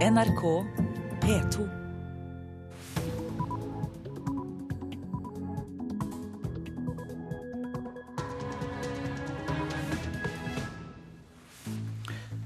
[0.00, 0.42] NRK
[1.20, 1.64] P2.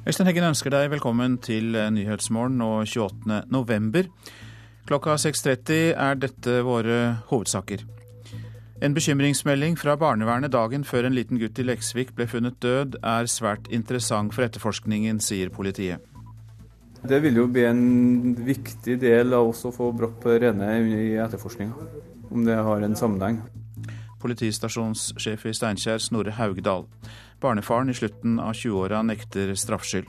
[0.04, 3.45] Øystein Heggen ønsker deg velkommen til Nyhetsmorgen nå 28.
[3.55, 4.09] november.
[4.89, 7.84] Klokka 6.30 er dette våre hovedsaker.
[8.82, 13.30] En bekymringsmelding fra barnevernet dagen før en liten gutt i Leksvik ble funnet død, er
[13.30, 16.02] svært interessant for etterforskningen, sier politiet.
[17.05, 17.82] Det vil jo bli en
[18.46, 21.89] viktig del av oss å få brakt på det rene i etterforskninga,
[22.32, 23.43] om det har en sammenheng.
[24.22, 26.86] Politistasjonssjef i Steinkjer, Snorre Haugdal.
[27.44, 30.08] Barnefaren i slutten av 20-åra nekter straffskyld.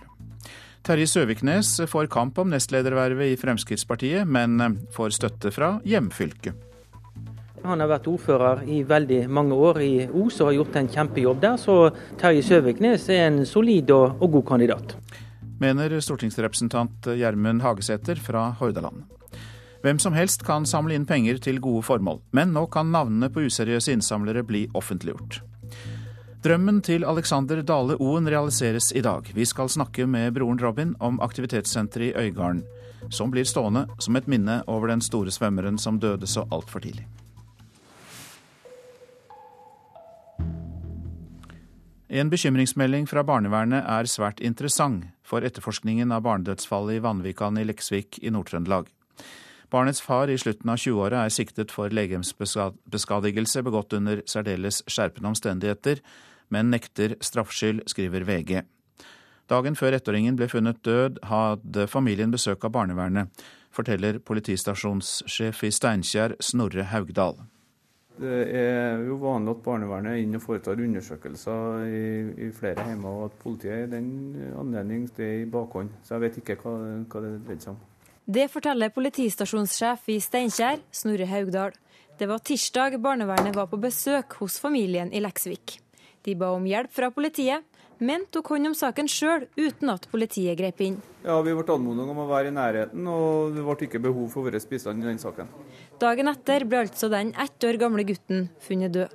[0.88, 6.55] Terje Søviknes får kamp om nestledervervet i Fremskrittspartiet, men får støtte fra hjemfylket.
[7.66, 11.41] Han har vært ordfører i veldig mange år i Os og har gjort en kjempejobb
[11.41, 11.90] der, så
[12.21, 14.96] Terje Søviknes er en solid og, og god kandidat.
[15.59, 19.05] Mener stortingsrepresentant Gjermund Hagesæter fra Hordaland.
[19.86, 23.46] Hvem som helst kan samle inn penger til gode formål, men nå kan navnene på
[23.46, 25.40] useriøse innsamlere bli offentliggjort.
[26.44, 29.32] Drømmen til Alexander Dale Oen realiseres i dag.
[29.34, 32.62] Vi skal snakke med broren Robin om aktivitetssenteret i Øygarden,
[33.10, 37.07] som blir stående som et minne over den store svømmeren som døde så altfor tidlig.
[42.10, 48.20] En bekymringsmelding fra barnevernet er svært interessant for etterforskningen av barnedødsfallet i Vanvikan i Leksvik
[48.21, 48.91] i Nord-Trøndelag.
[49.73, 56.04] Barnets far i slutten av 20-åra er siktet for legemsbeskadigelse begått under særdeles skjerpende omstendigheter,
[56.54, 58.62] men nekter straffskyld, skriver VG.
[59.49, 63.45] Dagen før ettåringen ble funnet død, hadde familien besøk av barnevernet,
[63.76, 67.41] forteller politistasjonssjef i Steinkjer, Snorre Haugdal.
[68.16, 72.06] Det er jo vanlig at barnevernet er inne og foretar undersøkelser i,
[72.47, 74.07] i flere hjemmer, og at politiet i den
[74.56, 75.91] anledning er i bakhånd.
[76.03, 76.75] Så jeg vet ikke hva,
[77.12, 77.81] hva det dreier seg om.
[78.25, 81.75] Det forteller politistasjonssjef i Steinkjer, Snorre Haugdal.
[82.16, 85.75] Det var tirsdag barnevernet var på besøk hos familien i Leksvik.
[86.25, 87.68] De ba om hjelp fra politiet,
[88.00, 90.97] men tok hånd om saken sjøl, uten at politiet grep inn.
[91.23, 94.47] Ja, Vi ble anmodet om å være i nærheten, og det ble ikke behov for
[94.47, 95.47] vår bistand i den saken.
[96.00, 99.13] Dagen etter ble altså den ett år gamle gutten funnet død.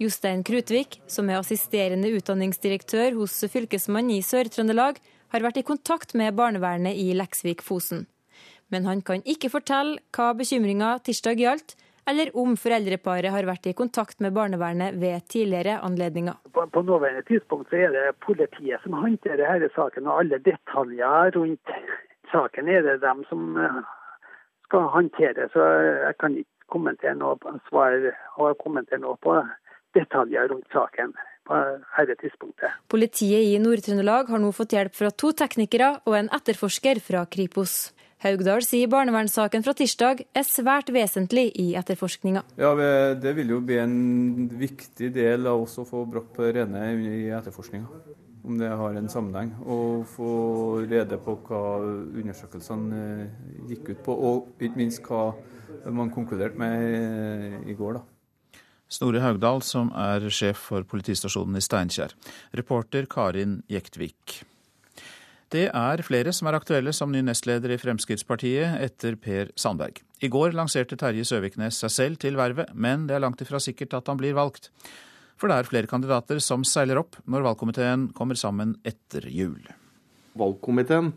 [0.00, 4.96] Jostein Krutvik, som er assisterende utdanningsdirektør hos Fylkesmannen i Sør-Trøndelag,
[5.30, 8.06] har vært i kontakt med barnevernet i Leksvik-Fosen.
[8.72, 11.76] Men han kan ikke fortelle hva bekymringa tirsdag gjaldt,
[12.08, 16.38] eller om foreldreparet har vært i kontakt med barnevernet ved tidligere anledninger.
[16.54, 21.74] På, på nåværende tidspunkt er det politiet som håndterer denne saken, og alle detaljer rundt
[22.32, 23.58] saken er det dem som
[24.68, 25.48] skal håndtere.
[25.52, 25.66] Så
[26.06, 27.96] jeg kan ikke kommentere noe på svar
[28.62, 29.40] kommentere noe på
[29.98, 31.14] detaljer rundt saken.
[31.50, 31.56] på
[32.06, 32.70] dette tidspunktet.
[32.86, 37.90] Politiet i Nord-Trøndelag har nå fått hjelp fra to teknikere og en etterforsker fra Kripos.
[38.20, 42.42] Haugdal sier barnevernssaken fra tirsdag er svært vesentlig i etterforskninga.
[42.60, 42.74] Ja,
[43.16, 46.82] Det vil jo bli en viktig del av oss å få brakt på det rene
[47.00, 47.88] i etterforskninga.
[48.44, 49.54] Om det har en sammenheng.
[49.64, 53.30] Og få rede på hva undersøkelsene
[53.68, 55.34] gikk ut på, og ikke minst hva
[55.88, 58.00] man konkluderte med i går.
[58.00, 58.02] da.
[58.90, 62.12] Snorre Haugdal, som er sjef for politistasjonen i Steinkjer.
[62.52, 64.42] Reporter Karin Jektvik.
[65.50, 69.96] Det er flere som er aktuelle som ny nestleder i Fremskrittspartiet etter Per Sandberg.
[70.22, 73.96] I går lanserte Terje Søviknes seg selv til vervet, men det er langt ifra sikkert
[73.98, 74.68] at han blir valgt.
[75.40, 79.58] For det er flere kandidater som seiler opp når valgkomiteen kommer sammen etter jul.
[80.38, 81.10] Valgkomiteen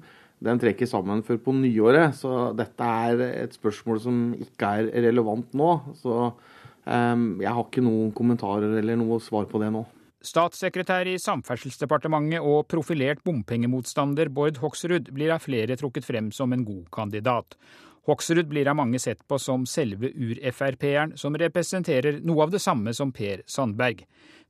[0.43, 5.53] den trekker sammen før på nyåret, så dette er et spørsmål som ikke er relevant
[5.55, 5.75] nå.
[6.01, 9.85] Så um, jeg har ikke noen kommentarer eller noe svar på det nå.
[10.23, 16.63] Statssekretær i Samferdselsdepartementet og profilert bompengemotstander Bård Hoksrud blir av flere trukket frem som en
[16.63, 17.57] god kandidat.
[18.03, 22.91] Hoksrud blir av mange sett på som selve ur-Frp-eren, som representerer noe av det samme
[22.93, 24.01] som Per Sandberg.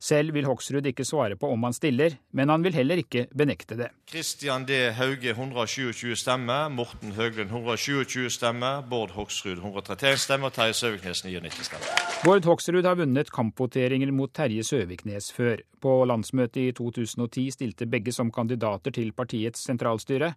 [0.02, 3.76] Selv vil Hoksrud ikke svare på om han stiller, men han vil heller ikke benekte
[3.78, 3.92] det.
[4.10, 4.90] Kristian D.
[4.98, 11.68] Hauge 127 stemmer, Morten Høglund 127 stemmer, Bård Hoksrud 131 stemmer og Terje Søviknes 99
[11.68, 11.92] stemmer.
[12.26, 15.62] Bård Hoksrud har vunnet kampvoteringer mot Terje Søviknes før.
[15.78, 20.34] På landsmøtet i 2010 stilte begge som kandidater til partiets sentralstyre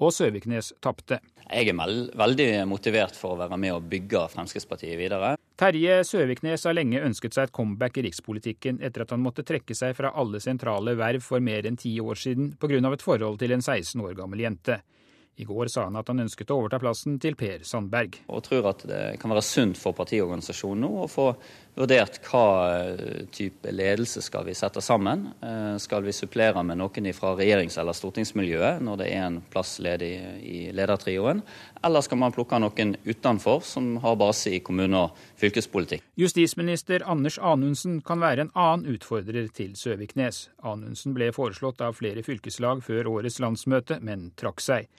[0.00, 1.20] og Søviknes tapte.
[1.50, 1.78] Jeg er
[2.18, 5.34] veldig motivert for å være med og bygge Fremskrittspartiet videre.
[5.60, 9.76] Terje Søviknes har lenge ønsket seg et comeback i rikspolitikken etter at han måtte trekke
[9.76, 12.80] seg fra alle sentrale verv for mer enn ti år siden pga.
[12.92, 14.80] et forhold til en 16 år gammel jente.
[15.40, 18.20] I går sa han at han ønsket å overta plassen til Per Sandberg.
[18.28, 21.30] Og tror at det kan være sunt for partiorganisasjonen nå å få
[21.80, 22.44] vurdert hva
[22.74, 25.28] eh, type ledelse skal vi sette sammen.
[25.40, 29.78] Eh, skal vi supplere med noen fra regjerings- eller stortingsmiljøet når det er en plass
[29.82, 30.12] ledig
[30.44, 31.42] i ledertrioen,
[31.84, 36.04] eller skal man plukke noen utenfor som har base i kommune- og fylkespolitikk?
[36.20, 40.48] Justisminister Anders Anundsen kan være en annen utfordrer til Søviknes.
[40.66, 44.90] Anundsen ble foreslått av flere fylkeslag før årets landsmøte, men trakk seg.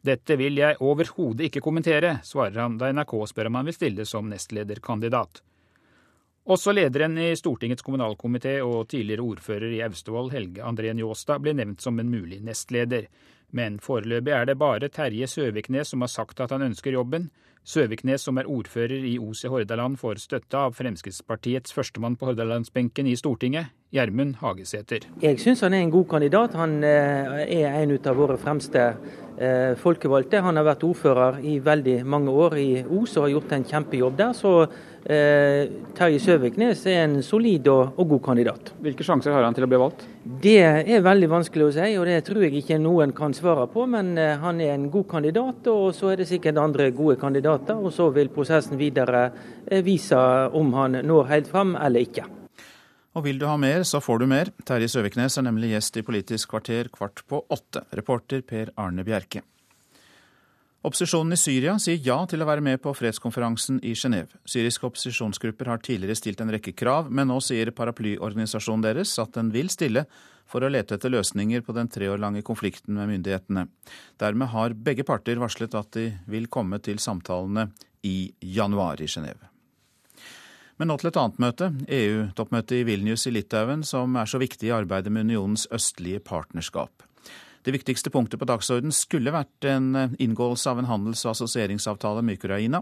[0.00, 4.06] Dette vil jeg overhodet ikke kommentere, svarer han da NRK spør om han vil stille
[4.08, 5.42] som nestlederkandidat.
[6.50, 11.84] Også lederen i Stortingets kommunalkomité og tidligere ordfører i Austevoll, Helge André Njåstad, ble nevnt
[11.84, 13.10] som en mulig nestleder.
[13.52, 17.28] Men foreløpig er det bare Terje Søviknes som har sagt at han ønsker jobben.
[17.64, 23.16] Søviknes, som er ordfører i i Hordaland, får støtte av Fremskrittspartiets førstemann på hordalandsbenken i
[23.16, 25.04] Stortinget, Gjermund Hagesæter.
[25.20, 26.54] Jeg syns han er en god kandidat.
[26.54, 28.96] Han eh, er en av våre fremste
[29.40, 30.42] eh, folkevalgte.
[30.44, 34.16] Han har vært ordfører i veldig mange år i Os og har gjort en kjempejobb
[34.18, 34.32] der.
[34.36, 38.72] Så eh, Terje Søviknes er en solid og, og, god kandidat.
[38.84, 40.06] Hvilke sjanser har han til å bli valgt?
[40.44, 43.86] Det er veldig vanskelig å si, og det tror jeg ikke noen kan svare på.
[43.90, 47.80] Men eh, han er en god kandidat, og så er det sikkert andre gode kandidater.
[47.80, 49.28] Og så vil prosessen videre
[49.84, 50.18] vise
[50.56, 52.39] om han når helt fram eller ikke.
[53.18, 54.52] Og vil du ha mer, så får du mer.
[54.66, 57.82] Terje Søviknes er nemlig gjest i Politisk kvarter kvart på åtte.
[57.98, 59.42] Reporter Per Arne Bjerke.
[60.80, 64.38] Opposisjonen i Syria sier ja til å være med på fredskonferansen i Genéve.
[64.48, 69.50] Syriske opposisjonsgrupper har tidligere stilt en rekke krav, men nå sier paraplyorganisasjonen deres at den
[69.52, 70.06] vil stille
[70.48, 73.66] for å lete etter løsninger på den tre år lange konflikten med myndighetene.
[74.22, 77.68] Dermed har begge parter varslet at de vil komme til samtalene
[78.06, 79.49] i januar i Genéve.
[80.80, 84.70] Men nå til et annet møte, EU-toppmøtet i Vilnius i Litauen, som er så viktig
[84.70, 87.04] i arbeidet med unionens østlige partnerskap.
[87.60, 92.40] Det viktigste punktet på dagsordenen skulle vært en inngåelse av en handels- og assosieringsavtale med
[92.40, 92.80] Ukraina.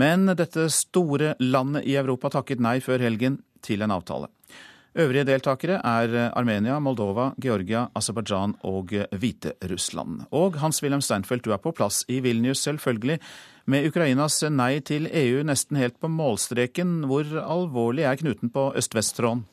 [0.00, 4.32] Men dette store landet i Europa takket nei før helgen til en avtale.
[4.96, 10.22] Øvrige deltakere er Armenia, Moldova, Georgia, Aserbajdsjan og Hviterussland.
[10.32, 13.18] Og Hans-Wilhelm Steinfeld, du er på plass i Vilnius, selvfølgelig.
[13.64, 19.46] Med Ukrainas nei til EU nesten helt på målstreken, hvor alvorlig er knuten på øst-vest-tråden?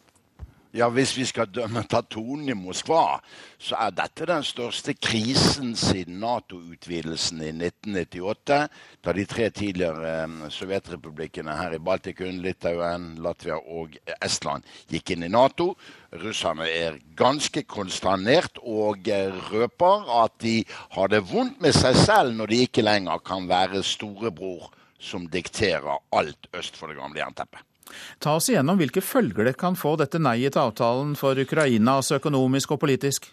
[0.74, 3.18] Ja, Hvis vi skal dømme Tatonen i Moskva,
[3.60, 8.60] så er dette den største krisen siden Nato-utvidelsen i 1998.
[9.04, 15.26] Da de tre tidligere um, sovjetrepublikkene her i Baltikum, Litauen, Latvia og Estland gikk inn
[15.28, 15.74] i Nato.
[16.24, 20.62] Russerne er ganske konsternert og eh, røper at de
[20.96, 24.72] har det vondt med seg selv når de ikke lenger kan være storebror
[25.04, 27.68] som dikterer alt øst for det gamle jernteppet.
[28.20, 32.20] Ta oss igjennom hvilke følger det kan få dette neiet til avtalen for Ukraina, altså
[32.22, 33.32] økonomisk og politisk?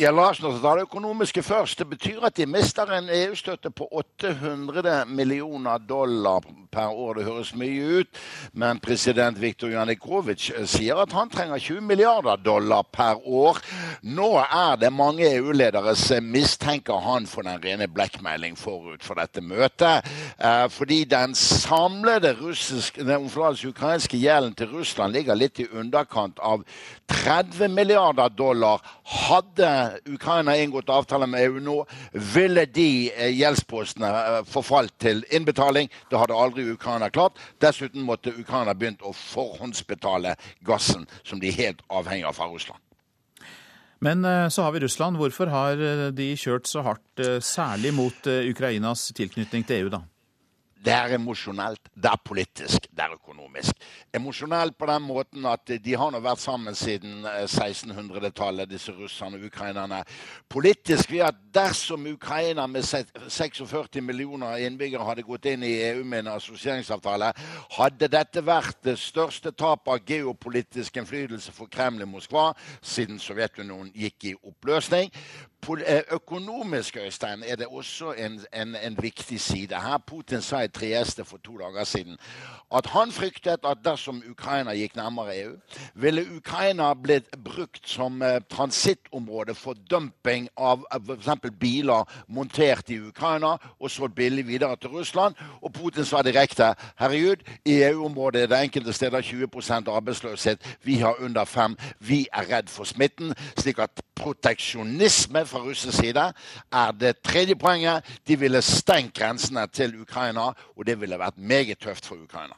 [0.00, 1.82] Ja, la oss nå ta det økonomiske først.
[1.82, 7.18] Det betyr at de mister en EU-støtte på 800 millioner dollar per år.
[7.18, 8.20] Det høres mye ut,
[8.56, 13.60] men president Viktor Janikowitsj sier at han trenger 20 milliarder dollar per år.
[14.06, 19.44] Nå er det mange EU-ledere som mistenker han for den rene blackmailing forut for dette
[19.44, 20.08] møtet.
[20.38, 26.64] Eh, fordi den samlede ukrainske gjelden til Russland ligger litt i underkant av
[27.10, 28.80] 30 milliarder dollar.
[29.10, 31.76] Hadde Ukraina inngått avtale med EU nå,
[32.12, 35.90] ville de eh, gjeldspostene eh, forfalt til innbetaling.
[36.10, 37.40] Det hadde aldri Ukraina klart.
[37.58, 40.36] Dessuten måtte Ukraina begynt å forhåndsbetale
[40.66, 42.78] gassen, som de er helt avhengig av fra Russland.
[43.98, 45.18] Men eh, så har vi Russland.
[45.18, 45.82] Hvorfor har
[46.14, 50.04] de kjørt så hardt, særlig mot Ukrainas tilknytning til EU, da?
[50.84, 53.82] Det er emosjonelt, det er politisk, det er økonomisk.
[54.16, 59.36] Emosjonelt på den måten at de har nå vært sammen siden 1600-tallet, eh, disse russerne
[59.36, 59.98] og ukrainerne.
[60.48, 66.24] Politisk ved at dersom Ukraina med 46 millioner innbyggere hadde gått inn i EU med
[66.24, 67.32] en assosieringsavtale,
[67.76, 73.92] hadde dette vært det største tapet av geopolitisk innflytelse for Kreml i Moskva siden Sovjetunionen
[73.92, 75.12] gikk i oppløsning.
[75.68, 79.74] Eh, økonomisk Øystein, er det også en, en, en viktig side.
[79.74, 82.18] Her Putin sa i Trieste for to dager siden
[82.76, 85.54] at han fryktet at dersom Ukraina gikk nærmere EU,
[85.94, 91.50] ville Ukraina blitt brukt som eh, transittområde for dumping av f.eks.
[91.60, 95.34] biler montert i Ukraina og solgt billig videre til Russland.
[95.62, 100.78] Og Putin sa direkte herregud, i EU-området er det enkelte steder 20% arbeidsløshet.
[100.82, 101.76] Vi har under fem.
[101.98, 103.34] Vi er redd for smitten.
[103.58, 106.30] slik at proteksjonisme fra russisk side
[106.72, 108.06] er det tredje poenget.
[108.26, 112.56] De ville stengt grensene til Ukraina, og det ville vært meget tøft for Ukraina.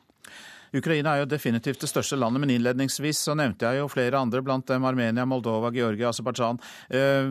[0.72, 4.40] Ukraina er jo definitivt det største landet, men innledningsvis så nevnte jeg jo flere andre,
[4.44, 6.60] blant dem Armenia, Moldova, Georgia, Aserbajdsjan.
[6.88, 7.28] Eh,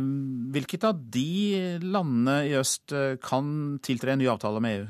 [0.54, 4.90] hvilket av de landene i øst eh, kan tiltre en ny avtale med EU?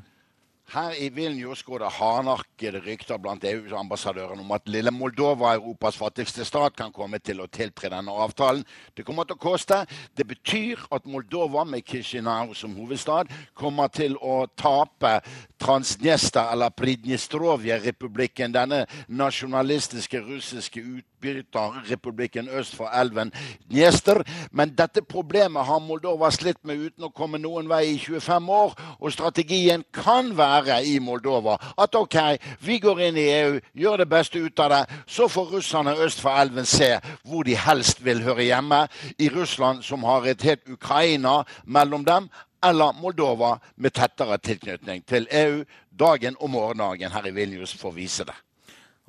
[0.72, 6.46] Her i Vilnius går det hardnakkede rykter blant EU-ambassadørene om at lille Moldova, Europas fattigste
[6.48, 8.64] stat, kan komme til å tiltre denne avtalen.
[8.96, 9.82] Det kommer til å koste.
[10.16, 15.18] Det betyr at Moldova, med Kishinau som hovedstad, kommer til å tape
[15.60, 20.80] Transnesta eller Pridnistrovje-republikken, denne nasjonalistiske russiske
[21.22, 23.32] utbytterrepublikken øst for elven
[23.72, 24.24] Dniester.
[24.52, 28.76] Men dette problemet har Moldova slitt med uten å komme noen vei i 25 år,
[29.00, 31.58] og strategien kan være i Moldova.
[31.78, 32.18] At OK,
[32.60, 34.84] vi går inn i EU, gjør det beste ut av det.
[35.08, 38.88] Så får russerne øst for elven se hvor de helst vil høre hjemme.
[39.20, 42.30] I Russland, som har et helt Ukraina mellom dem,
[42.64, 45.64] eller Moldova med tettere tilknytning til EU.
[46.00, 48.36] Dagen og morgendagen her i Vilnius får vise det.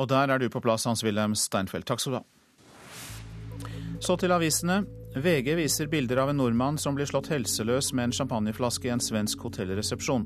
[0.01, 1.87] Og der er du på plass, Hans-Wilhelm Steinfeld.
[1.89, 2.27] Takk skal du ha.
[4.03, 4.83] Så til avisene.
[5.13, 9.03] VG viser bilder av en nordmann som blir slått helseløs med en champagneflaske i en
[9.05, 10.25] svensk hotellresepsjon.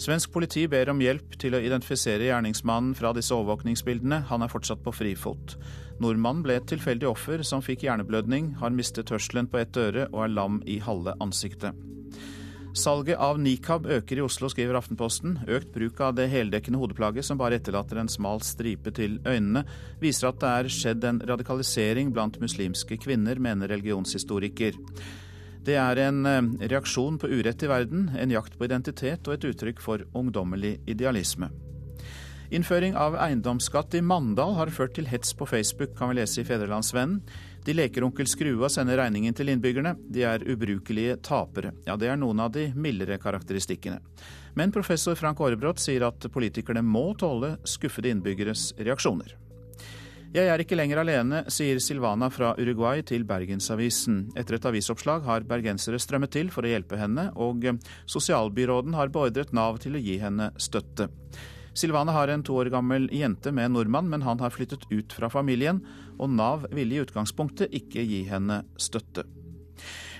[0.00, 4.22] Svensk politi ber om hjelp til å identifisere gjerningsmannen fra disse overvåkningsbildene.
[4.28, 5.56] Han er fortsatt på frifot.
[6.00, 10.26] Nordmannen ble et tilfeldig offer som fikk hjerneblødning, har mistet hørselen på ett øre og
[10.26, 11.72] er lam i halve ansiktet.
[12.76, 15.38] Salget av nikab øker i Oslo, skriver Aftenposten.
[15.48, 19.62] Økt bruk av det heldekkende hodeplagget, som bare etterlater en smal stripe til øynene,
[20.02, 24.76] viser at det er skjedd en radikalisering blant muslimske kvinner, mener religionshistoriker.
[25.66, 29.48] Det er en eh, reaksjon på urett i verden, en jakt på identitet og et
[29.54, 31.48] uttrykk for ungdommelig idealisme.
[32.54, 36.46] Innføring av eiendomsskatt i Mandal har ført til hets på Facebook, kan vi lese i
[36.46, 37.24] Fedrelandsvennen.
[37.66, 39.96] De leker onkel Skrue og sender regningen til innbyggerne.
[40.14, 41.72] De er ubrukelige tapere.
[41.86, 43.98] Ja, det er noen av de mildere karakteristikkene.
[44.54, 49.34] Men professor Frank Aarebrot sier at politikerne må tåle skuffede innbyggeres reaksjoner.
[50.36, 54.26] Jeg er ikke lenger alene, sier Silvana fra Uruguay til Bergensavisen.
[54.38, 57.66] Etter et avisoppslag har bergensere strømmet til for å hjelpe henne, og
[58.10, 61.08] sosialbyråden har beordret Nav til å gi henne støtte.
[61.76, 65.12] Silvana har en to år gammel jente med en nordmann, men han har flyttet ut
[65.12, 65.82] fra familien,
[66.16, 69.26] og Nav ville i utgangspunktet ikke gi henne støtte.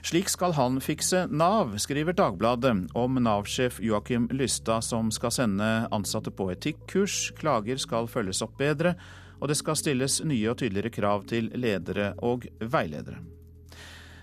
[0.06, 6.30] Slik skal han fikse Nav, skriver Dagbladet om Nav-sjef Joakim Lystad som skal sende ansatte
[6.30, 7.32] på etikkurs.
[7.40, 8.94] Klager skal følges opp bedre
[9.40, 13.20] og det skal stilles nye og tydeligere krav til ledere og veiledere.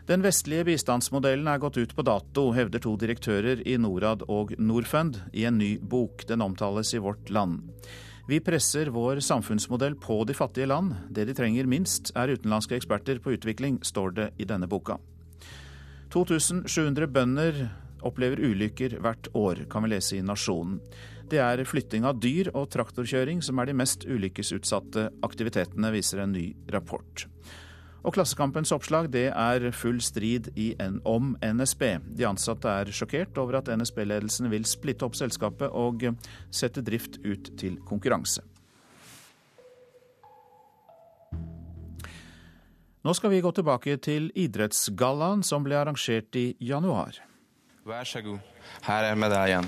[0.04, 5.22] Den vestlige bistandsmodellen er gått ut på dato, hevder to direktører i Norad og Norfund
[5.32, 6.26] i en ny bok.
[6.28, 7.70] Den omtales i Vårt Land.
[8.28, 10.92] Vi presser vår samfunnsmodell på de fattige land.
[11.08, 15.00] Det de trenger minst, er utenlandske eksperter på utvikling, står det i denne boka.
[16.12, 17.64] 2700 bønder
[18.04, 20.82] opplever ulykker hvert år, kan vi lese i Nasjonen.
[21.32, 26.36] Det er flytting av dyr og traktorkjøring som er de mest ulykkesutsatte aktivitetene, viser en
[26.36, 27.24] ny rapport.
[28.04, 31.84] Og Klassekampens oppslag det er full strid en, om NSB.
[32.20, 36.04] De ansatte er sjokkert over at NSB-ledelsen vil splitte opp selskapet og
[36.52, 38.44] sette drift ut til konkurranse.
[43.04, 47.18] Nå skal vi gå tilbake til idrettsgallaen som ble arrangert i januar.
[47.88, 48.40] Vær så god,
[48.84, 49.68] her er medaljen.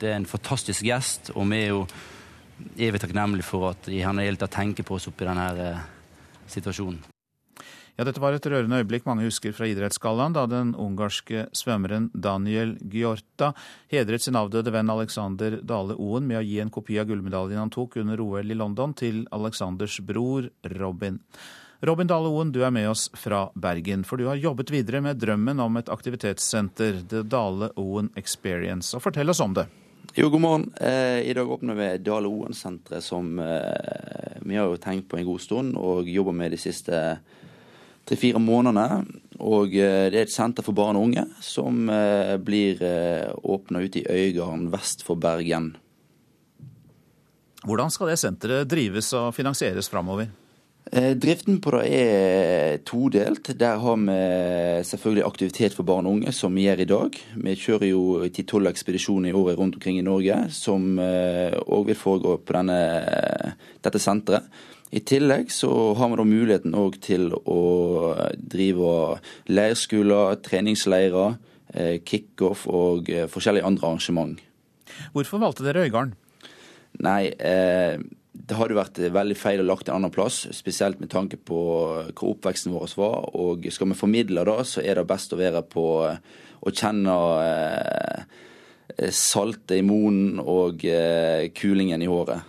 [0.00, 1.84] Det er en fantastisk gjest, og vi er jo
[2.76, 5.88] evig takknemlig for at han har tenker på oss oppi denne eh,
[6.50, 7.00] situasjonen.
[8.00, 12.76] Ja, dette var et rørende øyeblikk mange husker fra Idrettsgallaen, da den ungarske svømmeren Daniel
[12.80, 13.50] Gjorta
[13.92, 17.72] hedret sin avdøde venn Alexander Dale Oen med å gi en kopi av gullmedaljen han
[17.74, 20.48] tok under OL i London, til Alexanders bror
[20.80, 21.20] Robin.
[21.84, 25.20] Robin Dale Oen, du er med oss fra Bergen, for du har jobbet videre med
[25.20, 28.94] drømmen om et aktivitetssenter, The Dale Oen Experience.
[28.96, 29.68] Og fortell oss om det.
[30.14, 30.72] Jo, god morgen.
[30.80, 35.26] Eh, I dag åpner vi Dale Oen-senteret, som eh, vi har jo tenkt på en
[35.28, 36.98] god stund og jobber med de siste
[38.08, 39.04] tre-fire månedene.
[39.38, 43.84] Og eh, det er et senter for barn og unge som eh, blir eh, åpna
[43.86, 45.76] ute i Øygarden vest for Bergen.
[47.62, 50.26] Hvordan skal det senteret drives og finansieres framover?
[50.92, 53.52] Eh, driften på det er todelt.
[53.54, 54.16] Der har vi
[54.88, 57.18] selvfølgelig aktivitet for barn og unge, som vi gjør i dag.
[57.44, 62.00] Vi kjører jo ti-tolv ekspedisjoner i året rundt omkring i Norge, som òg eh, vil
[62.00, 62.80] foregå på denne,
[63.86, 64.50] dette senteret.
[64.90, 67.60] I tillegg så har vi da muligheten òg til å
[68.34, 71.36] drive leirskoler, treningsleirer,
[71.70, 74.42] eh, kickoff og forskjellige andre arrangement.
[75.14, 76.16] Hvorfor valgte dere Øygarden?
[76.98, 78.00] Nei, eh,
[78.32, 81.58] det hadde vært veldig feil å lagt en annen plass, spesielt med tanke på
[82.14, 83.26] hvor oppveksten vår var.
[83.34, 85.84] Og skal vi formidle det, så er det best å være på
[86.60, 90.86] å kjenne eh, saltet i munnen og
[91.56, 92.46] kulingen i håret.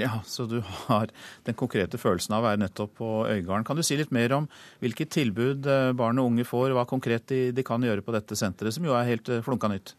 [0.00, 1.10] Ja, Så du har
[1.44, 3.64] den konkrete følelsen av å være nettopp på Øygarden.
[3.68, 4.46] Kan du si litt mer om
[4.80, 8.72] hvilket tilbud barn og unge får, hva konkret de, de kan gjøre på dette senteret,
[8.72, 9.92] som jo er helt flunka nytt?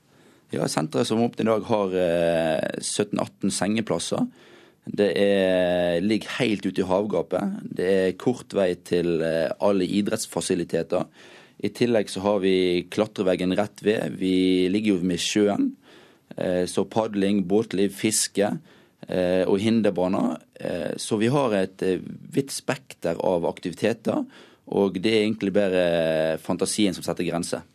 [0.54, 1.94] Ja, Senteret som åpner i dag har
[2.82, 4.25] 17-18 sengeplasser.
[4.84, 7.62] Det er, ligger helt ute i havgapet.
[7.63, 11.08] Det er kort vei til eh, alle idrettsfasiliteter.
[11.63, 14.18] I tillegg så har vi klatreveggen rett ved.
[14.20, 15.72] Vi ligger jo med sjøen.
[16.36, 18.52] Eh, så padling, båtliv, fiske
[19.08, 20.42] eh, og hinderbaner.
[20.96, 21.82] Så vi har et
[22.32, 24.22] vidt spekter av aktiviteter.
[24.72, 25.82] Og det er egentlig bare
[26.40, 27.66] fantasien som setter grenser.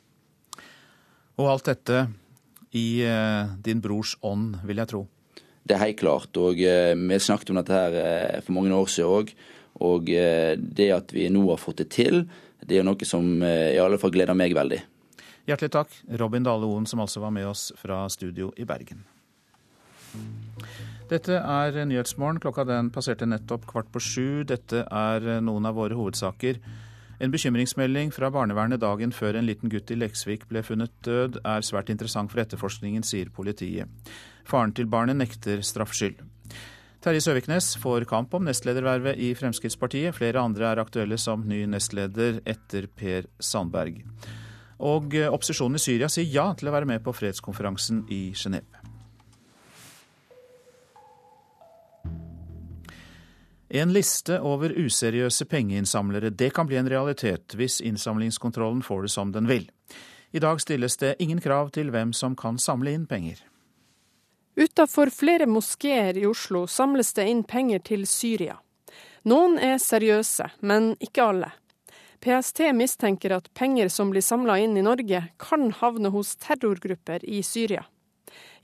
[1.36, 2.06] Og alt dette
[2.72, 3.04] i
[3.60, 5.02] din brors ånd, vil jeg tro?
[5.68, 6.36] Det er helt klart.
[6.40, 9.32] og eh, Vi snakket om dette her eh, for mange år siden òg.
[9.84, 12.24] Og eh, det at vi nå har fått det til,
[12.64, 14.80] det er noe som i alle fall gleder meg veldig.
[15.48, 19.04] Hjertelig takk, Robin Dale Oen, som altså var med oss fra studio i Bergen.
[21.08, 22.40] Dette er Nyhetsmorgen.
[22.42, 24.28] Klokka den passerte nettopp kvart på sju.
[24.48, 26.58] Dette er noen av våre hovedsaker.
[27.18, 31.64] En bekymringsmelding fra barnevernet dagen før en liten gutt i Leksvik ble funnet død, er
[31.66, 33.90] svært interessant for etterforskningen, sier politiet.
[34.48, 36.22] Faren til barnet nekter straffskyld.
[37.04, 40.16] Terje Søviknes får kamp om nestledervervet i Fremskrittspartiet.
[40.16, 44.00] Flere andre er aktuelle som ny nestleder etter Per Sandberg.
[44.78, 48.82] Og opposisjonen i Syria sier ja til å være med på fredskonferansen i Genéve.
[53.68, 56.30] En liste over useriøse pengeinnsamlere.
[56.30, 59.68] Det kan bli en realitet hvis innsamlingskontrollen får det som den vil.
[60.32, 63.44] I dag stilles det ingen krav til hvem som kan samle inn penger.
[64.58, 68.56] Utafor flere moskeer i Oslo samles det inn penger til Syria.
[69.22, 71.50] Noen er seriøse, men ikke alle.
[72.18, 77.38] PST mistenker at penger som blir samla inn i Norge, kan havne hos terrorgrupper i
[77.46, 77.84] Syria.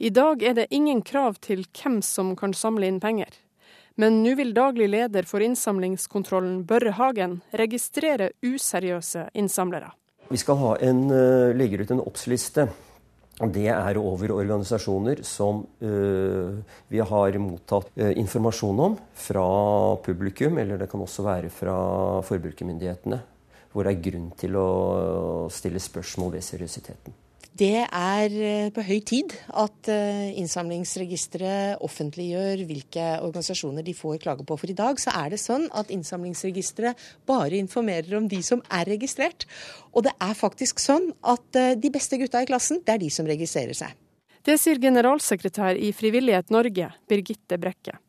[0.02, 3.30] I dag er det ingen krav til hvem som kan samle inn penger.
[3.94, 9.92] Men nå vil daglig leder for innsamlingskontrollen, Børre Hagen, registrere useriøse innsamlere.
[10.26, 12.66] Vi skal ha en, uh, legger ut en oppsliste.
[13.34, 16.54] Det er over organisasjoner som uh,
[16.86, 19.48] vi har mottatt uh, informasjon om fra
[20.06, 21.74] publikum, eller det kan også være fra
[22.28, 23.18] forbrukermyndighetene,
[23.74, 24.68] hvor det er grunn til å
[25.50, 27.23] stille spørsmål ved seriøsiteten.
[27.54, 34.42] Det er eh, på høy tid at eh, innsamlingsregisteret offentliggjør hvilke organisasjoner de får klage
[34.48, 34.56] på.
[34.58, 36.98] For i dag så er det sånn at innsamlingsregisteret
[37.30, 39.46] bare informerer om de som er registrert.
[39.94, 43.12] Og det er faktisk sånn at eh, de beste gutta i klassen, det er de
[43.14, 43.94] som registrerer seg.
[44.44, 48.00] Det sier generalsekretær i Frivillighet Norge, Birgitte Brekke.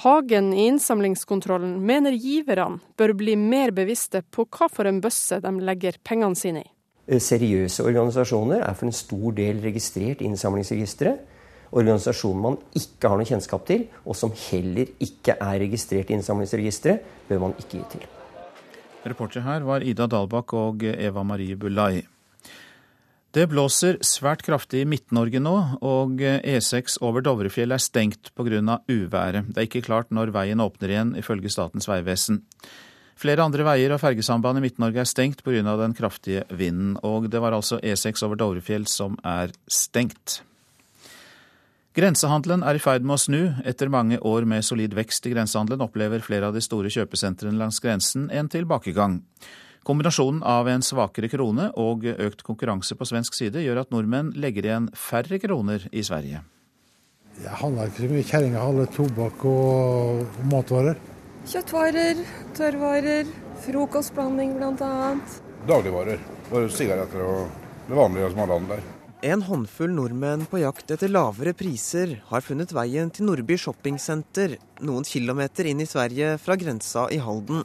[0.00, 5.58] Hagen i innsamlingskontrollen mener giverne bør bli mer bevisste på hva for en bøsse de
[5.60, 6.70] legger pengene sine i.
[7.10, 11.26] Eh, seriøse organisasjoner er for en stor del registrert i innsamlingsregisteret.
[11.70, 17.02] Organisasjoner man ikke har noe kjennskap til, og som heller ikke er registrert i innsamlingsregisteret,
[17.28, 18.06] bør man ikke gi til.
[19.06, 22.02] Reporter her var Ida Dalbakk og Eva Marie Bulai.
[23.30, 25.54] Det blåser svært kraftig i Midt-Norge nå,
[25.86, 28.80] og E6 over Dovrefjell er stengt pga.
[28.90, 29.54] uværet.
[29.54, 32.42] Det er ikke klart når veien åpner igjen, ifølge Statens vegvesen.
[33.20, 35.76] Flere andre veier og fergesamband i Midt-Norge er stengt pga.
[35.76, 40.40] den kraftige vinden, og det var altså E6 over Dovrefjell som er stengt.
[41.92, 43.40] Grensehandelen er i ferd med å snu.
[43.66, 47.80] Etter mange år med solid vekst i grensehandelen opplever flere av de store kjøpesentrene langs
[47.82, 49.20] grensen en tilbakegang.
[49.84, 54.64] Kombinasjonen av en svakere krone og økt konkurranse på svensk side gjør at nordmenn legger
[54.64, 56.40] igjen færre kroner i Sverige.
[57.40, 58.28] Jeg handler ikke så mye.
[58.32, 60.96] Kjerringa handler tobakk og matvarer.
[61.48, 62.18] Kjøttvarer,
[62.52, 63.28] tørrvarer,
[63.64, 65.14] frokostblanding bl.a.
[65.68, 66.20] Dagligvarer.
[66.50, 68.78] Bare sigaretter og det vanlige som alle andre.
[69.24, 75.08] En håndfull nordmenn på jakt etter lavere priser har funnet veien til Nordby shoppingsenter, noen
[75.08, 77.64] kilometer inn i Sverige fra grensa i Halden.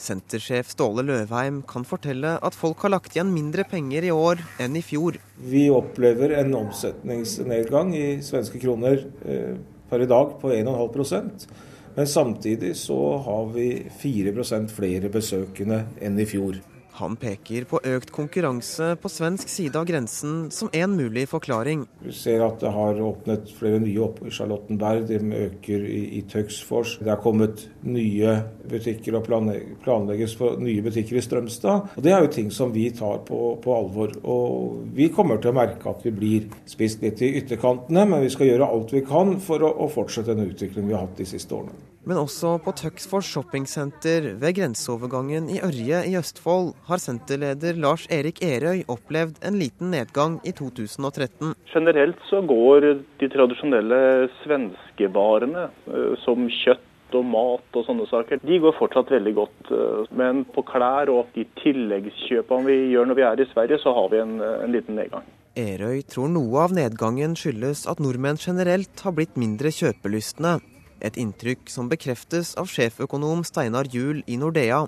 [0.00, 4.76] Sentersjef Ståle Løvheim kan fortelle at folk har lagt igjen mindre penger i år enn
[4.80, 5.20] i fjor.
[5.36, 9.58] Vi opplever en omsetningsnedgang i svenske kroner eh,
[9.92, 13.68] per i dag på 1,5 men samtidig så har vi
[14.02, 16.60] 4% flere besøkende enn i fjor.
[17.00, 21.86] Han peker på økt konkurranse på svensk side av grensen som en mulig forklaring.
[22.04, 26.22] Vi ser at det har åpnet flere nye opp i Charlottenberg, de øker i, i
[26.28, 26.98] Tøksfors.
[27.00, 28.34] Det har kommet nye
[28.68, 31.94] butikker og planlegges for nye butikker i Strømstad.
[31.96, 34.12] Og Det er jo ting som vi tar på, på alvor.
[34.20, 38.32] Og vi kommer til å merke at vi blir spist litt i ytterkantene, men vi
[38.34, 41.28] skal gjøre alt vi kan for å, å fortsette den utviklingen vi har hatt de
[41.32, 41.89] siste årene.
[42.08, 48.40] Men også på Tøksfors shoppingsenter ved grenseovergangen i Ørje i Østfold har senterleder Lars Erik
[48.44, 51.52] Erøy opplevd en liten nedgang i 2013.
[51.74, 52.86] Generelt så går
[53.20, 59.34] de tradisjonelle svenskevarene, eh, som kjøtt og mat og sånne saker, de går fortsatt veldig
[59.36, 59.60] godt.
[59.68, 63.92] Eh, men på klær og de tilleggskjøpene vi gjør når vi er i Sverige, så
[63.98, 65.28] har vi en, en liten nedgang.
[65.60, 70.60] Erøy tror noe av nedgangen skyldes at nordmenn generelt har blitt mindre kjøpelystne.
[71.00, 74.84] Et inntrykk som bekreftes av sjeføkonom Steinar Juel i Nordea.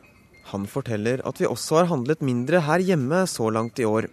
[0.50, 4.10] Han forteller at vi også har handlet mindre her hjemme så langt i år.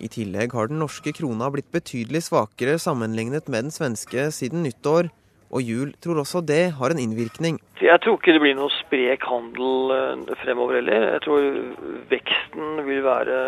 [0.00, 5.10] I tillegg har den norske krona blitt betydelig svakere sammenlignet med den svenske siden nyttår,
[5.50, 7.58] og Juel tror også det har en innvirkning.
[7.80, 11.06] Jeg tror ikke det blir noe sprek handel eh, fremover heller.
[11.16, 11.46] Jeg tror
[12.10, 13.38] veksten vil være,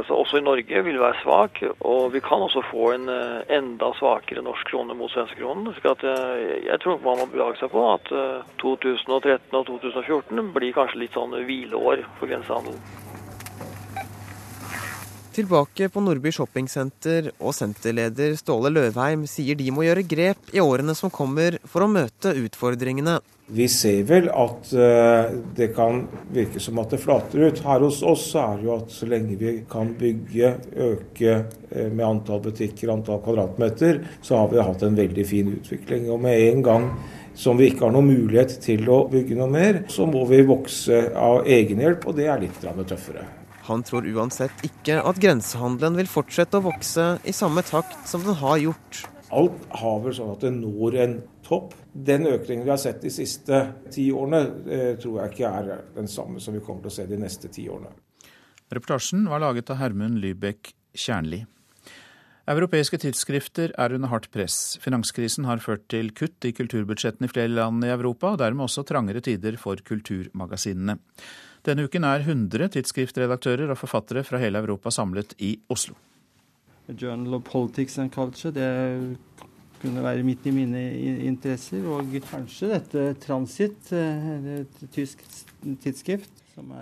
[0.00, 1.60] altså også i Norge, vil være svak.
[1.86, 5.68] Og vi kan også få en eh, enda svakere norsk krone mot svenskekronen.
[5.76, 8.10] Eh, jeg tror man må belage seg på at
[8.64, 13.17] 2013 og 2014 blir kanskje litt sånn hvileår for grensehandelen.
[15.38, 20.96] Tilbake på Nordby shoppingsenter, og senterleder Ståle Løvheim sier de må gjøre grep i årene
[20.98, 23.20] som kommer for å møte utfordringene.
[23.54, 26.02] Vi ser vel at uh, det kan
[26.34, 27.62] virke som at det flater ut.
[27.62, 30.52] Her hos oss er det jo at så lenge vi kan bygge,
[30.90, 36.10] øke uh, med antall butikker, antall kvadratmeter, så har vi hatt en veldig fin utvikling.
[36.10, 36.92] Og med en gang
[37.38, 41.04] som vi ikke har noen mulighet til å bygge noe mer, så må vi vokse
[41.14, 43.37] av egenhjelp, og det er litt tøffere.
[43.68, 48.38] Han tror uansett ikke at grensehandelen vil fortsette å vokse i samme takt som den
[48.40, 49.02] har gjort.
[49.36, 51.74] Alt har vel sånn at det når en topp.
[51.92, 53.60] Den økningen vi har sett de siste
[53.92, 54.40] ti årene,
[54.72, 57.50] eh, tror jeg ikke er den samme som vi kommer til å se de neste
[57.52, 57.92] ti årene.
[58.72, 61.44] Reportasjen var laget av Hermund Lybekk Kjernli.
[62.48, 64.78] Europeiske tidsskrifter er under hardt press.
[64.80, 68.86] Finanskrisen har ført til kutt i kulturbudsjettene i flere land i Europa, og dermed også
[68.88, 70.96] trangere tider for kulturmagasinene.
[71.68, 75.98] Denne uken er 100 tidsskriftredaktører og forfattere fra hele Europa samlet i Oslo.
[76.88, 79.18] Journal of Politics and Culture, det
[79.82, 80.80] kunne være midt i mine
[81.28, 81.84] interesser.
[81.84, 85.20] Og kanskje dette Transit, eh, et tysk
[85.84, 86.30] tidsskrift.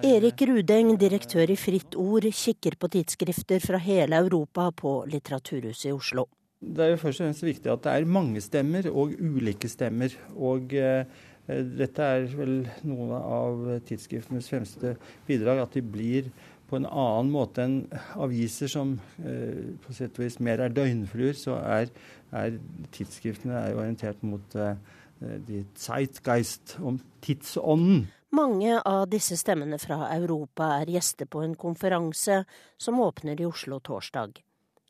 [0.07, 5.93] Erik Rudeng, direktør i Fritt Ord, kikker på tidsskrifter fra hele Europa på Litteraturhuset i
[5.93, 6.29] Oslo.
[6.63, 10.15] Det er jo først og fremst viktig at det er mange stemmer og ulike stemmer.
[10.39, 14.97] Og eh, Eh, dette er vel noen av tidsskriftenes fremste
[15.29, 16.31] bidrag, at de blir
[16.67, 17.77] på en annen måte enn
[18.19, 21.93] aviser som eh, på sett og vis mer er døgnfluer, så er,
[22.35, 22.59] er
[22.95, 24.75] tidsskriftene er orientert mot eh,
[25.47, 28.09] de Zeitgeist, om tidsånden.
[28.37, 32.43] Mange av disse stemmene fra Europa er gjester på en konferanse
[32.77, 34.43] som åpner i Oslo torsdag.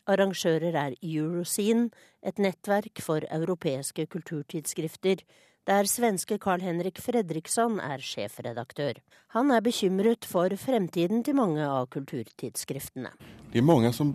[0.08, 1.90] Arrangører er Euroscene,
[2.26, 5.22] et nettverk for europeiske kulturtidsskrifter,
[5.66, 9.00] der svenske Carl-Henrik Fredriksson er sjefredaktør.
[9.34, 13.10] Han er bekymret for fremtiden til mange av kulturtidsskriftene.
[13.50, 14.12] Det er mange som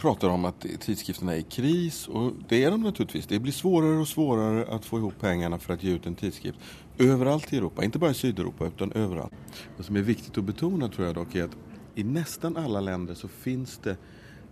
[0.00, 3.30] prater om at tidsskriftene er i kris, og det er de naturligvis.
[3.30, 6.66] Det blir vanskeligere og vanskeligere å få ihop pengene for å gi ut en tidsskrift.
[7.04, 9.62] Overalt i Europa, ikke bare i Syd-Europa, men overalt.
[9.78, 11.56] Det som er viktig å betone, tror jeg dock, er at
[11.94, 13.94] i nesten alle land så finnes det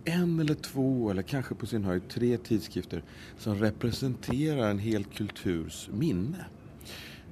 [0.05, 3.03] en eller två eller kanske på sin höjd tre tidskrifter
[3.37, 6.45] som representerar en hel kulturs minne.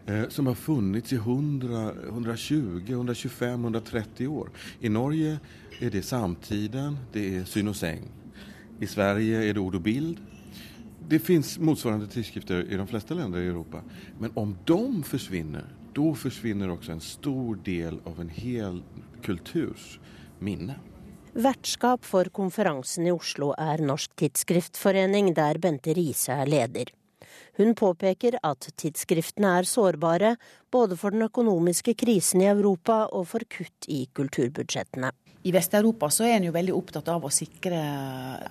[0.06, 4.50] Eh, som har funnits i 100, 120, 125, 130 år.
[4.80, 5.40] I Norge
[5.80, 8.02] är det Samtiden, det är Syn och Säng.
[8.80, 10.18] I Sverige är det Ord och Bild.
[11.10, 13.82] Det finns motsvarande tidskrifter i de flesta länder i Europa.
[14.20, 18.84] Men om de försvinner, då försvinner också en stor del av en hel
[19.22, 20.00] kulturs
[20.40, 20.76] minne.
[21.32, 26.92] Vertskap for konferansen i Oslo er Norsk Tidsskriftforening, der Bente Riise er leder.
[27.56, 30.34] Hun påpeker at tidsskriftene er sårbare,
[30.68, 35.14] både for den økonomiske krisen i Europa og for kutt i kulturbudsjettene.
[35.48, 37.80] I Vest-Europa så er en jo veldig opptatt av å sikre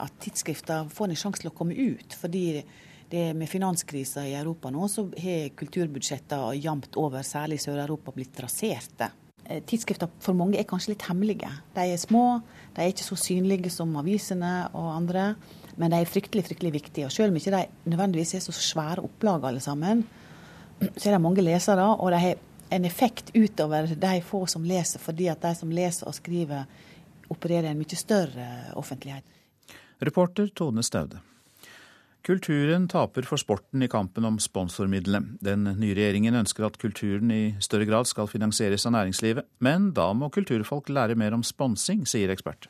[0.00, 2.16] at tidsskrifter får en sjanse til å komme ut.
[2.16, 2.62] fordi
[3.10, 9.10] med finanskrisa i Europa nå, så har kulturbudsjettene jevnt over, særlig i Sør-Europa, blitt raserte.
[9.50, 11.48] Eh, tidsskrifter for mange er kanskje litt hemmelige.
[11.74, 12.40] De er små,
[12.76, 15.32] de er ikke så synlige som avisene og andre.
[15.80, 17.08] Men de er fryktelig fryktelig viktige.
[17.08, 20.04] Og Selv om ikke de nødvendigvis er så svære opplag alle sammen,
[20.96, 22.34] så er det mange lesere, og de har
[22.70, 26.64] en effekt utover de få som leser, fordi at de som leser og skriver,
[27.30, 29.24] opererer i en mye større offentlighet.
[30.00, 31.20] Reporter Tone Staude.
[32.26, 35.38] Kulturen taper for sporten i kampen om sponsormidlene.
[35.40, 40.10] Den nye regjeringen ønsker at kulturen i større grad skal finansieres av næringslivet, men da
[40.12, 42.68] må kulturfolk lære mer om sponsing, sier ekspert.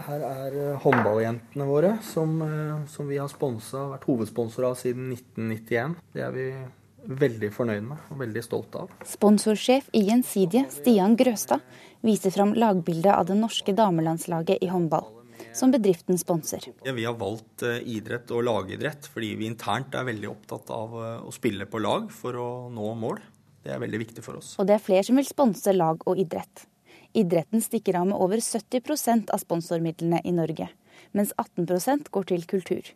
[0.00, 5.10] Her er eh, håndballjentene våre, som, eh, som vi har sponset, vært hovedsponsor av siden
[5.12, 5.98] 1991.
[6.14, 6.46] Det er vi
[7.20, 8.92] veldig fornøyd med og veldig stolt av.
[9.08, 11.64] Sponsorsjef i Gjensidige, Stian Grøstad,
[12.06, 15.08] viser fram lagbildet av det norske damelandslaget i håndball,
[15.56, 16.64] som bedriften sponser.
[16.84, 20.96] Ja, vi har valgt eh, idrett og lagidrett fordi vi internt er veldig opptatt av
[21.00, 23.20] eh, å spille på lag for å nå mål.
[23.64, 24.54] Det er veldig viktig for oss.
[24.60, 26.66] Og det er flere som vil sponse lag og idrett.
[27.12, 30.70] Idretten stikker av med over 70% av sponsormidlene i Norge,
[31.16, 32.92] mens 18% går til kultur.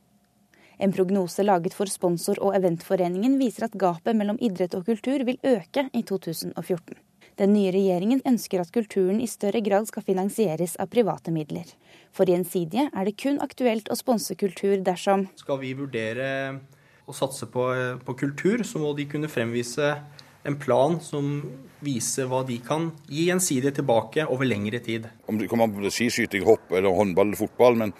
[0.78, 5.38] En prognose laget for sponsor- og eventforeningen viser at gapet mellom idrett og kultur vil
[5.42, 6.94] øke i 2014.
[7.38, 11.66] Den nye regjeringen ønsker at kulturen i større grad skal finansieres av private midler.
[12.14, 16.29] For Gjensidige er det kun aktuelt å sponse kultur dersom Skal vi vurdere
[17.05, 17.64] å satse på,
[18.07, 19.96] på kultur, så må de kunne fremvise
[20.44, 21.40] en plan som
[21.85, 25.09] viser hva de kan gi Gjensidige tilbake over lengre tid.
[25.29, 27.94] Om det kommer an på skiskyting, hopp eller håndball eller fotball, men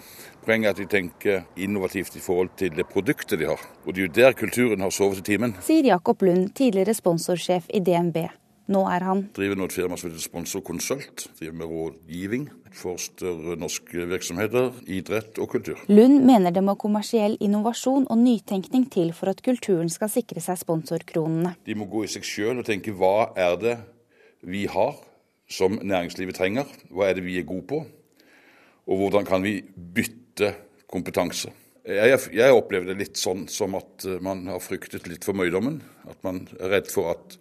[0.45, 3.61] poenget er at de tenker innovativt i forhold til det produktet de har.
[3.85, 5.57] Og det er jo der kulturen har sovet i timen.
[5.65, 8.23] Sier Jakob Lund, tidligere sponsorsjef i DNB.
[8.65, 11.27] Nå er han Driver nå et firma som heter Sponsorkonsult.
[11.37, 15.83] Driver med rådgivning for større norske virksomheter, idrett og kultur.
[15.87, 20.57] Lund mener det må kommersiell innovasjon og nytenkning til for at kulturen skal sikre seg
[20.63, 21.53] sponsorkronene.
[21.65, 23.77] De må gå i seg sjøl og tenke hva er det
[24.45, 24.97] vi har
[25.45, 26.65] som næringslivet trenger?
[26.89, 27.83] Hva er det vi er gode på?
[28.89, 30.55] Og hvordan kan vi bytte
[30.89, 31.53] kompetanse?
[31.85, 35.83] Jeg, jeg opplever det litt sånn som at man har fryktet litt for møydommen.
[36.09, 37.37] At man er redd for at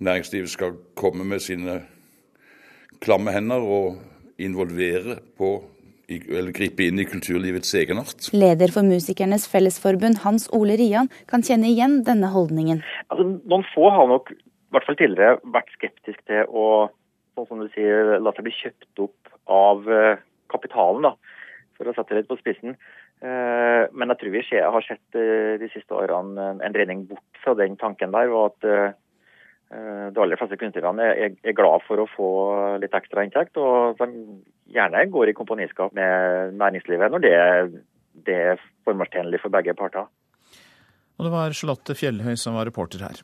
[0.00, 1.80] næringslivet skal komme med sine
[3.00, 4.00] klamme hender og
[4.40, 5.58] involvere på
[6.10, 8.30] eller gripe inn i kulturlivets egenart.
[8.34, 12.80] Leder for Musikernes Fellesforbund, Hans Ole Rian, kan kjenne igjen denne holdningen.
[13.12, 16.64] Altså, noen få har nok, i hvert fall tidligere, vært skeptisk til å
[17.36, 21.14] sånn som du sier, la seg bli kjøpt opp av eh, kapitalen, da,
[21.78, 22.74] for å sette det litt på spissen.
[23.22, 27.54] Eh, men jeg tror vi har sett eh, de siste årene en dreining bort fra
[27.58, 28.34] den tanken der.
[28.34, 28.98] og at
[29.70, 32.30] de aller fleste kunstnerne er, er, glad for å få
[32.82, 34.08] litt ekstra inntekt, og de
[34.74, 37.34] gjerne går i komponiskap med næringslivet når det,
[38.26, 40.10] det er formålstjenlig for begge parter.
[41.20, 43.22] Og det var Charlotte Fjellhøy som var reporter her.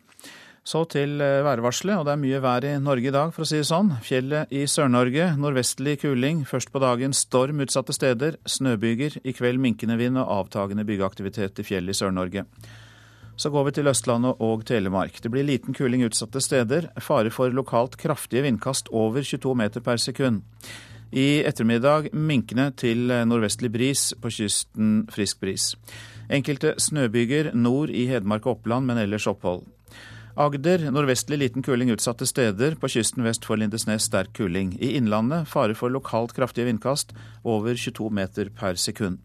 [0.66, 3.60] Så til værvarselet, og det er mye vær i Norge i dag, for å si
[3.60, 3.92] det sånn.
[4.02, 9.94] Fjellet i Sør-Norge, nordvestlig kuling, først på dagen storm utsatte steder, snøbyger, i kveld minkende
[10.00, 12.42] vind og avtagende byggeaktivitet i fjellet i Sør-Norge.
[13.36, 15.18] Så går vi til Østlandet og Telemark.
[15.20, 16.88] Det blir liten kuling utsatte steder.
[17.04, 20.40] Fare for lokalt kraftige vindkast over 22 meter per sekund.
[21.12, 25.74] I ettermiddag minkende til nordvestlig bris, på kysten frisk bris.
[26.32, 29.66] Enkelte snøbyger nord i Hedmark og Oppland, men ellers opphold.
[30.36, 34.74] Agder nordvestlig liten kuling utsatte steder, på kysten vest for Lindesnes sterk kuling.
[34.80, 39.22] I Innlandet fare for lokalt kraftige vindkast over 22 meter per sekund.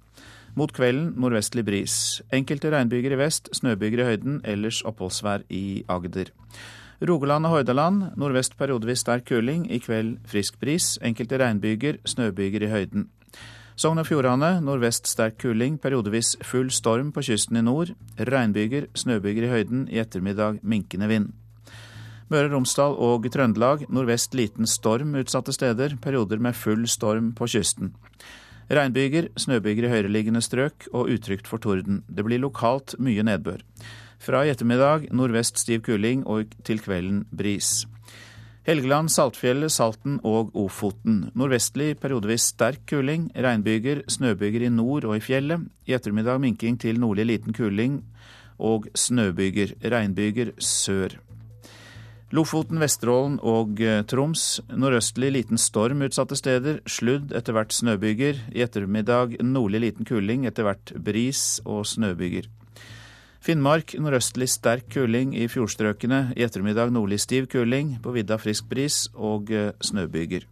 [0.56, 1.96] Mot kvelden nordvestlig bris.
[2.36, 6.34] Enkelte regnbyger i vest, snøbyger i høyden, ellers oppholdsvær i Agder.
[7.08, 10.98] Rogaland og Hordaland nordvest periodevis sterk kuling, i kveld frisk bris.
[11.02, 13.08] Enkelte regnbyger, snøbyger i høyden.
[13.80, 17.96] Sogn og Fjordane nordvest sterk kuling, periodevis full storm på kysten i nord.
[18.20, 21.32] Regnbyger, snøbyger i høyden, i ettermiddag minkende vind.
[22.32, 27.48] Møre og Romsdal og Trøndelag nordvest liten storm utsatte steder, perioder med full storm på
[27.56, 27.96] kysten.
[28.72, 32.06] Regnbyger, snøbyger i høyereliggende strøk og utrygt for torden.
[32.08, 33.66] Det blir lokalt mye nedbør.
[34.22, 37.82] Fra i ettermiddag nordvest stiv kuling og til kvelden bris.
[38.64, 41.32] Helgeland, Saltfjellet, Salten og Ofoten.
[41.36, 43.26] Nordvestlig periodevis sterk kuling.
[43.36, 45.66] Regnbyger, snøbyger i nord og i fjellet.
[45.90, 48.04] I ettermiddag minking til nordlig liten kuling
[48.62, 49.76] og snøbyger.
[49.82, 51.18] Regnbyger sør.
[52.32, 54.62] Lofoten, Vesterålen og Troms.
[54.72, 56.78] Nordøstlig liten storm utsatte steder.
[56.88, 58.40] Sludd, etter hvert snøbyger.
[58.56, 62.48] I ettermiddag nordlig liten kuling, etter hvert bris og snøbyger.
[63.44, 66.30] Finnmark nordøstlig sterk kuling i fjordstrøkene.
[66.40, 67.98] I ettermiddag nordlig stiv kuling.
[68.00, 69.52] På vidda frisk bris og
[69.84, 70.48] snøbyger.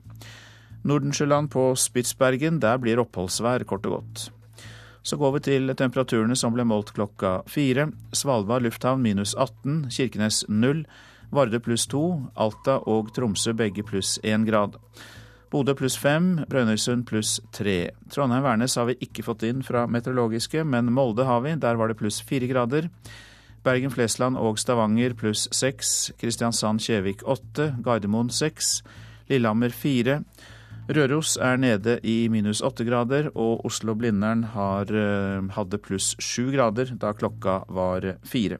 [0.83, 4.29] Nordensjøland på Spitsbergen, der blir oppholdsvær, kort og godt.
[5.03, 7.87] Så går vi til temperaturene som ble målt klokka fire.
[8.11, 10.83] Svalbard lufthavn minus 18, Kirkenes null.
[11.31, 12.03] Vardø pluss to,
[12.35, 14.77] Alta og Tromsø begge pluss én grad.
[15.49, 17.91] Bodø pluss fem, Brønnøysund pluss tre.
[18.13, 21.97] Trondheim-Værnes har vi ikke fått inn fra meteorologiske, men Molde har vi, der var det
[21.97, 22.89] pluss fire grader.
[23.65, 28.79] Bergen-Flesland og Stavanger pluss seks, Kristiansand-Kjevik åtte, Gardermoen seks,
[29.29, 30.21] Lillehammer fire.
[30.89, 37.63] Røros er nede i minus åtte grader, og Oslo-Blindern hadde pluss sju grader da klokka
[37.69, 38.57] var fire.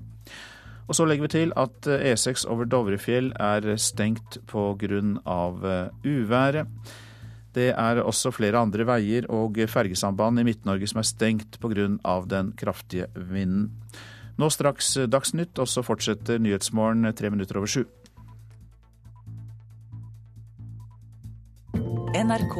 [0.90, 5.90] Og så legger vi til at E6 over Dovrefjell er stengt pga.
[6.02, 6.68] uværet.
[7.54, 11.98] Det er også flere andre veier og fergesamband i Midt-Norge som er stengt pga.
[12.26, 13.72] den kraftige vinden.
[14.40, 17.84] Nå straks Dagsnytt, og så fortsetter Nyhetsmorgen tre minutter over sju.
[22.16, 22.56] NRK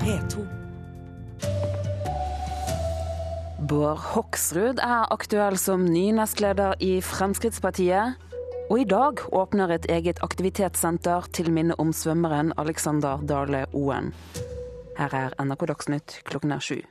[0.00, 0.63] P2.
[3.64, 8.18] Bård Hoksrud er aktuell som ny nestleder i Fremskrittspartiet.
[8.68, 14.10] Og i dag åpner et eget aktivitetssenter til minne om svømmeren Alexander Dale Oen.
[14.98, 16.82] Her er NRK Dagsnytt klokken er sju.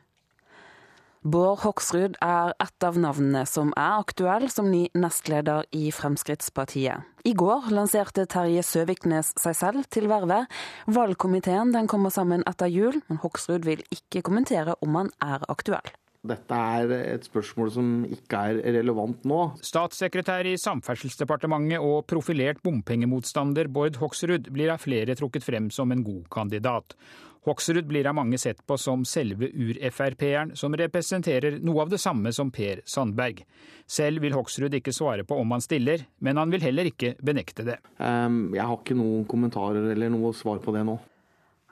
[1.21, 7.05] Bård Hoksrud er et av navnene som er aktuell som ny nestleder i Fremskrittspartiet.
[7.23, 10.49] I går lanserte Terje Søviknes seg selv til vervet.
[10.89, 15.93] Valgkomiteen den kommer sammen etter jul, men Hoksrud vil ikke kommentere om han er aktuell.
[16.23, 19.41] Dette er et spørsmål som ikke er relevant nå.
[19.59, 26.05] Statssekretær i Samferdselsdepartementet og profilert bompengemotstander Bård Hoksrud blir av flere trukket frem som en
[26.05, 26.95] god kandidat.
[27.43, 32.31] Hoksrud blir av mange sett på som selve ur-Frp-eren, som representerer noe av det samme
[32.31, 33.43] som Per Sandberg.
[33.83, 37.67] Selv vil Hoksrud ikke svare på om han stiller, men han vil heller ikke benekte
[37.67, 37.81] det.
[37.99, 41.01] Um, jeg har ikke noen kommentarer eller noe svar på det nå.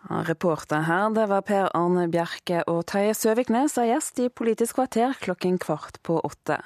[0.09, 5.13] Reporter her, det var Per Arne Bjerke og Terje Søviknes er gjest i Politisk kvarter
[5.21, 6.57] klokken kvart på åtte.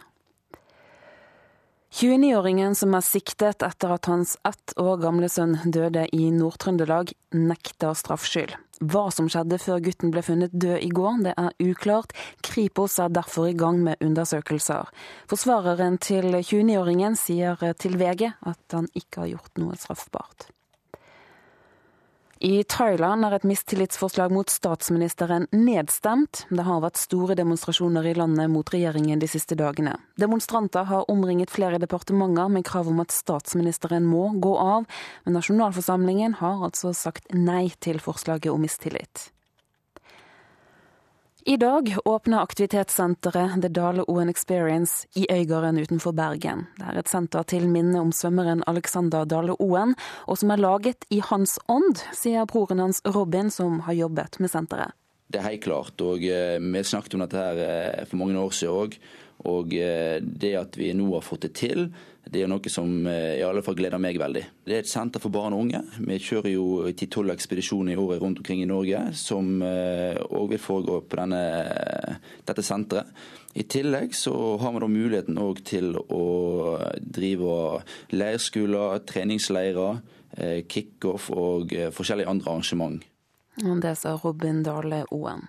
[1.95, 7.95] 29-åringen som er siktet etter at hans ett år gamle sønn døde i Nord-Trøndelag, nekter
[7.95, 8.55] straffskyld.
[8.83, 12.11] Hva som skjedde før gutten ble funnet død i går, det er uklart.
[12.43, 14.91] Kripos er derfor i gang med undersøkelser.
[15.31, 20.49] Forsvareren til 29-åringen sier til VG at han ikke har gjort noe straffbart.
[22.43, 26.41] I Thailand er et mistillitsforslag mot statsministeren nedstemt.
[26.51, 29.93] Det har vært store demonstrasjoner i landet mot regjeringen de siste dagene.
[30.19, 34.83] Demonstranter har omringet flere departementer med krav om at statsministeren må gå av,
[35.23, 39.29] men nasjonalforsamlingen har altså sagt nei til forslaget om mistillit.
[41.47, 46.63] I dag åpner aktivitetssenteret The Dale Oen Experience i Øygarden utenfor Bergen.
[46.79, 49.93] Det er et senter til minne om svømmeren Alexander Dale Oen,
[50.25, 54.49] og som er laget i hans ånd, sier broren hans Robin, som har jobbet med
[54.49, 54.97] senteret.
[55.29, 58.49] Det er helt klart, og eh, vi snakket om dette her eh, for mange år
[58.49, 58.97] siden òg.
[59.45, 61.91] Og eh, det at vi nå har fått det til,
[62.31, 64.43] det er noe som i alle fall gleder meg veldig.
[64.65, 65.81] Det er et senter for barn og unge.
[66.01, 66.65] Vi kjører jo
[66.97, 71.41] ti-tolv ekspedisjoner i året rundt omkring i Norge, som òg vil foregå på denne,
[72.47, 73.13] dette senteret.
[73.55, 76.23] I tillegg så har vi da muligheten òg til å
[76.99, 80.01] drive leirskoler, treningsleirer,
[80.67, 83.05] kickoff og forskjellige andre arrangement.
[83.55, 85.45] Det sa Robin Dale Oen.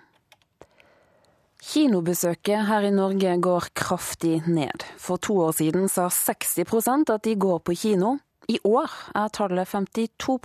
[1.67, 4.85] Kinobesøket her i Norge går kraftig ned.
[4.95, 8.13] For to år siden sa 60% at de går på kino.
[8.47, 8.87] I år
[9.19, 10.37] er tallet 52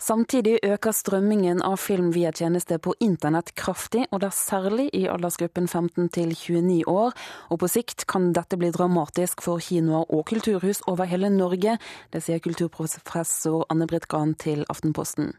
[0.00, 5.04] Samtidig øker strømmingen av film via tjeneste på internett kraftig, og det er særlig i
[5.12, 7.12] aldersgruppen 15 til 29 år.
[7.50, 11.76] Og på sikt kan dette bli dramatisk for kinoer og kulturhus over hele Norge.
[12.12, 15.34] Det sier kulturprofessor Anne-Britt Gran til Aftenposten.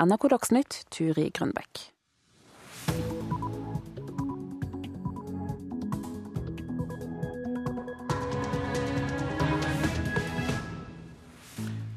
[0.00, 1.90] NRK Dagsnytt, Turi Grønbekk.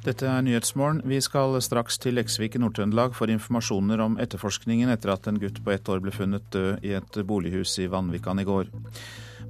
[0.01, 1.03] Dette er Nyhetsmorgen.
[1.05, 5.59] Vi skal straks til Leksvik i Nord-Trøndelag for informasjoner om etterforskningen etter at en gutt
[5.61, 8.71] på ett år ble funnet død i et bolighus i Vanvikan i går.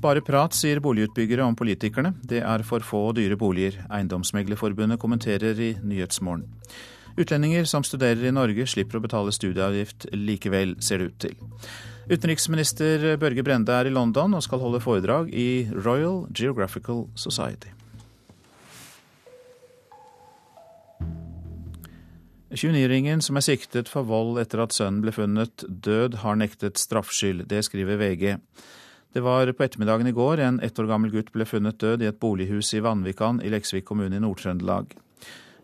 [0.04, 2.12] Bare prat, sier boligutbyggere om politikerne.
[2.28, 3.80] Det er for få og dyre boliger.
[3.88, 6.44] Eiendomsmeglerforbundet kommenterer i Nyhetsmorgen.
[7.16, 11.36] Utlendinger som studerer i Norge slipper å betale studieavgift likevel, ser det ut til.
[12.12, 17.72] Utenriksminister Børge Brende er i London og skal holde foredrag i Royal Geographical Society.
[22.52, 27.46] 29-ringen som er siktet for vold etter at sønnen ble funnet død, har nektet straffskyld.
[27.48, 28.26] Det skriver VG.
[29.12, 32.10] Det var på ettermiddagen i går en ett år gammel gutt ble funnet død i
[32.12, 34.96] et bolighus i Vanvikan i Leksvik kommune i Nord-Trøndelag.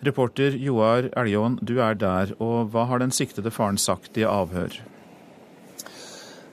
[0.08, 4.76] Reporter Joar Eljåen, du er der, og hva har den siktede faren sagt i avhør?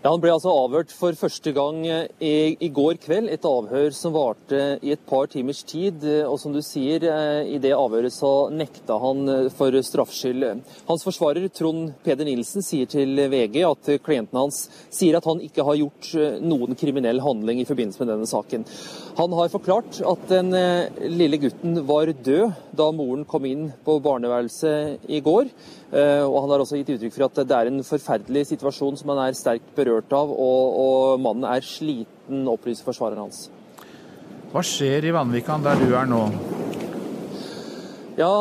[0.05, 3.31] Ja, Han ble altså avhørt for første gang eh, i, i, går kveld.
[3.33, 6.03] Et avhør som varte i et par timers tid.
[6.29, 10.45] Og som du sier, eh, i det avhøret så nekta han eh, for straffskyld.
[10.91, 15.65] Hans forsvarer Trond Peder Nilsen sier til VG at klienten hans sier at han ikke
[15.65, 16.11] har gjort
[16.45, 18.69] noen kriminell handling i forbindelse med denne saken.
[19.17, 20.53] Han har forklart at den
[21.17, 25.49] lille gutten var død da moren kom inn på barneværelset i går.
[25.95, 29.13] Eh, og Han har også gitt uttrykk for at det er en forferdelig situasjon som
[29.15, 33.47] han er sterkt berørt av, og, og mannen er sliten, opplyser forsvareren hans.
[34.51, 36.25] Hva skjer i Vanvikan, der du er nå?
[38.19, 38.35] Ja,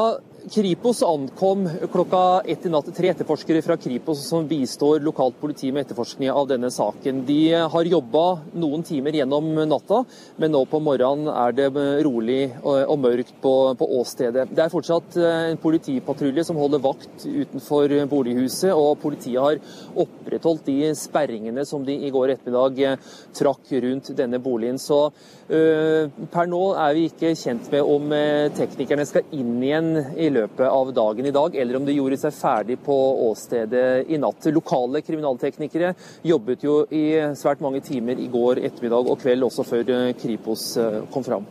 [0.51, 2.89] Kripos ankom klokka ett i natt.
[2.95, 7.21] Tre etterforskere fra Kripos som bistår lokalt politi med etterforskning av denne saken.
[7.25, 8.23] De har jobba
[8.59, 10.01] noen timer gjennom natta,
[10.35, 11.69] men nå på morgenen er det
[12.03, 14.49] rolig og mørkt på, på åstedet.
[14.51, 19.61] Det er fortsatt en politipatrulje som holder vakt utenfor bolighuset, og politiet har
[20.03, 22.99] opprettholdt de sperringene som de i går ettermiddag
[23.39, 24.81] trakk rundt denne boligen.
[24.81, 25.05] Så
[25.43, 28.13] per nå er vi ikke kjent med om
[28.55, 32.35] teknikerne skal inn igjen i løpet av dagen i dag, eller om de gjorde seg
[32.37, 32.95] ferdig på
[33.27, 34.47] åstedet i natt.
[34.55, 37.03] Lokale kriminalteknikere jobbet jo i
[37.35, 41.45] svært mange timer i går ettermiddag og kveld, også før eh, Kripos eh, kom fram.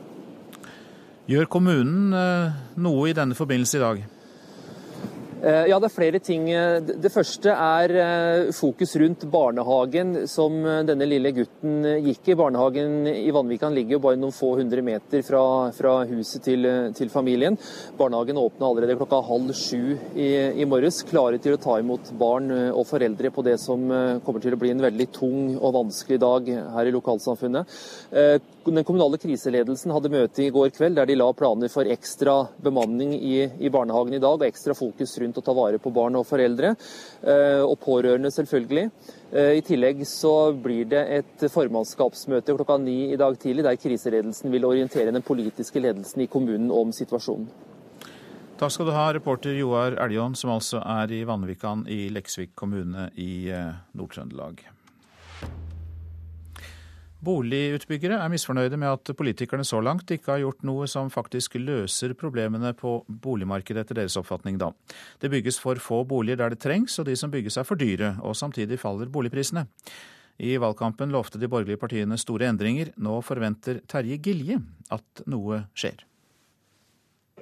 [1.30, 4.03] Gjør kommunen eh, noe i denne forbindelse i dag?
[5.43, 6.45] Eh, ja, det er flere ting.
[7.03, 12.36] Det første er eh, fokus rundt barnehagen som eh, denne lille gutten gikk i.
[12.38, 15.43] Barnehagen i Vanvikan ligger jo bare noen få hundre meter fra,
[15.74, 17.59] fra huset til, til, familien.
[17.99, 20.28] Barnehagen åpna allerede klokka halv sju i,
[20.62, 23.82] i, morges, klare til å ta imot barn og foreldre på det som
[24.22, 27.74] kommer til å bli en veldig tung og vanskelig dag her i lokalsamfunnet.
[28.62, 33.16] Den kommunale kriseledelsen hadde møte i går kveld der de la planer for ekstra bemanning
[33.18, 36.26] i, i barnehagen i dag, og ekstra fokus rundt å ta vare på barn og
[36.28, 36.74] foreldre,
[37.22, 38.91] eh, og pårørende selvfølgelig.
[39.33, 44.53] Eh, I tillegg så blir det et formannskapsmøte klokka ni i dag tidlig, der kriseledelsen
[44.53, 47.49] vil orientere den politiske ledelsen i kommunen om situasjonen.
[48.62, 53.09] Takk skal du ha, reporter Joar Eljon, som altså er i Vanvikan i Leksvik kommune
[53.18, 54.62] i eh, Nord-Trøndelag.
[57.23, 62.16] Boligutbyggere er misfornøyde med at politikerne så langt ikke har gjort noe som faktisk løser
[62.18, 64.73] problemene på boligmarkedet, etter deres oppfatning da.
[65.23, 68.16] Det bygges for få boliger der det trengs, og de som bygges er for dyre,
[68.27, 69.68] og samtidig faller boligprisene.
[70.43, 72.91] I valgkampen lovte de borgerlige partiene store endringer.
[72.99, 74.59] Nå forventer Terje Gilje
[74.91, 76.03] at noe skjer.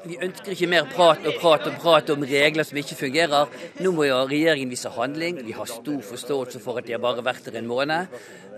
[0.00, 3.50] Vi ønsker ikke mer prat og prat og prat om regler som ikke fungerer.
[3.84, 5.42] Nå må jo regjeringen vise handling.
[5.44, 8.14] Vi har stor forståelse for at de har bare vært der en måned.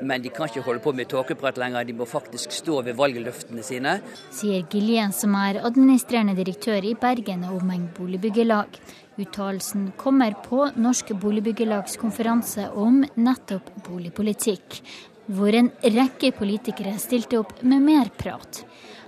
[0.07, 3.65] Men de kan ikke holde på med tåkeprat lenger, de må faktisk stå ved valgløftene
[3.67, 3.97] sine.
[4.35, 8.79] Sier Gillian, som er administrerende direktør i Bergen og omegn boligbyggelag.
[9.19, 14.79] Uttalelsen kommer på Norsk Boligbyggelags konferanse om nettopp boligpolitikk,
[15.27, 18.63] hvor en rekke politikere stilte opp med mer prat.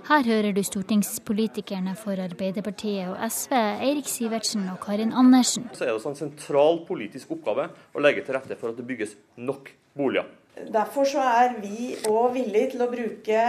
[0.05, 3.55] Her hører du stortingspolitikerne for Arbeiderpartiet og SV,
[3.87, 5.65] Eirik Sivertsen og Karin Andersen.
[5.73, 8.85] Så er det også en sentral politisk oppgave å legge til rette for at det
[8.85, 10.29] bygges nok boliger.
[10.75, 13.47] Derfor så er vi òg villige til å bruke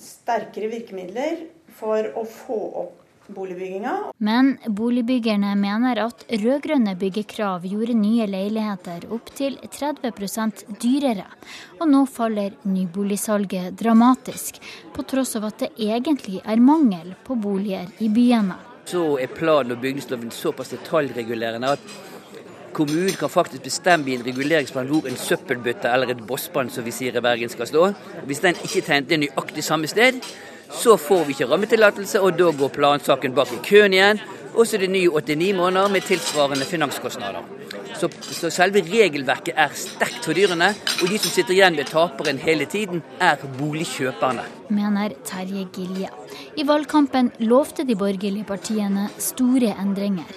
[0.00, 1.44] sterkere virkemidler
[1.76, 2.99] for å få opp
[3.34, 3.94] boligbygginga.
[4.18, 11.26] Men boligbyggerne mener at rød-grønne byggekrav gjorde nye leiligheter opptil 30% dyrere.
[11.80, 14.60] Og nå faller nyboligsalget dramatisk,
[14.94, 18.58] på tross av at det egentlig er mangel på boliger i byene.
[18.90, 21.90] Så er plan- og bygningsloven såpass detaljregulerende at
[22.72, 26.94] kommunen kan faktisk bestemme i en reguleringsplan hvor en søppelbøtte eller et bossband som vi
[26.94, 27.90] sier i Bergen skal stå.
[28.26, 30.20] Hvis den ikke tegnet er nøyaktig samme sted,
[30.70, 34.20] så får vi ikke rammetillatelse, og da går plansaken bak i køen igjen.
[34.54, 37.44] Og så er det nye 89 måneder med tilsvarende finanskostnader.
[38.00, 40.70] Så, så, selve regelverket er sterkt fordyrende,
[41.02, 44.46] og de som sitter igjen med taperen hele tiden, er boligkjøperne.
[44.72, 46.08] Mener Terje Gilje.
[46.56, 50.30] I valgkampen lovte de borgerlige partiene store endringer.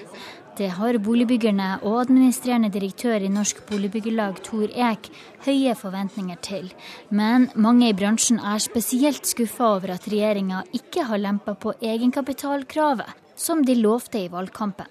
[0.54, 5.08] Det har boligbyggerne og administrerende direktør i Norsk Boligbyggelag Tor Eek
[5.48, 6.68] høye forventninger til.
[7.10, 13.10] Men mange i bransjen er spesielt skuffa over at regjeringa ikke har lempa på egenkapitalkravet,
[13.34, 14.86] som de lovte i valgkampen.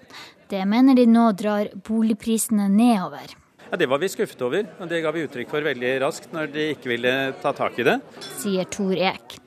[0.51, 3.31] Det mener de nå drar boligprisene nedover.
[3.71, 6.51] Ja, Det var vi skuffet over, og det ga vi uttrykk for veldig raskt når
[6.51, 8.01] de ikke ville ta tak i det.
[8.43, 9.39] Sier Tor Ek.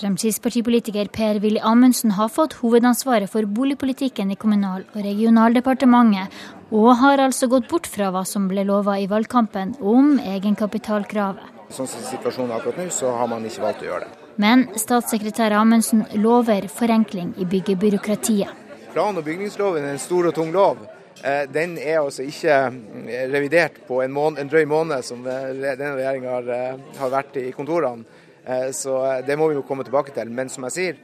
[0.00, 6.32] Fremskrittspartipolitiker Per-Willy Amundsen har fått hovedansvaret for boligpolitikken i Kommunal- og regionaldepartementet,
[6.72, 11.50] og har altså gått bort fra hva som ble lova i valgkampen om egenkapitalkravet.
[11.76, 14.30] Sånn som situasjonen er akkurat nå, så har man ikke valgt å gjøre det.
[14.40, 18.56] Men statssekretær Amundsen lover forenkling i byggebyråkratiet.
[18.94, 20.80] Plan- og bygningsloven er en stor og tung lov.
[21.20, 25.52] Eh, den er altså ikke eh, revidert på en, måned, en drøy måned, som eh,
[25.60, 28.08] denne regjeringa har, har vært i kontorene.
[28.50, 30.30] Eh, så eh, det må vi jo komme tilbake til.
[30.34, 31.00] Men som jeg sier,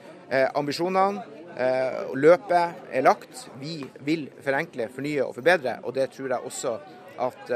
[0.58, 1.34] ambisjonene ambisjonene,
[2.18, 3.44] løpet er lagt.
[3.60, 5.78] Vi vil forenkle, fornye og forbedre.
[5.86, 6.72] Og det tror jeg også
[7.22, 7.52] at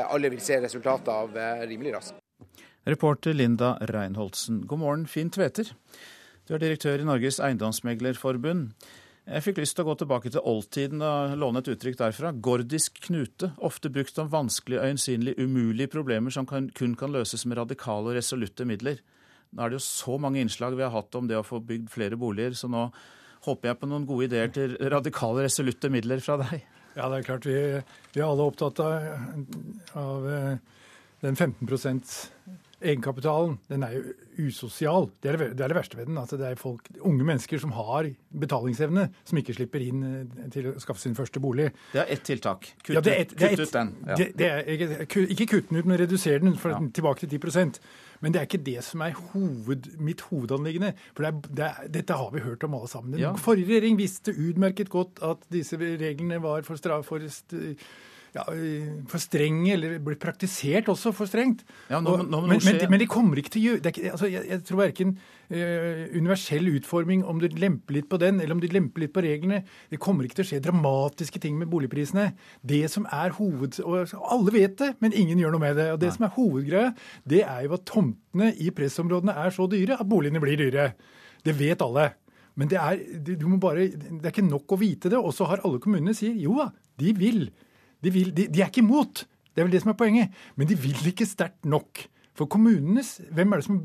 [0.00, 1.36] alle vil se resultatet av
[1.68, 2.16] rimelig raskt.
[2.88, 4.64] Reporter Linda Reinholdsen.
[4.66, 5.70] God morgen, Finn Tveter.
[6.48, 8.72] Du er direktør i Norges Eiendomsmeglerforbund.
[9.30, 12.32] Jeg fikk lyst til å gå tilbake til oldtiden og låne et uttrykk derfra.
[12.42, 17.60] Gordisk knute, ofte brukt om vanskelige, øyensynlig umulige problemer som kan, kun kan løses med
[17.60, 18.98] radikale og resolutte midler.
[19.54, 21.92] Nå er det jo så mange innslag vi har hatt om det å få bygd
[21.92, 22.88] flere boliger, så nå
[23.46, 26.66] håper jeg på noen gode ideer til radikale, resolutte midler fra deg.
[26.96, 27.56] Ja, det er klart vi,
[28.10, 29.06] vi er alle opptatt av,
[29.94, 30.82] av eh,
[31.22, 31.70] den 15
[32.80, 33.58] egenkapitalen.
[33.70, 34.02] Den er jo
[34.40, 35.08] usosial.
[35.20, 36.18] Det er det, det er det, verste ved den.
[36.18, 40.72] at Det er folk, unge mennesker som har betalingsevne, som ikke slipper inn eh, til
[40.72, 41.70] å skaffe sin første bolig.
[41.92, 42.70] Det er ett tiltak.
[42.82, 43.96] Kutt, ja, et, kutt ut den.
[44.06, 44.20] Ja.
[44.20, 44.70] Det, er,
[45.28, 47.80] ikke, kutt den ut, men redusere den for, tilbake til 10
[48.20, 50.92] men det er ikke det som er hoved, mitt hovedanliggende.
[51.16, 53.14] For det er, det er, dette har vi hørt om alle sammen.
[53.14, 53.32] Den ja.
[53.40, 57.24] forrige regjering visste utmerket godt at disse reglene var for, straff, for
[58.34, 58.44] ja,
[59.10, 61.64] for strenge, eller blir praktisert også for strengt.
[61.90, 64.62] Ja, nå, nå, men, men, men, de kommer ikke til å gjøre altså, jeg, jeg,
[64.68, 69.04] tror verken uh, universell utforming, om du lemper litt på den, eller om du lemper
[69.04, 72.30] litt på reglene Det kommer ikke til å skje dramatiske ting med boligprisene.
[72.62, 73.80] Det som er hoved...
[73.82, 75.88] Og alle vet det, men ingen gjør noe med det.
[75.96, 76.16] Og det Nei.
[76.18, 76.92] som er hovedgreia,
[77.34, 80.92] det er jo at tomtene i pressområdene er så dyre at boligene blir dyre.
[81.42, 82.12] Det vet alle.
[82.58, 85.18] Men det er, du må bare, det er ikke nok å vite det.
[85.18, 86.70] Og så har alle kommunene sier jo da,
[87.00, 87.42] de vil.
[88.04, 89.24] De, vil, de, de er ikke imot,
[89.54, 90.40] det er vel det som er poenget.
[90.56, 92.06] Men de vil ikke sterkt nok.
[92.38, 93.80] For kommunenes, Hvem er det som,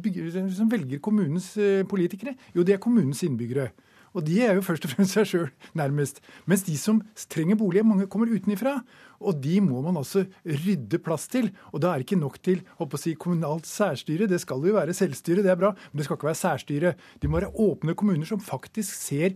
[0.56, 2.36] som velger kommunens eh, politikere?
[2.56, 3.72] Jo, det er kommunens innbyggere.
[4.16, 6.22] Og de er jo først og fremst seg sjøl nærmest.
[6.48, 7.02] Mens de som
[7.32, 8.78] trenger bolig, mange kommer utenifra.
[9.20, 11.50] Og de må man altså rydde plass til.
[11.74, 14.30] Og da er det ikke nok til å si, kommunalt særstyre.
[14.32, 16.94] Det skal jo være selvstyre, det er bra, men det skal ikke være særstyre.
[17.20, 19.36] De må være åpne kommuner som faktisk ser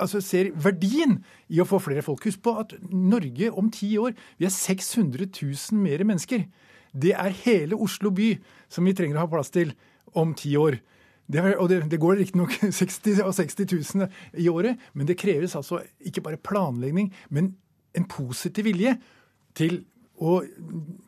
[0.00, 1.18] altså ser verdien
[1.48, 2.26] i å få flere folk.
[2.28, 6.46] Husk på at Norge om ti år vi er 600 000 mer mennesker.
[6.92, 8.32] Det er hele Oslo by
[8.72, 9.74] som vi trenger å ha plass til
[10.18, 10.78] om ti år.
[11.28, 13.68] Det, og det, det går riktignok 60 og 60
[14.00, 17.52] 000 i året, men det kreves altså ikke bare planlegging, men
[17.96, 18.94] en positiv vilje
[19.58, 19.82] til
[20.18, 20.40] å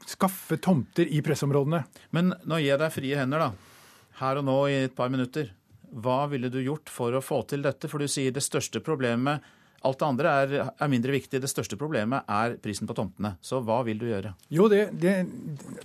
[0.06, 1.82] skaffe tomter i pressområdene.
[2.14, 3.96] Men nå gir jeg deg frie hender, da.
[4.20, 5.48] Her og nå i et par minutter.
[5.90, 7.88] Hva ville du gjort for å få til dette?
[7.90, 9.46] For du sier det største problemet
[9.80, 11.38] Alt det andre er, er, mindre viktig.
[11.40, 13.30] Det største problemet er prisen på tomtene.
[13.40, 14.34] Så hva vil du gjøre?
[14.52, 15.14] Jo, det, det,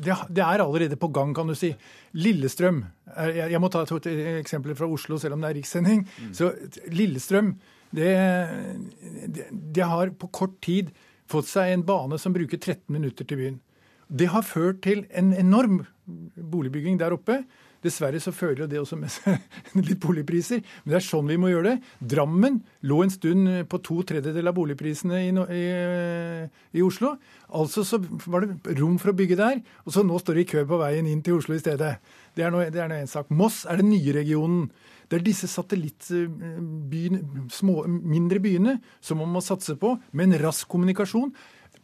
[0.03, 1.69] det, det er allerede på gang, kan du si.
[2.19, 2.81] Lillestrøm.
[3.07, 6.03] Jeg, jeg må ta to eksempler fra Oslo, selv om det er rikssending.
[6.03, 6.33] Mm.
[6.35, 6.51] Så
[6.91, 7.53] Lillestrøm
[7.95, 10.91] det, har på kort tid
[11.31, 13.61] fått seg en bane som bruker 13 minutter til byen.
[14.11, 17.45] Det har ført til en enorm boligbygging der oppe.
[17.85, 19.37] Dessverre så føler jo det også med seg
[19.87, 21.93] litt boligpriser, men det er sånn vi må gjøre det.
[22.15, 22.59] Drammen
[22.89, 25.63] lå en stund på to tredjedeler av boligprisene i, i,
[26.79, 27.15] i, Oslo.
[27.55, 30.51] Altså så var det rom for å bygge der, og så nå står det i
[30.55, 31.95] kø på veien inn til Oslo i stedet.
[32.35, 33.31] Det er nå en sak.
[33.31, 34.69] Moss er den nye regionen.
[35.05, 37.21] Det er disse satellittbyene,
[37.53, 41.33] små, mindre byene, som man må satse på, med en rask kommunikasjon.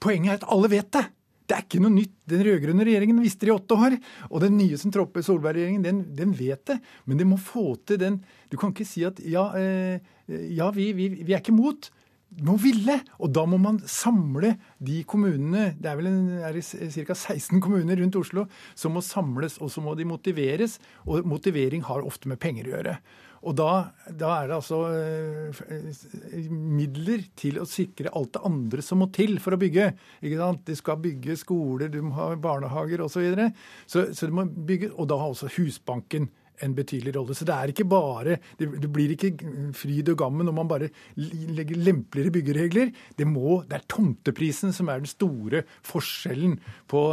[0.02, 1.06] Poenget er at alle vet det.
[1.52, 2.14] Det er ikke noe nytt.
[2.32, 3.98] Den rød-grønne regjeringen visste det i åtte år.
[4.30, 6.78] Og den nye som tropper, Solberg-regjeringen, den, den, vet det.
[7.04, 10.00] Men det må få til den Du kan ikke si at ja, eh,
[10.48, 11.90] ja vi, vi, vi, er ikke mot.
[12.32, 12.96] Du må ville.
[13.20, 17.18] Og da må man samle de kommunene Det er vel ca.
[17.20, 20.80] 16 kommuner rundt Oslo som må samles, og så må de motiveres.
[21.04, 22.96] Og motivering har ofte med penger å gjøre.
[23.42, 23.70] Og da,
[24.06, 29.40] da, er det altså eh, midler til å sikre alt det andre som må til
[29.42, 29.88] for å bygge.
[30.22, 30.62] Ikke sant?
[30.68, 33.18] De skal bygge skoler, du må ha barnehager osv.
[33.18, 33.50] Så, videre.
[33.90, 36.30] så Så Og da har også Husbanken
[36.62, 37.34] en betydelig rolle.
[37.34, 39.34] Så det er ikke bare Det, det blir ikke
[39.74, 42.94] fryd og gammen når man bare legger lempeligere byggeregler.
[43.18, 46.60] Det, må, det er tomteprisen som er den store forskjellen
[46.92, 47.04] på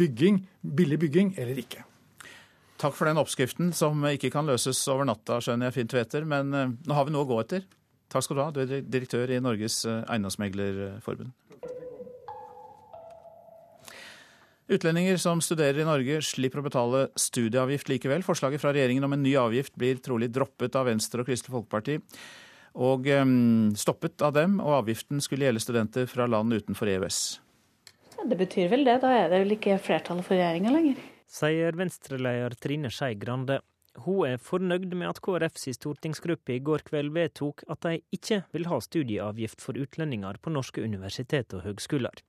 [0.00, 1.84] bygging, billig bygging eller ikke.
[2.82, 6.24] Takk for den oppskriften, som ikke kan løses over natta, skjønner jeg Finn Tveter.
[6.26, 7.62] men uh, nå har vi noe å gå etter.
[8.10, 11.30] Takk skal du ha, du er direktør i Norges uh, eiendomsmeglerforbund.
[14.72, 18.26] Utlendinger som studerer i Norge, slipper å betale studieavgift likevel.
[18.26, 22.00] Forslaget fra regjeringen om en ny avgift blir trolig droppet av Venstre og Kristelig Folkeparti.
[22.82, 27.22] Og um, stoppet av dem, og avgiften skulle gjelde studenter fra land utenfor EØS.
[28.16, 28.98] Ja, det betyr vel det.
[29.04, 33.60] Da er det vel ikke flertallet for regjeringa lenger sier Venstre-leder Trine Skei Grande.
[34.04, 38.68] Hun er fornøyd med at KrFs stortingsgruppe i går kveld vedtok at de ikke vil
[38.70, 42.22] ha studieavgift for utlendinger på norske universitet og høgskoler.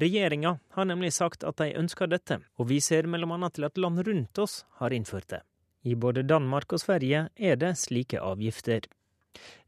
[0.00, 3.48] Regjeringa har nemlig sagt at de ønsker dette, og vi ser bl.a.
[3.48, 5.42] til at land rundt oss har innført det.
[5.86, 8.88] I både Danmark og Sverige er det slike avgifter.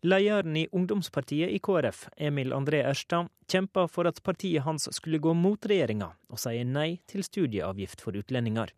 [0.07, 5.33] Lederen i ungdomspartiet i KrF, Emil André Erstad, kjempa for at partiet hans skulle gå
[5.35, 8.75] mot regjeringa, og sier nei til studieavgift for utlendinger.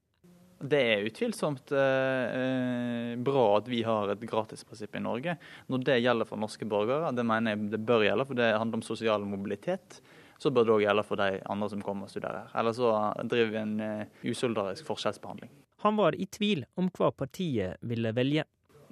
[0.61, 5.38] Det er utvilsomt eh, bra at vi har et gratisprinsipp i Norge.
[5.72, 8.82] Når det gjelder for norske borgere, det mener jeg det bør gjelde, for det handler
[8.82, 10.03] om sosial mobilitet.
[10.41, 12.53] Så bør det òg gjelde for de andre som kommer og studerer.
[12.57, 12.93] Eller så
[13.28, 15.51] driver vi en uh, usolidarisk forskjellsbehandling.
[15.84, 18.45] Han var i tvil om hva partiet ville velge.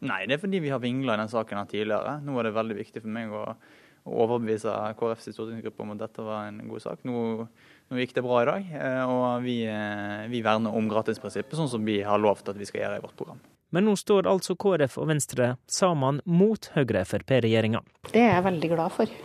[0.07, 2.19] Nei, det er fordi vi har vingla i den saken her tidligere.
[2.23, 3.43] Nå var det veldig viktig for meg å,
[4.07, 7.05] å overbevise KrFs stortingsgruppe om at dette var en god sak.
[7.09, 7.47] Nå,
[7.91, 11.71] nå gikk det bra i dag, eh, og vi, eh, vi verner om gratisprinsippet, sånn
[11.73, 13.41] som vi har lovt at vi skal gjøre i vårt program.
[13.75, 17.83] Men nå står altså KrF og Venstre sammen mot Høyre-Frp-regjeringa.
[18.15, 19.19] Det er jeg veldig glad for.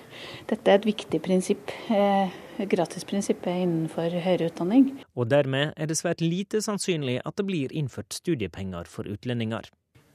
[0.49, 1.71] Dette er et viktig prinsipp.
[1.87, 2.33] Eh,
[2.69, 4.89] gratisprinsippet innenfor høyere utdanning.
[5.15, 9.71] Og dermed er det svært lite sannsynlig at det blir innført studiepenger for utlendinger.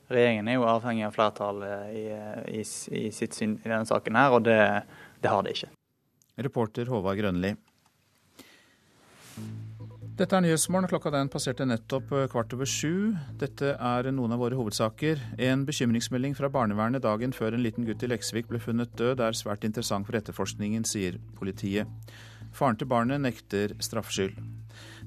[0.09, 2.05] Regjeringen er jo avhengig av flertallet i,
[2.59, 2.63] i,
[2.97, 4.61] i, sitt syn i denne saken her, og det,
[5.21, 5.73] det har det ikke.
[6.49, 7.53] Reporter Håvard Grønli.
[10.19, 10.89] Dette er Nyhetsmorgen.
[10.91, 13.13] Klokka den passerte nettopp eh, kvart over sju.
[13.39, 15.21] Dette er noen av våre hovedsaker.
[15.47, 19.39] En bekymringsmelding fra barnevernet dagen før en liten gutt i Leksvik ble funnet død, er
[19.39, 21.87] svært interessant for etterforskningen, sier politiet.
[22.51, 24.35] Faren til barnet nekter straffskyld.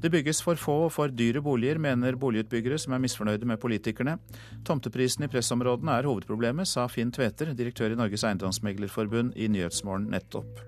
[0.01, 4.17] Det bygges for få og for dyre boliger, mener boligutbyggere som er misfornøyde med politikerne.
[4.65, 10.65] Tomteprisene i pressområdene er hovedproblemet, sa Finn Tveter, direktør i Norges Eiendomsmeglerforbund i Nyhetsmorgen nettopp.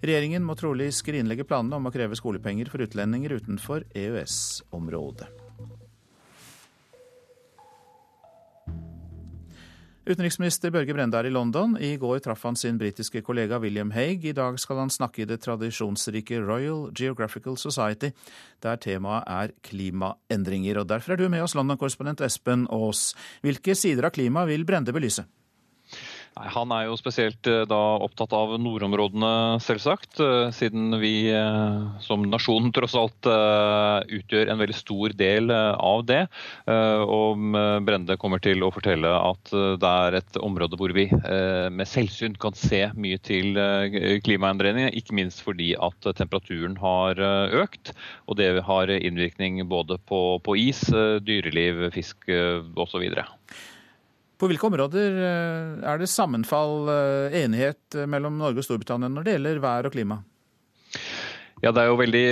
[0.00, 5.39] Regjeringen må trolig skrinlegge planene om å kreve skolepenger for utlendinger utenfor EØS-området.
[10.10, 11.76] Utenriksminister Børge Brende er i London.
[11.78, 14.24] I går traff han sin britiske kollega William Haig.
[14.26, 18.10] I dag skal han snakke i det tradisjonsrike Royal Geographical Society,
[18.58, 20.80] der temaet er klimaendringer.
[20.82, 23.12] Og Derfor er du med oss, London-korrespondent Espen Aas.
[23.46, 25.28] Hvilke sider av klimaet vil Brende belyse?
[26.38, 30.20] Nei, Han er jo spesielt eh, da opptatt av nordområdene, selvsagt.
[30.22, 36.20] Eh, siden vi eh, som nasjon tross alt utgjør en veldig stor del av det.
[36.70, 37.42] Og
[37.84, 42.56] Brende kommer til å fortelle at det er et område hvor vi med selvsyn kan
[42.58, 43.58] se mye til
[44.24, 44.92] klimaendringene.
[44.96, 47.20] Ikke minst fordi at temperaturen har
[47.62, 47.92] økt.
[48.26, 50.82] Og det har innvirkning både på, på is,
[51.26, 52.30] dyreliv, fisk
[52.80, 53.10] osv.
[54.40, 59.26] På hvilke områder eh, er det sammenfall, eh, enighet eh, mellom Norge og Storbritannia når
[59.26, 60.22] det gjelder vær og klima?
[61.60, 62.22] Ja, Det er jo veldig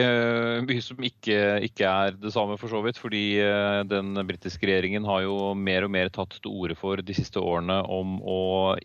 [0.65, 1.37] mye som ikke,
[1.67, 2.97] ikke, er det samme, for så vidt.
[2.97, 3.37] Fordi
[3.85, 7.77] den britiske regjeringen har jo mer og mer tatt til orde for de siste årene
[7.93, 8.39] om å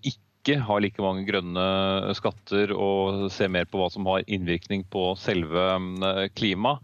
[0.03, 1.63] ikke ha like mange grønne
[2.19, 5.63] skatter og se mer på hva som har innvirkning på selve
[6.35, 6.83] klimaet.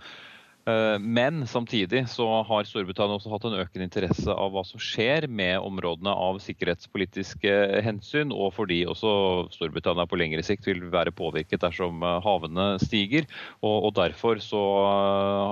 [0.70, 5.28] Eh, men samtidig så har Storbritannia også hatt en økende interesse av hva som skjer
[5.32, 7.54] med områdene av sikkerhetspolitiske
[7.86, 9.12] hensyn, og fordi også
[9.56, 13.28] Storbritannia på lengre sikt vil være påvirket dersom eh, havene stiger.
[13.64, 14.64] Og, og derfor så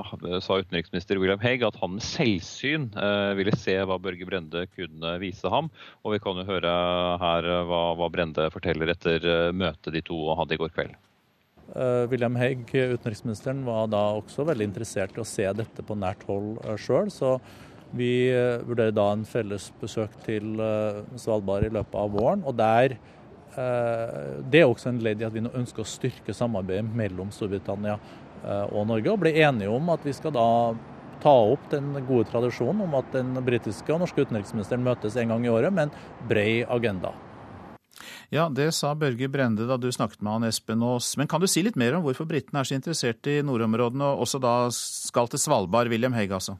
[0.03, 2.89] uh, sa utenriksminister William Hague at han med selvsyn
[3.37, 5.71] ville se hva Børge Brende kunne vise ham.
[6.03, 6.73] Og vi kan jo høre
[7.21, 10.95] her hva, hva Brende forteller etter møtet de to hadde i går kveld.
[11.77, 16.23] Uh, William Haig, utenriksministeren, var da også veldig interessert i å se dette på nært
[16.25, 17.11] hold eh, sjøl.
[17.13, 17.35] Så
[17.93, 20.57] vi uh, vurderer da en felles besøk til
[21.21, 22.45] Svalbard i løpet av våren.
[22.47, 22.97] Og der
[23.57, 27.95] Det er også en ledd i at vi nå ønsker å styrke samarbeidet mellom Storbritannia
[28.69, 30.45] og Norge, og ble enige om at vi skal da
[31.23, 35.47] ta opp den gode tradisjonen om at den britiske og norske utenriksministeren møtes en gang
[35.47, 37.15] i året med en bred agenda.
[38.33, 41.13] Ja, det sa Børge Brende da du snakket med han Espen Aas.
[41.17, 44.25] Men kan du si litt mer om hvorfor britene er så interessert i nordområdene, og
[44.27, 46.57] også da skal til Svalbard, William Haig altså?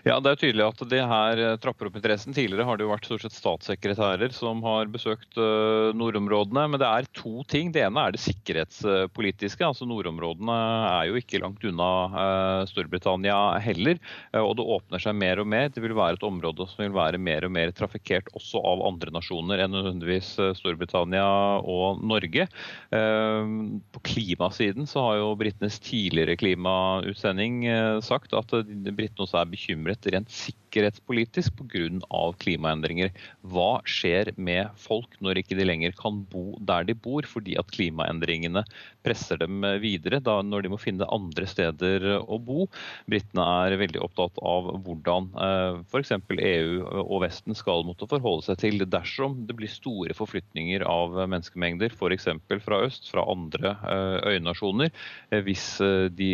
[0.00, 2.32] Ja, Det er tydelig at det her eh, trapper opp interessen.
[2.32, 6.62] Tidligere har det jo vært stort sett statssekretærer som har besøkt eh, nordområdene.
[6.72, 7.68] Men det er to ting.
[7.74, 9.66] Det ene er det sikkerhetspolitiske.
[9.66, 10.56] altså Nordområdene
[10.88, 11.90] er jo ikke langt unna
[12.22, 14.00] eh, Storbritannia heller.
[14.40, 15.68] Og det åpner seg mer og mer.
[15.68, 19.12] Det vil være et område som vil være mer og mer trafikkert også av andre
[19.12, 20.32] nasjoner enn nødvendigvis
[20.62, 21.26] Storbritannia
[21.60, 22.46] og Norge.
[22.90, 27.62] På klimasiden så har jo britenes tidligere klimautsending
[28.04, 30.28] sagt at britene også er bekymret rent
[30.70, 32.32] sikkerhetspolitisk pga.
[32.38, 33.10] klimaendringer.
[33.42, 37.70] Hva skjer med folk når ikke de lenger kan bo der de bor fordi at
[37.74, 38.62] klimaendringene
[39.04, 42.68] presser dem videre, da når de må finne andre steder å bo?
[43.10, 46.14] Britene er veldig opptatt av hvordan eh, f.eks.
[46.30, 51.94] EU og Vesten skal måtte forholde seg til dersom det blir store forflytninger av menneskemengder,
[51.96, 52.28] f.eks.
[52.64, 54.92] fra øst, fra andre eh, øynasjoner,
[55.30, 55.66] eh, hvis
[56.14, 56.30] de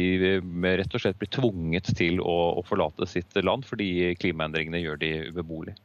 [0.77, 4.26] rett og slett blir tvunget til å, forlate sitt land fordi klimaendringene
[4.83, 5.77] gjør de ubeboelige.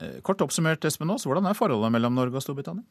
[0.00, 2.84] Eh, kort oppsummert, Espen Aas, hvordan er forholdet mellom Norge og Storbritannia?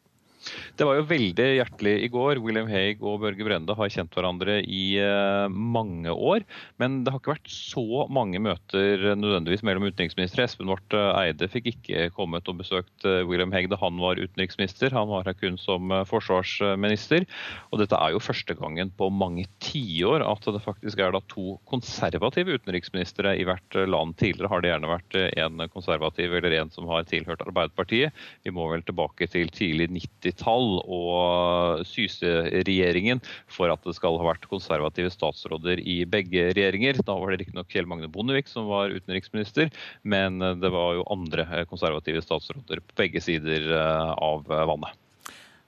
[0.76, 2.40] Det var jo veldig hjertelig i går.
[2.44, 6.44] William Haig og Børge Brende har kjent hverandre i uh, mange år.
[6.80, 10.46] Men det har ikke vært så mange møter nødvendigvis mellom utenriksministre.
[10.46, 14.94] Espen Barth Eide fikk ikke kommet og besøkt William Haig da han var utenriksminister.
[14.96, 17.26] Han var her kun som forsvarsminister.
[17.72, 21.56] Og dette er jo første gangen på mange tiår at det faktisk er da to
[21.68, 24.16] konservative utenriksministre i hvert land.
[24.20, 28.14] Tidligere har det gjerne vært en konservativ eller en som har tilhørt Arbeiderpartiet.
[28.44, 29.90] Vi må vel tilbake til tidlig
[30.36, 37.00] 90-tall og syseregjeringen for at det skal ha vært konservative statsråder i begge regjeringer.
[37.02, 39.72] Da var det riktignok Kjell Magne Bondevik som var utenriksminister,
[40.02, 44.94] men det var jo andre konservative statsråder på begge sider eh, av vannet.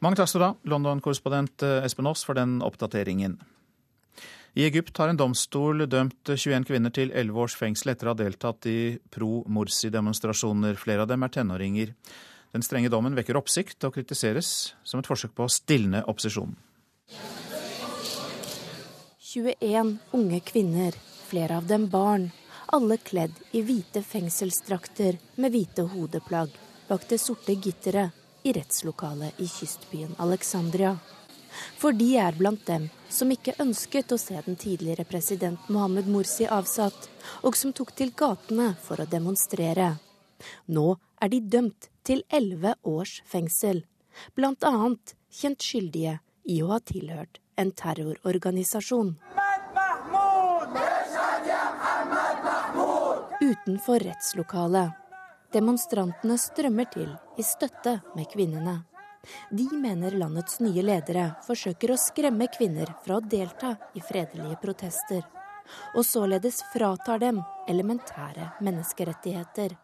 [0.04, 3.38] Mange takk skal du ha, London-korrespondent eh, Espen Aas, for den oppdateringen.
[4.58, 8.18] I Egypt har en domstol dømt 21 kvinner til 11 års fengsel etter å ha
[8.18, 10.78] deltatt i pro-Morsi-demonstrasjoner.
[10.80, 11.92] Flere av dem er tenåringer.
[12.52, 16.56] Den strenge dommen vekker oppsikt og kritiseres som et forsøk på å stilne opposisjonen.
[19.28, 20.94] 21 unge kvinner,
[21.28, 22.30] flere av dem barn,
[22.72, 26.54] alle kledd i hvite fengselsdrakter med hvite hodeplagg
[26.88, 30.94] bak det sorte gitteret i rettslokalet i kystbyen Alexandria.
[31.76, 36.46] For de er blant dem som ikke ønsket å se den tidligere president Mohammed Morsi
[36.48, 37.08] avsatt,
[37.44, 39.94] og som tok til gatene for å demonstrere.
[40.72, 40.88] Nå
[41.20, 43.84] er de dømt til elleve års fengsel,
[44.34, 44.72] bl.a.
[45.40, 49.16] kjent skyldige i å ha tilhørt en terrororganisasjon.
[53.38, 54.94] Utenfor rettslokalet.
[55.54, 57.08] Demonstrantene strømmer til
[57.40, 58.82] i støtte med kvinnene.
[59.50, 65.24] De mener landets nye ledere forsøker å skremme kvinner fra å delta i fredelige protester
[65.94, 69.74] og således fratar dem elementære menneskerettigheter.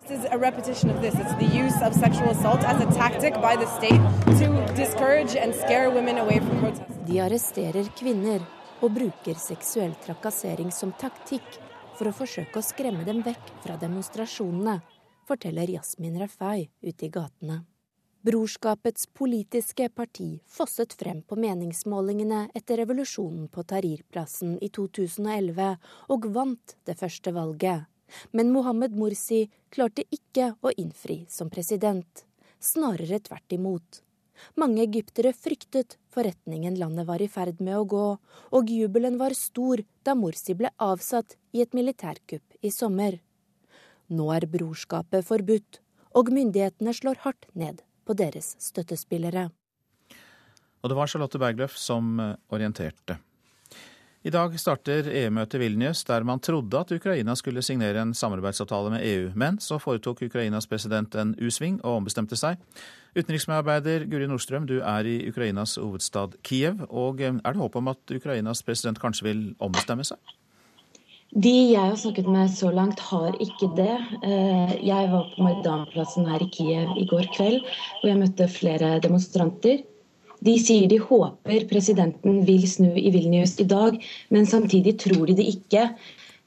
[7.07, 8.41] De arresterer kvinner
[8.83, 11.61] og bruker seksuell trakassering som taktikk
[11.99, 14.81] for å forsøke å skremme dem vekk fra demonstrasjonene,
[15.29, 17.63] forteller Yasmin Rafai ute i gatene.
[18.25, 25.67] Brorskapets politiske parti fosset frem på meningsmålingene etter revolusjonen på Tahrir-plassen i 2011
[26.17, 27.85] og vant det første valget.
[28.33, 32.25] Men Mohammed Mursi klarte ikke å innfri som president.
[32.65, 34.01] Snarere tvert imot.
[34.57, 38.11] Mange egyptere fryktet for retningen landet var i ferd med å gå,
[38.57, 43.21] og jubelen var stor da Mursi ble avsatt i et militærkupp i sommer.
[44.09, 45.83] Nå er brorskapet forbudt,
[46.17, 49.49] og myndighetene slår hardt ned på deres støttespillere.
[50.85, 53.19] Og det var Charlotte Bergløff som eh, orienterte.
[54.25, 58.95] I dag starter EU-møtet i Vilnius, der man trodde at Ukraina skulle signere en samarbeidsavtale
[58.95, 59.27] med EU.
[59.37, 62.57] Men så foretok Ukrainas president en U-sving og ombestemte seg.
[63.13, 66.87] Utenriksmedarbeider Guri Nordstrøm, du er i Ukrainas hovedstad Kiev.
[66.89, 70.17] og eh, Er det håp om at Ukrainas president kanskje vil ombestemme seg?
[71.35, 73.95] De jeg har snakket med så langt, har ikke det.
[74.23, 77.65] Eh, jeg var på Maidanplassen her i Kiev i går kveld,
[77.99, 79.83] hvor jeg møtte flere demonstranter.
[80.45, 83.99] De sier de håper presidenten vil snu i Vilnius i dag,
[84.31, 85.89] men samtidig tror de det ikke.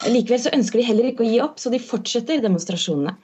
[0.07, 3.17] Likevel så ønsker de heller ikke å gi opp, så de fortsetter demonstrasjonene.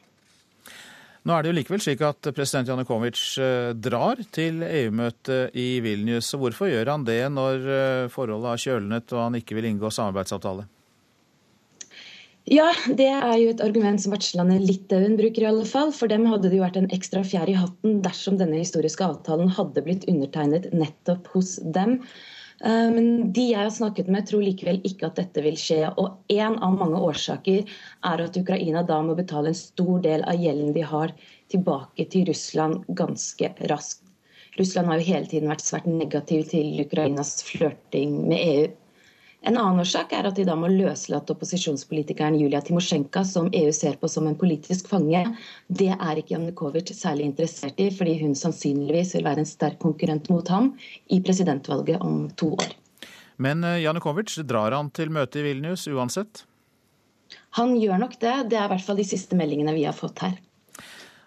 [1.24, 6.34] Nå er det jo likevel slik at president Janukovitsj eh, drar til EU-møtet i Vilnius.
[6.36, 10.68] Hvorfor gjør han det når eh, forholdet har kjølnet og han ikke vil inngå samarbeidsavtale?
[12.52, 15.94] Ja, det er jo et argument som vertslandet Litauen bruker i alle fall.
[15.96, 19.52] For dem hadde det jo vært en ekstra fjær i hatten dersom denne historiske avtalen
[19.56, 22.02] hadde blitt undertegnet nettopp hos dem.
[22.60, 25.86] Eh, men de jeg har snakket med, tror likevel ikke at dette vil skje.
[25.96, 27.64] Og en av mange årsaker
[28.12, 31.16] er at Ukraina da må betale en stor del av gjelden de har,
[31.54, 34.04] tilbake til Russland ganske raskt.
[34.60, 38.72] Russland har jo hele tiden vært svært negativ til Ukrainas flørting med EU.
[39.44, 43.98] En annen årsak er at de da må løslate opposisjonspolitikeren Julia Timosjenko, som EU ser
[44.00, 45.20] på som en politisk fange.
[45.68, 50.30] Det er ikke Janukovitsj særlig interessert i, fordi hun sannsynligvis vil være en sterk konkurrent
[50.32, 50.70] mot ham
[51.12, 52.72] i presidentvalget om to år.
[53.44, 56.46] Men eh, Janukovitsj, drar han til møtet i Vilnius uansett?
[57.60, 58.38] Han gjør nok det.
[58.54, 60.38] Det er i hvert fall de siste meldingene vi har fått her.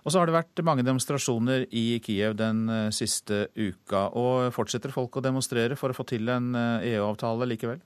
[0.07, 4.07] Og så har det vært mange demonstrasjoner i Kiev den eh, siste uka.
[4.17, 7.85] Og fortsetter folk å demonstrere for å få til en EU-avtale eh, e likevel?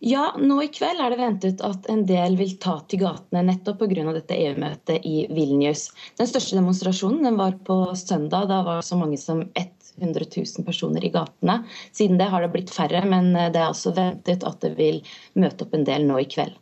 [0.00, 3.82] Ja, nå i kveld er det ventet at en del vil ta til gatene nettopp
[3.82, 4.06] pga.
[4.16, 5.90] dette EU-møtet i Vilnius.
[6.16, 8.48] Den største demonstrasjonen den var på søndag.
[8.48, 11.58] Da var så mange som 100 000 personer i gatene.
[11.92, 15.02] Siden det har det blitt færre, men det er også ventet at det vil
[15.36, 16.56] møte opp en del nå i kveld.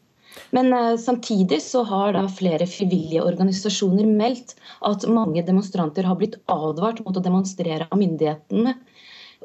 [0.51, 6.41] Men uh, samtidig så har da flere frivillige organisasjoner meldt at mange demonstranter har blitt
[6.51, 8.75] advart mot å demonstrere av myndighetene.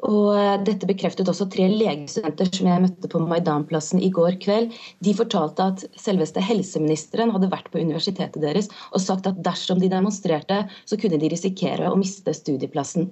[0.04, 4.74] Og uh, Dette bekreftet også tre legestudenter som jeg møtte på Maidanplassen i går kveld.
[5.04, 9.92] De fortalte at selveste helseministeren hadde vært på universitetet deres og sagt at dersom de
[9.92, 13.10] demonstrerte, så kunne de risikere å miste studieplassen.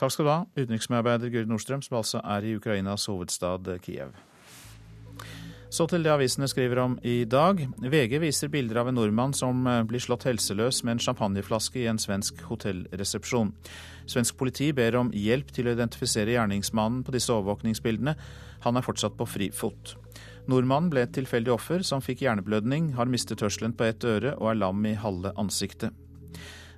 [0.00, 4.14] Takk skal du ha, utenriksmedarbeider Guri Nordstrøm, som altså er i Ukrainas hovedstad Kiev.
[5.70, 7.60] Så til det avisene skriver om i dag.
[7.78, 11.86] VG viser bilder av en nordmann som eh, blir slått helseløs med en champagneflaske i
[11.86, 13.52] en svensk hotellresepsjon.
[14.10, 18.16] Svensk politi ber om hjelp til å identifisere gjerningsmannen på disse overvåkningsbildene.
[18.66, 19.94] Han er fortsatt på frifot.
[20.50, 24.50] Nordmannen ble et tilfeldig offer som fikk hjerneblødning, har mistet hørselen på ett øre og
[24.50, 25.94] er lam i halve ansiktet.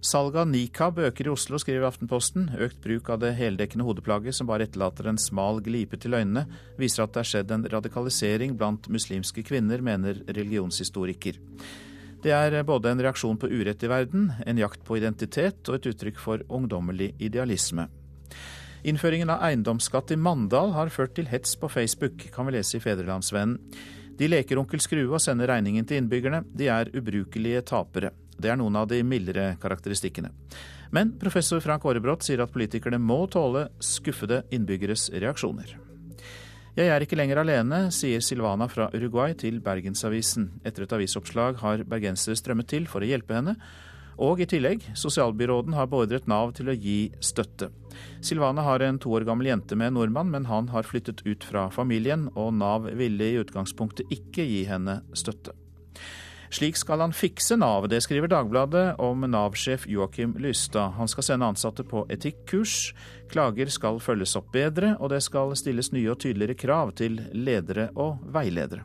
[0.03, 2.49] Salget av nikab øker i Oslo, skriver Aftenposten.
[2.59, 6.43] Økt bruk av det heldekkende hodeplagget som bare etterlater en smal glipe til øynene,
[6.75, 11.39] viser at det er skjedd en radikalisering blant muslimske kvinner, mener religionshistoriker.
[12.23, 15.89] Det er både en reaksjon på urett i verden, en jakt på identitet og et
[15.91, 17.89] uttrykk for ungdommelig idealisme.
[18.87, 22.83] Innføringen av eiendomsskatt i Mandal har ført til hets på Facebook, kan vi lese i
[22.83, 23.59] Fedrelandsvennen.
[24.19, 26.45] De leker onkel Skrue og sender regningen til innbyggerne.
[26.47, 28.13] De er ubrukelige tapere.
[28.39, 30.31] Det er noen av de mildere karakteristikkene.
[30.95, 35.79] Men professor Frank Aarebrot sier at politikerne må tåle skuffede innbyggeres reaksjoner.
[36.73, 40.47] Jeg er ikke lenger alene, sier Silvana fra Uruguay til Bergensavisen.
[40.65, 43.59] Etter et avisoppslag har bergensere strømmet til for å hjelpe henne.
[44.17, 47.69] Og i tillegg, sosialbyråden har beordret Nav til å gi støtte.
[48.25, 51.45] Silvana har en to år gammel jente med en nordmann, men han har flyttet ut
[51.45, 55.53] fra familien, og Nav ville i utgangspunktet ikke gi henne støtte.
[56.53, 60.93] Slik skal han fikse Nav, det skriver Dagbladet om Nav-sjef Joakim Lystad.
[60.99, 62.93] Han skal sende ansatte på etikkurs,
[63.33, 67.89] klager skal følges opp bedre, og det skal stilles nye og tydeligere krav til ledere
[67.97, 68.85] og veiledere.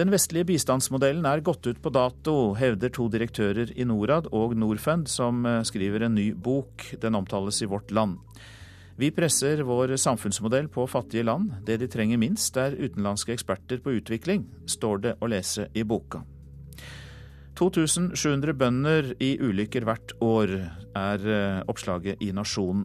[0.00, 5.10] Den vestlige bistandsmodellen er gått ut på dato, hevder to direktører i Norad og Norfund,
[5.12, 6.86] som eh, skriver en ny bok.
[7.02, 8.16] Den omtales i Vårt Land.
[9.00, 11.54] Vi presser vår samfunnsmodell på fattige land.
[11.64, 16.20] Det de trenger minst, er utenlandske eksperter på utvikling, står det å lese i boka.
[17.56, 20.52] 2700 bønder i ulykker hvert år,
[20.92, 22.84] er eh, oppslaget i Nasjonen.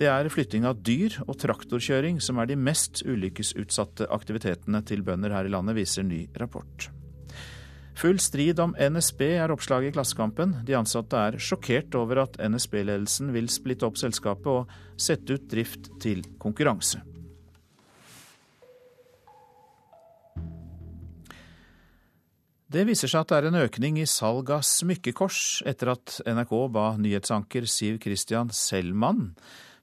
[0.00, 5.36] Det er flytting av dyr og traktorkjøring som er de mest ulykkesutsatte aktivitetene til bønder
[5.36, 6.88] her i landet, viser ny rapport.
[7.94, 10.56] Full strid om NSB er oppslaget i Klassekampen.
[10.66, 15.92] De ansatte er sjokkert over at NSB-ledelsen vil splitte opp selskapet og sette ut drift
[16.02, 17.04] til konkurranse.
[22.74, 26.54] Det viser seg at det er en økning i salg av smykkekors etter at NRK
[26.74, 29.28] ba nyhetsanker Siv Christian Selman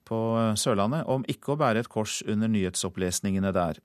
[0.04, 0.20] på
[0.60, 3.80] Sørlandet om ikke å bære et kors under nyhetsopplesningene der.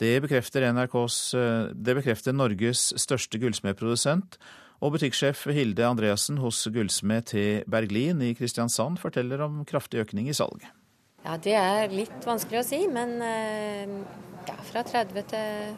[0.00, 4.38] Det bekrefter, NRKs, eh, det bekrefter Norges største gullsmedprodusent.
[4.82, 7.62] Og butikksjef Hilde Andreassen hos gullsmed T.
[7.70, 10.66] Berglin i Kristiansand forteller om kraftig økning i salget.
[11.24, 13.86] Ja, Det er litt vanskelig å si, men eh,
[14.48, 15.76] ja, fra 30 til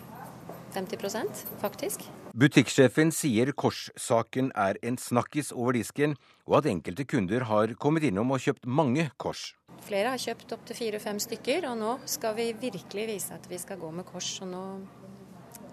[0.74, 2.08] 50% faktisk.
[2.36, 8.34] Butikksjefen sier korssaken er en snakkis over disken, og at enkelte kunder har kommet innom
[8.36, 9.54] og kjøpt mange kors.
[9.86, 13.80] Flere har kjøpt opptil fire-fem stykker, og nå skal vi virkelig vise at vi skal
[13.80, 14.28] gå med kors.
[14.44, 14.62] Og nå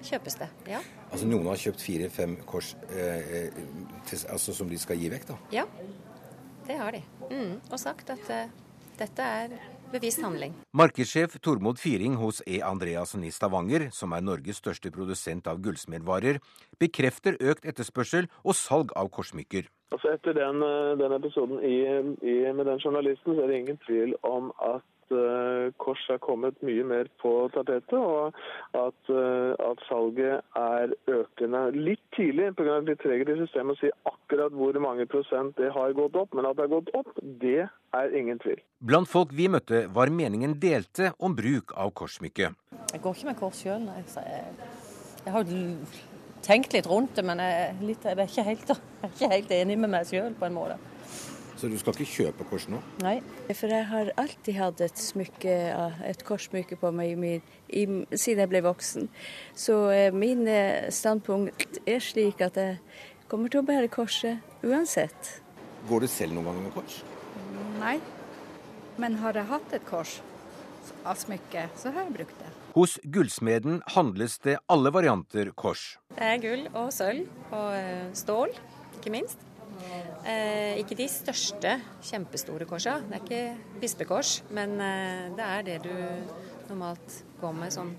[0.08, 0.48] kjøpes det.
[0.72, 0.80] ja.
[1.10, 3.62] Altså Noen har kjøpt fire-fem kors eh, eh,
[4.08, 5.40] til, altså, som de skal gi vekk, da?
[5.52, 5.68] Ja,
[6.64, 7.04] det har de.
[7.28, 8.56] Mm, og sagt at eh,
[9.04, 9.60] dette er
[9.94, 10.56] bevisst handling.
[10.74, 12.60] Markedssjef Tormod Firing hos E.
[12.66, 16.42] Andreassen i Stavanger, som er Norges største produsent av gullsmedvarer,
[16.82, 19.70] bekrefter økt etterspørsel og salg av korsmykker.
[19.94, 21.78] Altså etter den, eh, den episoden i,
[22.26, 24.82] i, med den journalisten, så er det ingen tvil om at
[25.12, 28.36] uh, kors er kommet mye mer på tapetet, og
[28.78, 31.66] at, uh, at salget er økende.
[31.76, 32.80] Litt tidlig pga.
[32.88, 36.48] litt treghet i systemet å si akkurat hvor mange prosent det har gått opp, men
[36.48, 38.62] at det har gått opp, det er ingen tvil.
[38.80, 42.54] Blant folk vi møtte, var meningen delte om bruk av korssmykke.
[42.94, 44.66] Jeg går ikke med kors sjøl, jeg,
[45.26, 45.54] jeg har
[46.44, 49.56] tenkt litt rundt det, men jeg, litt, jeg, er, ikke helt, jeg er ikke helt
[49.60, 50.80] enig med meg sjøl på en måte.
[51.64, 52.76] Så du skal ikke kjøpe kors nå?
[53.00, 53.22] Nei,
[53.56, 55.54] for jeg har alltid hatt et smykke,
[56.04, 57.38] et korssmykke på meg i,
[57.72, 59.08] i, siden jeg ble voksen.
[59.56, 62.82] Så eh, min eh, standpunkt er slik at jeg
[63.32, 65.30] kommer til å bære korset uansett.
[65.88, 67.00] Går du selv noen ganger med kors?
[67.78, 67.96] Nei,
[69.00, 70.18] men har jeg hatt et kors
[71.08, 72.52] av smykke, så har jeg brukt det.
[72.76, 75.94] Hos gullsmeden handles det alle varianter kors.
[76.12, 78.52] Det er gull og sølv og eh, stål,
[79.00, 79.48] ikke minst.
[80.24, 83.00] Eh, ikke de største, kjempestore korsa.
[83.10, 85.94] Det er ikke bispekors, men eh, det er det du
[86.70, 87.92] normalt går med sånn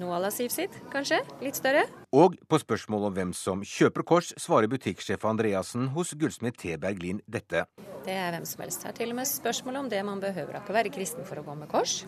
[0.00, 1.18] noe à la Siv sitt, kanskje.
[1.44, 1.84] Litt større.
[2.16, 7.24] Og på spørsmål om hvem som kjøper kors, svarer butikksjef Andreassen hos gullsmed Teberg Lind
[7.28, 7.66] dette.
[8.06, 8.86] Det er hvem som helst.
[8.88, 11.46] Har til og med spørsmål om det man behøver ikke å være kristen for å
[11.46, 12.02] gå med kors.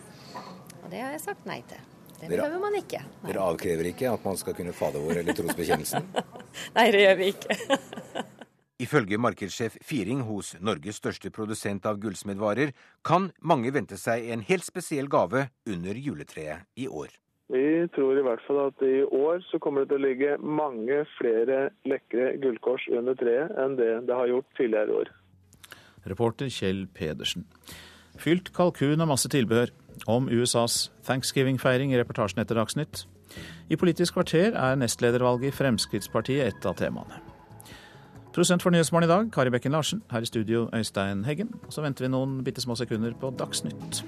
[0.81, 1.81] Og det har jeg sagt nei til.
[2.19, 3.01] Det behøver man ikke.
[3.21, 3.29] Nei.
[3.29, 6.07] Dere avkrever ikke at man skal kunne fader vår eller trosbekjennelsen?
[6.77, 7.59] nei, det gjør vi ikke.
[8.75, 12.73] Ifølge markedssjef Firing hos Norges største produsent av gullsmedvarer,
[13.07, 17.13] kan mange vente seg en helt spesiell gave under juletreet i år.
[17.53, 21.03] Vi tror i hvert fall at i år så kommer det til å ligge mange
[21.15, 25.11] flere lekre gullkors under treet enn det det har gjort tidligere år.
[26.09, 27.45] Reporter Kjell Pedersen.
[28.19, 29.71] Fylt kalkun og masse tilbehør.
[30.11, 33.05] Om USAs thanksgiving-feiring i reportasjen etter Dagsnytt.
[33.71, 37.23] I Politisk kvarter er nestledervalget i Fremskrittspartiet et av temaene.
[38.35, 40.01] Prosent for Nyhetsmorgen i dag, Kari Bekken Larsen.
[40.11, 41.53] Her i studio, Øystein Heggen.
[41.71, 44.01] Så venter vi noen bitte små sekunder på Dagsnytt.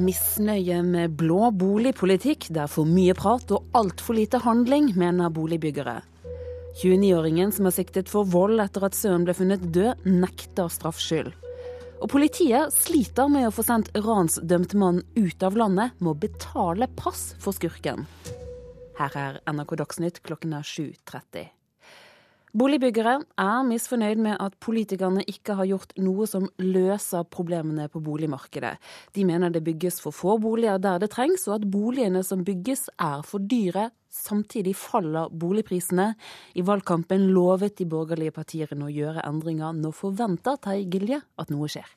[0.00, 2.48] Misnøye med blå boligpolitikk.
[2.48, 5.98] Det er for mye prat og altfor lite handling, mener boligbyggere.
[6.80, 11.34] 29-åringen som er siktet for vold etter at sønnen ble funnet død, nekter straffskyld.
[12.00, 16.88] Og politiet sliter med å få sendt ransdømt mann ut av landet med å betale
[16.96, 18.08] pass for skurken.
[19.00, 21.46] Her er NRK Dagsnytt klokken er 7.30.
[22.50, 28.74] Boligbyggere er misfornøyd med at politikerne ikke har gjort noe som løser problemene på boligmarkedet.
[29.14, 32.90] De mener det bygges for få boliger der det trengs, og at boligene som bygges
[32.98, 33.86] er for dyre.
[34.10, 36.10] Samtidig faller boligprisene.
[36.58, 39.72] I valgkampen lovet de borgerlige partiene å gjøre endringer.
[39.78, 41.88] Nå forventer Terje Gilje at noe skjer.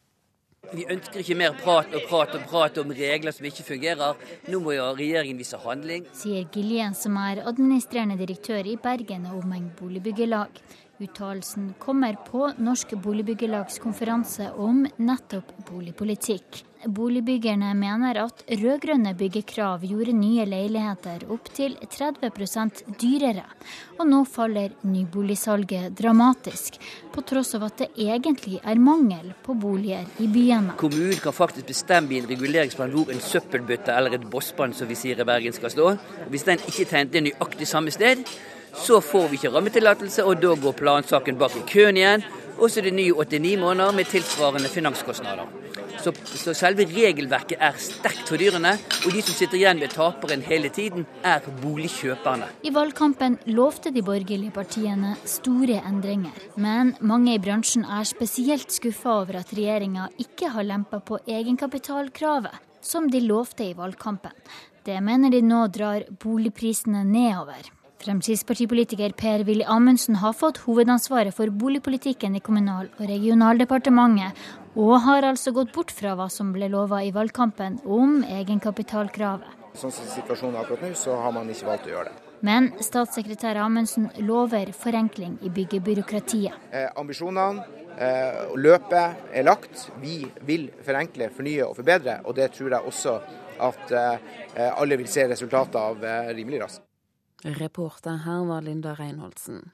[0.71, 4.15] Vi ønsker ikke mer prat og prat og prat om regler som ikke fungerer.
[4.47, 6.07] Nå må jo regjeringen vise handling.
[6.15, 10.61] Sier Giljen, som er administrerende direktør i Bergen og omegn boligbyggelag.
[11.03, 16.63] Uttalelsen kommer på Norsk Boligbyggelags konferanse om nettopp boligpolitikk.
[16.85, 23.45] Boligbyggerne mener at rød-grønne byggekrav gjorde nye leiligheter opptil 30% dyrere.
[23.99, 26.79] Og nå faller nyboligsalget dramatisk,
[27.13, 30.75] på tross av at det egentlig er mangel på boliger i byene.
[30.81, 34.99] Kommunen kan faktisk bestemme i en reguleringsplan hvor en søppelbøtte eller et bossband som vi
[34.99, 35.93] sier i Bergen skal stå.
[36.33, 38.27] Hvis den ikke tegnet er nøyaktig samme sted,
[38.73, 42.25] så får vi ikke rammetillatelse, og da går plansaken bak i køen igjen.
[42.57, 45.45] Og så er det nye 89 måneder med tilsvarende finanskostnader.
[46.03, 48.73] Så, så, selve regelverket er sterkt fordyrende,
[49.05, 52.49] og de som sitter igjen ved taperen hele tiden, er boligkjøperne.
[52.67, 59.21] I valgkampen lovte de borgerlige partiene store endringer, men mange i bransjen er spesielt skuffa
[59.21, 64.35] over at regjeringa ikke har lempa på egenkapitalkravet, som de lovte i valgkampen.
[64.83, 67.69] Det mener de nå drar boligprisene nedover.
[68.03, 74.35] Fremskrittspartipolitiker Per-Willy Amundsen har fått hovedansvaret for boligpolitikken i Kommunal- og regionaldepartementet,
[74.75, 79.59] og har altså gått bort fra hva som ble lova i valgkampen om egenkapitalkravet.
[79.77, 82.31] Sånn som situasjonen er akkurat nå, så har man ikke valgt å gjøre det.
[82.43, 86.67] Men statssekretær Amundsen lover forenkling i byggebyråkratiet.
[86.75, 87.63] Eh, ambisjonene
[87.95, 89.87] eh, løpet er lagt.
[90.01, 93.15] Vi vil forenkle, fornye og forbedre, og det tror jeg også
[93.63, 96.85] at eh, alle vil se resultatet av eh, rimelig raskt.
[97.43, 99.71] Reporter her var Linda Reinholdsen.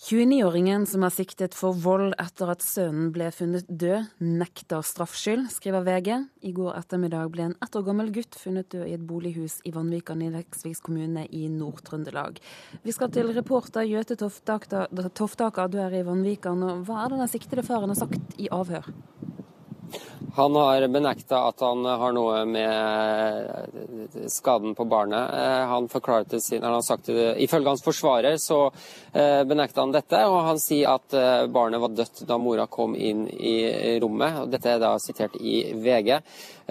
[0.00, 5.84] 29-åringen som er siktet for vold etter at sønnen ble funnet død, nekter straffskyld, skriver
[5.84, 6.08] VG.
[6.48, 9.74] I går ettermiddag ble en ett år gammel gutt funnet død i et bolighus i
[9.76, 12.40] Vanvikan i Leksviks kommune i Nord-Trøndelag.
[12.80, 16.64] Vi skal til reporter Gjøte Toftaker, du er i Vanvikan.
[16.88, 18.88] Hva er det den siktede faren har sagt i avhør?
[20.36, 25.32] Han har benekta at han har noe med skaden på barnet.
[25.34, 28.60] Eh, han forklarte sin, han har sagt Ifølge hans forsvarer så
[29.12, 32.94] eh, benekta han dette, og han sier at eh, barnet var dødt da mora kom
[32.94, 34.44] inn i rommet.
[34.52, 36.12] Dette er da sitert i VG.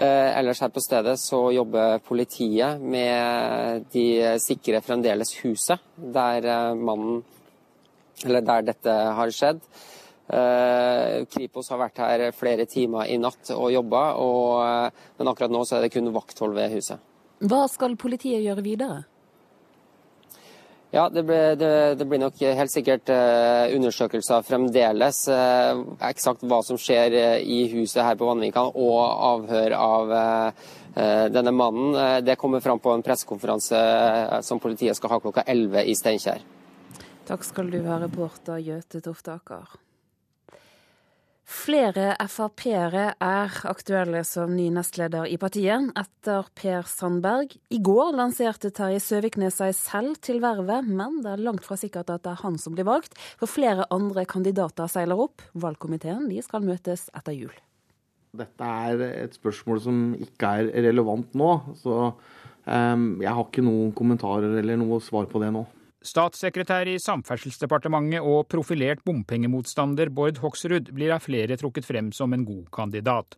[0.00, 7.20] Ellers her på stedet så jobber politiet med de sikre fremdeles huset der mannen
[8.24, 9.60] eller der dette har skjedd.
[10.30, 15.64] Eh, Kripos har vært her flere timer i natt og jobba, eh, men akkurat nå
[15.66, 17.00] så er det kun vakthold ved huset.
[17.40, 19.00] Hva skal politiet gjøre videre?
[20.90, 25.20] Ja, det, ble, det, det, blir nok helt sikkert uh, undersøkelser fremdeles.
[26.02, 30.10] Eksakt hva som skjer i huset her på Vanvikan og avhør av
[31.30, 32.24] denne mannen.
[32.26, 33.84] det kommer fram på en pressekonferanse
[34.42, 36.42] som politiet skal ha klokka 11 i Steinkjer.
[37.30, 39.78] Takk skal du ha, reporter Gjøte Toftaker.
[41.50, 47.56] Flere Frp-ere er aktuelle som ny nestleder i partiet, etter Per Sandberg.
[47.74, 52.12] I går lanserte Terje Søviknes seg selv til vervet, men det er langt fra sikkert
[52.14, 55.42] at det er han som blir valgt, for flere andre kandidater seiler opp.
[55.58, 57.58] Valgkomiteen skal møtes etter jul.
[58.30, 61.50] Dette er et spørsmål som ikke er relevant nå,
[61.82, 65.66] så um, jeg har ikke noen kommentarer eller noe svar på det nå.
[66.00, 72.46] Statssekretær i Samferdselsdepartementet og profilert bompengemotstander Bård Hoksrud blir av flere trukket frem som en
[72.48, 73.36] god kandidat.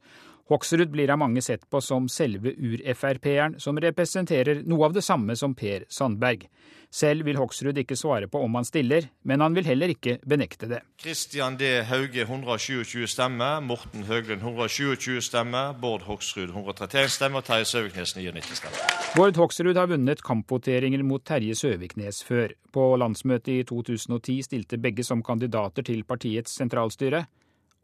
[0.50, 5.36] Hoksrud blir av mange sett på som selve ur-Frp-eren, som representerer noe av det samme
[5.38, 6.48] som Per Sandberg.
[6.92, 10.68] Selv vil Hoksrud ikke svare på om han stiller, men han vil heller ikke benekte
[10.68, 10.82] det.
[11.00, 11.70] Kristian D.
[11.88, 18.58] Hauge 127 stemmer, Morten Høglund 127 stemmer, Bård Hoksrud 131 stemmer og Terje Søviknes 99
[18.60, 18.82] stemmer.
[19.16, 22.52] Bård Hoksrud har vunnet kampvoteringer mot Terje Søviknes før.
[22.74, 27.24] På landsmøtet i 2010 stilte begge som kandidater til partiets sentralstyre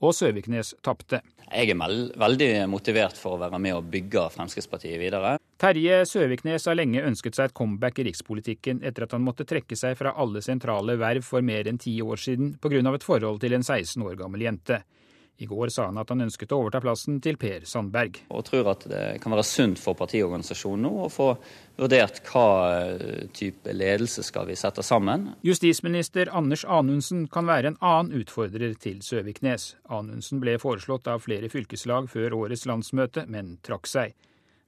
[0.00, 1.20] og Søviknes tapte.
[1.48, 1.78] Jeg er
[2.20, 5.38] veldig motivert for å være med og bygge Fremskrittspartiet videre.
[5.58, 9.78] Terje Søviknes har lenge ønsket seg et comeback i rikspolitikken etter at han måtte trekke
[9.78, 12.94] seg fra alle sentrale verv for mer enn ti år siden pga.
[12.94, 14.82] et forhold til en 16 år gammel jente.
[15.40, 18.16] I går sa han at han ønsket å overta plassen til Per Sandberg.
[18.34, 21.28] Og tror at det kan være sunt for partiorganisasjonen nå å få
[21.78, 22.46] vurdert hva
[22.88, 25.28] eh, type ledelse skal vi sette sammen.
[25.46, 29.76] Justisminister Anders Anundsen kan være en annen utfordrer til Søviknes.
[29.86, 34.18] Anundsen ble foreslått av flere fylkeslag før årets landsmøte, men trakk seg.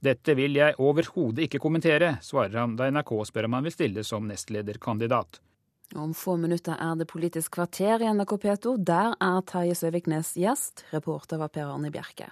[0.00, 4.06] Dette vil jeg overhodet ikke kommentere, svarer han da NRK spør om han vil stille
[4.06, 5.42] som nestlederkandidat.
[5.94, 8.76] Om få minutter er det Politisk kvarter i NRK P2.
[8.86, 10.84] Der er Terje Søviknes gjest.
[10.94, 12.28] Reporter var Per Arne Bjerke.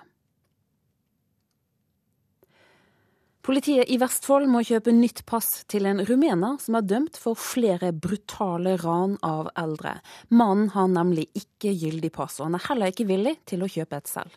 [3.42, 7.94] Politiet i Vestfold må kjøpe nytt pass til en rumener som er dømt for flere
[7.96, 9.96] brutale ran av eldre.
[10.28, 13.98] Mannen har nemlig ikke gyldig pass, og han er heller ikke villig til å kjøpe
[13.98, 14.36] et selv.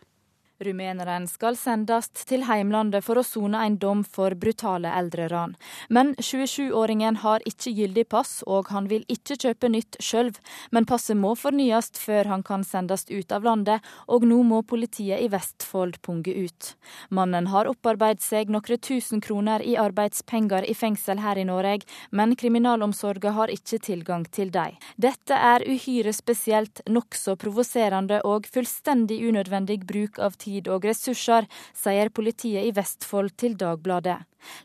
[0.62, 5.56] Rumeneren skal sendes til heimlandet for å sone en dom for brutale eldreran.
[5.90, 10.30] Men 27-åringen har ikke gyldig pass, og han vil ikke kjøpe nytt sjøl.
[10.70, 15.24] Men passet må fornyes før han kan sendes ut av landet, og nå må politiet
[15.24, 16.76] i Vestfold punge ut.
[17.10, 22.38] Mannen har opparbeidet seg noen tusen kroner i arbeidspenger i fengsel her i Norge, men
[22.38, 24.78] kriminalomsorgen har ikke tilgang til dem.
[25.02, 31.48] Dette er uhyre spesielt, nokså provoserende og fullstendig unødvendig bruk av tid tid og ressurser,
[31.74, 34.20] sier politiet i Vestfold til Dagbladet.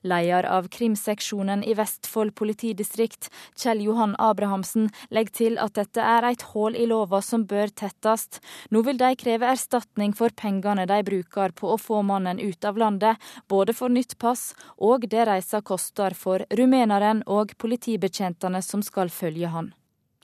[0.08, 3.28] Leder av krimseksjonen i Vestfold politidistrikt,
[3.60, 8.40] Kjell Johan Abrahamsen, legger til at dette er et hull i lova som bør tettes.
[8.72, 12.80] Nå vil de kreve erstatning for pengene de bruker på å få mannen ut av
[12.80, 13.20] landet,
[13.52, 19.52] både for nytt pass og det reisa koster for rumeneren og politibetjentene som skal følge
[19.52, 19.74] han.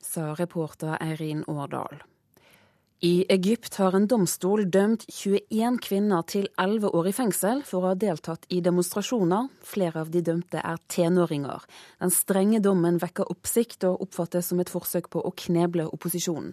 [0.02, 2.00] Sa reporter Eirin Årdal.
[3.04, 7.88] I Egypt har en domstol dømt 21 kvinner til 11 år i fengsel for å
[7.90, 9.48] ha deltatt i demonstrasjoner.
[9.66, 11.64] Flere av de dømte er tenåringer.
[11.98, 16.52] Den strenge dommen vekker oppsikt og oppfattes som et forsøk på å kneble opposisjonen.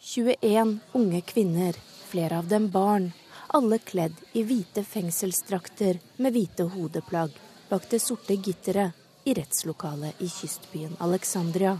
[0.00, 1.76] 21 unge kvinner,
[2.08, 3.10] flere av dem barn,
[3.52, 7.36] alle kledd i hvite fengselsdrakter med hvite hodeplagg
[7.68, 11.76] bak det sorte gitteret i rettslokalet i kystbyen Alexandria.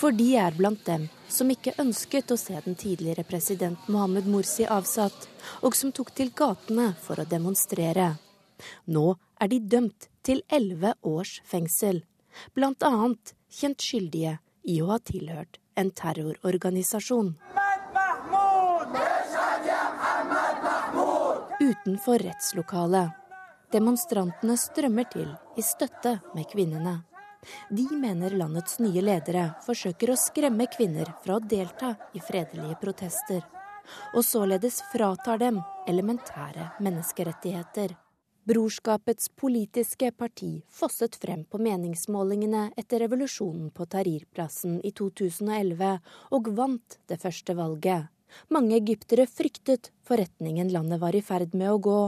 [0.00, 4.66] For de er blant dem som ikke ønsket å se den tidligere president Mohammed Morsi
[4.68, 5.28] avsatt,
[5.62, 8.14] og som tok til gatene for å demonstrere.
[8.86, 12.02] Nå er de dømt til elleve års fengsel,
[12.56, 17.34] annet kjent skyldige i å ha tilhørt en terrororganisasjon.
[21.62, 23.18] Utenfor rettslokalet.
[23.72, 26.98] Demonstrantene strømmer til i støtte med kvinnene.
[27.70, 33.42] De mener landets nye ledere forsøker å skremme kvinner fra å delta i fredelige protester,
[34.14, 35.58] og således fratar dem
[35.90, 37.96] elementære menneskerettigheter.
[38.46, 45.92] Brorskapets politiske parti fosset frem på meningsmålingene etter revolusjonen på Tahrir-plassen i 2011,
[46.34, 48.10] og vant det første valget.
[48.50, 51.98] Mange egyptere fryktet for retningen landet var i ferd med å gå,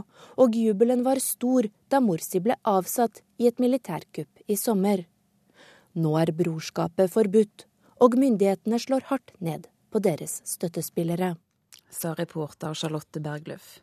[0.42, 5.04] og jubelen var stor da Morsi ble avsatt i et militærkupp i sommer.
[5.94, 7.68] Nå er brorskapet forbudt,
[8.02, 11.36] og myndighetene slår hardt ned på deres støttespillere.
[11.94, 13.78] Sa reporter Charlotte Bergløff.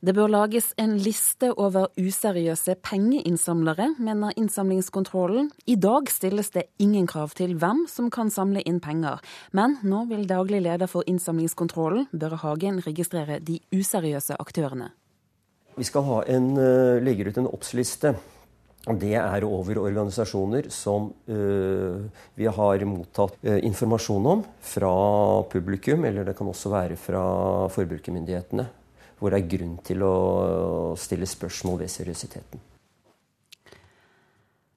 [0.00, 5.50] Det bør lages en liste over useriøse pengeinnsamlere, mener Innsamlingskontrollen.
[5.68, 9.20] I dag stilles det ingen krav til hvem som kan samle inn penger,
[9.52, 14.88] men nå vil daglig leder for Innsamlingskontrollen, Børre Hagen, registrere de useriøse aktørene.
[15.76, 18.14] Vi skal ha en, legger legge ut en oppsliste
[18.80, 22.00] Det er over organisasjoner som uh,
[22.34, 24.94] vi har mottatt uh, informasjon om fra
[25.52, 27.22] publikum, eller det kan også være fra
[27.76, 28.66] forbrukermyndighetene,
[29.20, 30.16] hvor det er grunn til å
[30.96, 32.69] stille spørsmål ved seriøsiteten.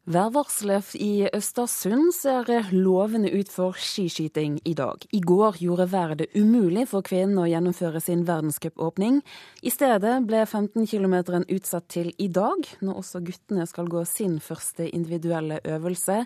[0.03, 4.99] Værvarselet i Østersund ser lovende ut for skiskyting i dag.
[5.15, 9.21] I går gjorde været det umulig for kvinnen å gjennomføre sin verdenscupåpning.
[9.63, 11.15] I stedet ble 15 km
[11.47, 16.25] utsatt til i dag, når også guttene skal gå sin første individuelle øvelse.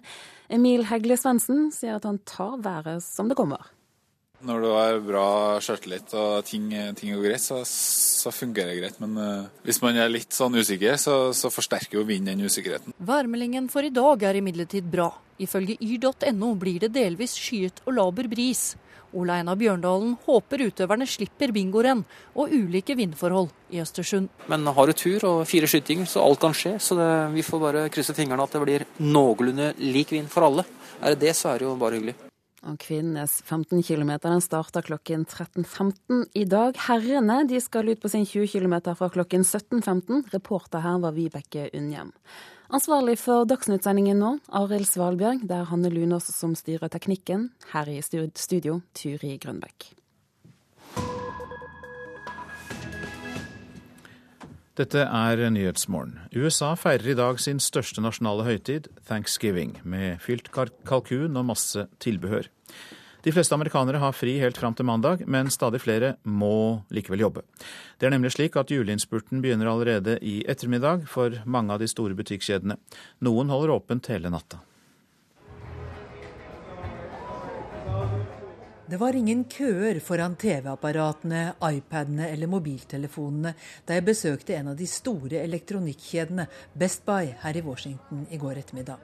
[0.49, 3.61] Emil Hegle Svendsen sier at han tar været som det kommer.
[4.45, 5.27] Når du har bra
[5.65, 8.99] sjøltillit og ting, ting, går greit, så, så, fungerer det greit.
[9.01, 12.93] Men uh, hvis man er litt sånn usikker, så, så forsterker jo vinden den usikkerheten.
[13.01, 15.09] Værmeldingen for i dag er imidlertid bra.
[15.41, 18.75] Ifølge yr.no blir det delvis skyet og laber bris.
[19.17, 22.03] Ole Einar Bjørndalen håper utøverne slipper bingorenn
[22.35, 24.29] og ulike vindforhold i Østersund.
[24.51, 26.75] Men har du tur og fire skytinger, så alt kan skje.
[26.83, 30.67] Så det, vi får bare krysse fingrene at det blir noenlunde lik vind for alle.
[31.01, 32.17] Er det det, så er det jo bare hyggelig.
[32.65, 36.77] Og kvinnenes 15 km starter klokken 13.15 i dag.
[36.87, 40.31] Herrene de skal ut på sin 20 km fra klokken 17.15.
[40.33, 42.11] Reporter her var Vibeke Unnhjem.
[42.73, 45.45] Ansvarlig for Dagsnytt-sendingen nå, Arild Svalbjørg.
[45.47, 47.51] Det er Hanne Lunås som styrer teknikken.
[47.71, 49.93] Her i studio, Turi Grønbekk.
[54.77, 56.19] Dette er Nyhetsmorgen.
[56.37, 62.45] USA feirer i dag sin største nasjonale høytid, thanksgiving, med fylt kalkun og masse tilbehør.
[63.25, 67.41] De fleste amerikanere har fri helt fram til mandag, men stadig flere må likevel jobbe.
[67.97, 72.13] Det er nemlig slik at juleinnspurten begynner allerede i ettermiddag for mange av de store
[72.13, 72.77] butikkjedene.
[73.25, 74.61] Noen holder åpent hele natta.
[78.89, 83.51] Det var ingen køer foran TV-apparatene, iPadene eller mobiltelefonene
[83.83, 88.61] da jeg besøkte en av de store elektronikkjedene, Best Buy, her i Washington i går
[88.61, 89.03] ettermiddag.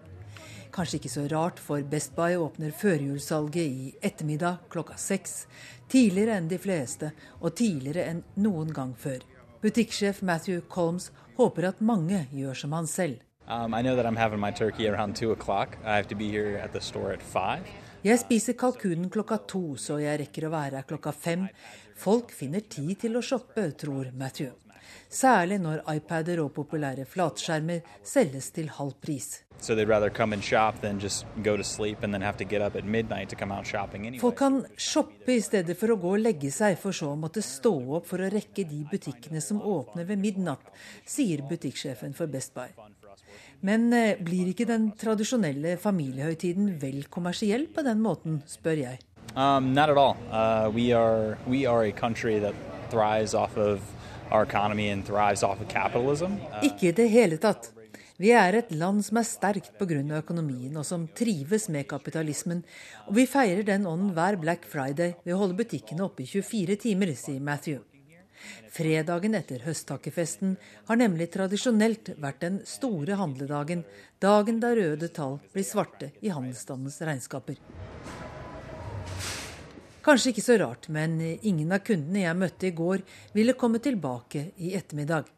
[0.72, 5.49] Kanskje ikke så rart, for Best Buy åpner førjulssalget i ettermiddag klokka seks.
[5.91, 7.11] Tidligere enn de fleste,
[7.43, 9.19] og tidligere enn noen gang før.
[9.60, 13.19] Butikksjef Matthew Colmes håper at mange gjør som han selv.
[13.49, 15.77] Um, I know that I'm having my turkey around 2 o'clock.
[15.84, 17.68] I have to be here at the store at 5.
[18.03, 21.45] Jeg spiser kalkunen klokka to, så jeg rekker å være her klokka fem.
[21.95, 24.62] Folk finner tid til å shoppe, tror Matthew.
[25.14, 29.44] Særlig når iPader og populære flatskjermer selges til halv pris.
[34.23, 37.45] Folk kan shoppe i stedet for å gå og legge seg, for så å måtte
[37.45, 40.73] stå opp for å rekke de butikkene som åpner ved midnatt,
[41.06, 42.73] sier butikksjefen for Best Buy.
[43.64, 48.99] Men eh, blir ikke den tradisjonelle familiehøytiden vel kommersiell på den måten, spør jeg.
[49.38, 50.18] Um, not at all.
[50.30, 52.53] Uh, we are we are a country that
[52.90, 53.80] thrives off of
[56.34, 57.69] Uh, ikke i det hele tatt.
[58.18, 60.01] Vi er et land som er sterkt pga.
[60.18, 62.64] økonomien, og som trives med kapitalismen.
[63.07, 66.77] Og vi feirer den ånden hver Black Friday ved å holde butikkene oppe i 24
[66.85, 67.81] timer, sier Matthew.
[68.73, 70.57] Fredagen etter høsttakkefesten
[70.89, 73.85] har nemlig tradisjonelt vært den store handledagen,
[74.19, 77.61] dagen da røde tall blir svarte i handelsstandens regnskaper.
[80.03, 84.49] Kanskje ikke så rart, men ingen av kundene jeg møtte i går, ville komme tilbake
[84.59, 85.30] i ettermiddag.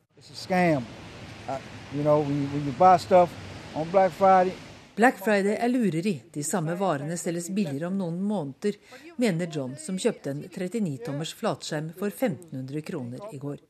[4.95, 6.15] Black Friday er lureri.
[6.33, 8.79] De samme varene selges billigere om noen måneder,
[9.21, 13.61] mener John, som kjøpte en 39-tommers flatskjerm for 1500 kroner i går.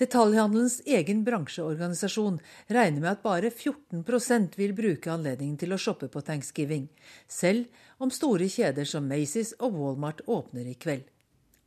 [0.00, 2.38] Detaljhandelens egen bransjeorganisasjon
[2.72, 6.86] regner med at bare 14% vil bruke anledningen til å shoppe på thanksgiving,
[7.28, 7.68] selv
[8.00, 11.04] om store kjeder som Macy's og Walmart åpner i kveld.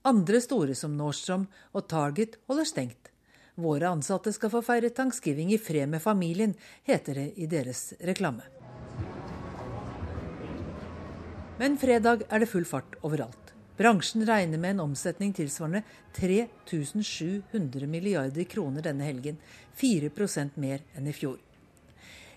[0.01, 3.11] Andre store som Nordstrom og Target holder stengt.
[3.55, 8.41] Våre ansatte skal få feire thanksgiving i fred med familien, heter det i deres reklame.
[11.61, 13.53] Men fredag er det full fart overalt.
[13.77, 15.83] Bransjen regner med en omsetning tilsvarende
[16.17, 19.37] 3700 milliarder kroner denne helgen,
[19.77, 21.37] 4% mer enn i fjor.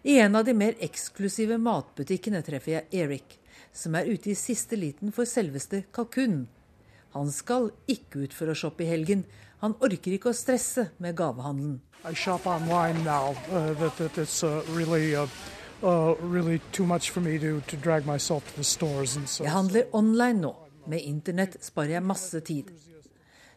[0.04, 3.38] I en av de mer eksklusive matbutikkene treffer jeg Eric,
[3.76, 6.46] som er ute i siste liten for selveste kalkunen.
[7.16, 9.24] Han skal ikke ut for å shoppe i helgen,
[9.62, 11.78] han orker ikke å stresse med gavehandelen.
[19.44, 20.52] Jeg handler online nå.
[20.86, 22.68] Med internett sparer jeg masse tid.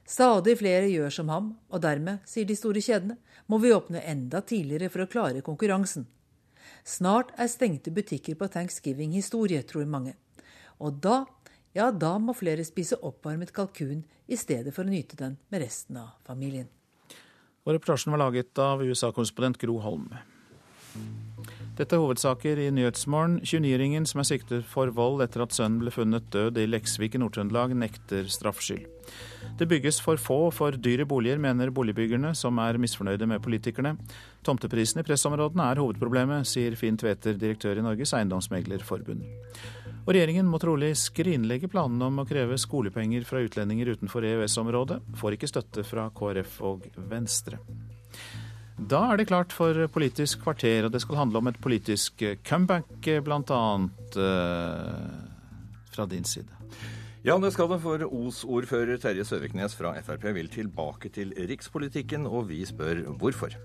[0.10, 4.42] Stadig flere gjør som ham, og dermed, sier de store kjedene, må vi åpne enda
[4.42, 6.08] tidligere for å klare konkurransen.
[6.88, 10.16] Snart er stengte butikker på thanksgiving historie, tror mange.
[10.80, 11.26] Og da
[11.78, 16.00] ja, da må flere spise oppvarmet kalkun i stedet for å nyte den med resten
[16.02, 16.68] av familien.
[17.68, 20.08] Og reportasjen var laget av USA-korrespondent Gro Holm.
[21.80, 23.38] Dette er hovedsaker i Nyhetsmorgen.
[23.40, 27.22] 29-åringen som er siktet for vold etter at sønnen ble funnet død i Leksvik i
[27.22, 28.84] Nord-Trøndelag, nekter straffskyld.
[29.56, 33.94] Det bygges for få og for dyre boliger, mener boligbyggerne, som er misfornøyde med politikerne.
[34.44, 39.24] Tomteprisene i pressområdene er hovedproblemet, sier Finn Tveter, direktør i Norges Eiendomsmeglerforbund.
[40.04, 45.00] Og regjeringen må trolig skrinlegge planene om å kreve skolepenger fra utlendinger utenfor EØS-området.
[45.22, 47.64] Får ikke støtte fra KrF og Venstre.
[48.88, 52.88] Da er det klart for Politisk kvarter, og det skal handle om et politisk comeback,
[53.04, 53.64] bl.a.
[54.16, 55.20] Uh,
[55.92, 56.60] fra din side.
[57.20, 62.48] Ja, det skal det, for Os-ordfører Terje Søviknes fra Frp vil tilbake til rikspolitikken, og
[62.48, 63.58] vi spør hvorfor.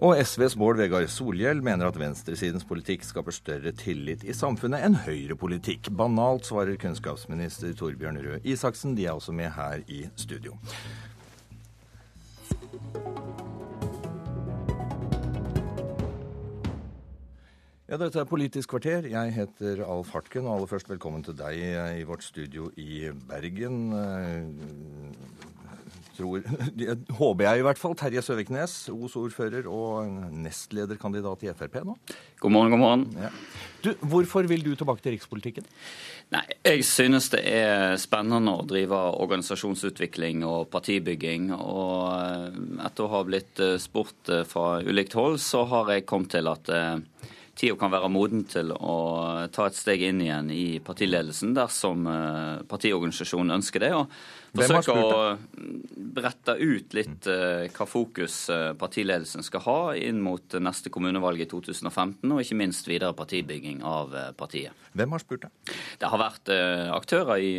[0.00, 4.96] Og SVs Bård Vegar Solhjell mener at venstresidens politikk skaper større tillit i samfunnet enn
[5.04, 5.92] høyrepolitikk.
[5.92, 8.96] Banalt, svarer kunnskapsminister Torbjørn Røe Isaksen.
[8.96, 10.56] De er også med her i studio.
[17.86, 19.04] Ja, dette er Politisk kvarter.
[19.06, 21.60] Jeg heter Alf Hartken, og aller først velkommen til deg
[22.00, 23.76] i vårt studio i Bergen.
[23.94, 25.76] Eh,
[26.16, 26.42] tror,
[27.20, 27.94] håper jeg i hvert fall.
[27.94, 31.94] Terje Søviknes, Os-ordfører og nestlederkandidat i Frp nå.
[32.42, 33.06] God morgen, god morgen.
[33.22, 33.30] Ja.
[33.86, 35.70] Du, hvorfor vil du tilbake til rikspolitikken?
[36.34, 41.52] Nei, Jeg synes det er spennende å drive organisasjonsutvikling og partibygging.
[41.54, 42.60] Og eh,
[42.90, 46.74] etter å ha blitt eh, spurt fra ulikt hold, så har jeg kommet til at
[47.56, 48.96] tida kan være moden til å
[49.52, 53.92] ta et steg inn igjen i partiledelsen dersom eh, partiorganisasjonen ønsker det.
[53.96, 54.10] og
[54.56, 55.16] Forsøke å
[56.16, 61.48] brette ut litt uh, hva fokus uh, partiledelsen skal ha inn mot neste kommunevalg i
[61.50, 64.72] 2015, og ikke minst videre partibygging av partiet.
[64.96, 65.74] Hvem har spurt deg?
[66.00, 66.52] Det har vært
[66.96, 67.50] aktører i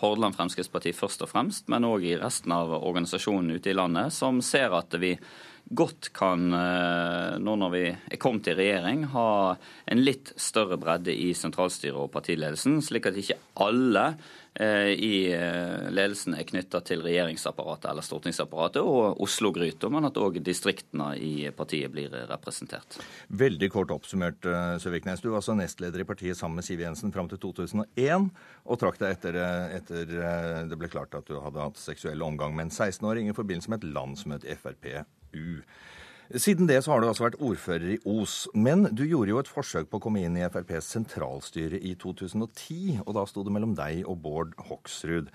[0.00, 4.40] Hordaland Fremskrittsparti først og fremst, men òg i resten av organisasjonen ute i landet, som
[4.44, 5.12] ser at vi
[5.64, 11.14] godt kan, eh, nå når vi er kommet i regjering, ha en litt større bredde
[11.14, 14.04] i sentralstyret og partiledelsen, slik at ikke alle
[14.60, 20.38] eh, i eh, ledelsen er knytta til regjeringsapparatet eller stortingsapparatet og Oslo-gryta, men at òg
[20.44, 23.00] distriktene i partiet blir representert.
[23.32, 24.44] Veldig kort oppsummert,
[24.84, 25.24] Søviknes.
[25.24, 28.30] Du var altså nestleder i partiet sammen med Siv Jensen fram til 2001,
[28.68, 29.40] og trakk deg etter,
[29.80, 30.16] etter
[30.68, 33.80] det ble klart at du hadde hatt seksuell omgang med en 16-åring i forbindelse med
[33.80, 34.90] et landsmøte i Frp
[35.34, 35.60] U.
[36.32, 38.46] Siden det så har du altså vært ordfører i Os.
[38.56, 43.02] Men du gjorde jo et forsøk på å komme inn i FrPs sentralstyre i 2010,
[43.04, 45.28] og da sto det mellom deg og Bård Hoksrud.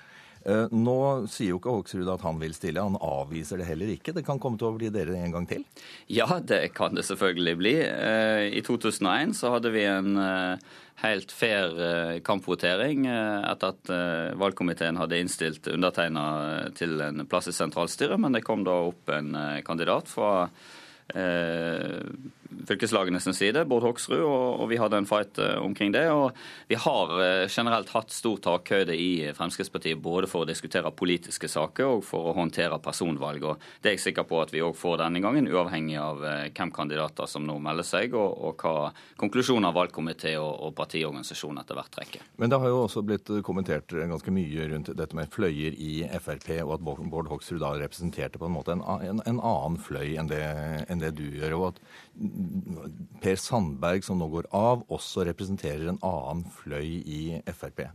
[0.47, 0.97] Eh, nå
[1.27, 4.13] sier jo ikke Hoksrud at han vil stille, han avviser det heller ikke.
[4.15, 5.65] Det kan komme til å bli dere en gang til?
[6.07, 7.75] Ja, det kan det selvfølgelig bli.
[7.83, 13.91] Eh, I 2001 så hadde vi en eh, helt fair kampvotering etter at
[14.35, 16.25] valgkomiteen hadde innstilt undertegna
[16.75, 19.31] til en plass i sentralstyret, men det kom da opp en
[19.63, 20.49] kandidat fra
[22.67, 26.05] fylkeslagene sin side, Bård Hoksrud, og, og, vi hadde en fight eh, omkring det.
[26.11, 26.35] Og
[26.69, 31.97] vi har eh, generelt hatt stor takhøyde i Fremskrittspartiet både for å diskutere politiske saker
[31.97, 33.45] og for å håndtere personvalg.
[33.45, 36.45] og Det er jeg sikker på at vi òg får denne gangen, uavhengig av eh,
[36.55, 38.89] hvem kandidater som nå melder seg, og, og hva
[39.19, 42.25] konklusjoner valgkomité og, og partiorganisasjon etter hvert trekker.
[42.41, 46.51] Men det har jo også blitt kommentert ganske mye rundt dette med fløyer i Frp,
[46.65, 50.29] og at Bård Hoksrud da representerte på en måte en, en, en annen fløy enn
[50.31, 50.43] det,
[50.89, 51.57] enn det du gjør.
[51.59, 51.81] og at
[53.23, 57.21] Per Sandberg, som nå går av, også representerer en annen fløy i
[57.51, 57.87] Frp.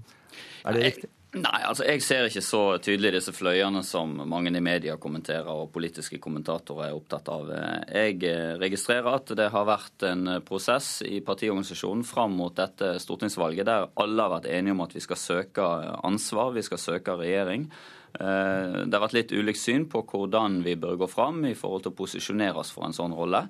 [0.65, 1.13] Er det riktig?
[1.35, 5.73] Nei, altså jeg ser ikke så tydelig disse fløyene som mange i media kommenterer og
[5.75, 7.51] politiske kommentatorer er opptatt av.
[7.91, 8.21] Jeg
[8.61, 14.29] registrerer at det har vært en prosess i partiorganisasjonen fram mot dette stortingsvalget der alle
[14.29, 15.67] har vært enige om at vi skal søke
[16.07, 17.67] ansvar, vi skal søke regjering.
[18.15, 21.83] Eh, det har vært litt ulikt syn på hvordan vi bør gå fram i forhold
[21.83, 23.41] til å posisjonere oss for en sånn rolle.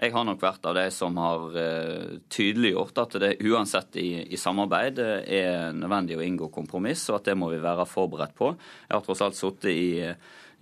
[0.00, 4.40] Jeg har nok vært av de som har eh, tydeliggjort at det uansett i, i
[4.40, 8.54] samarbeid eh, er nødvendig å inngå kompromiss, og at det må vi være forberedt på.
[8.88, 9.84] Jeg har tross alt sittet i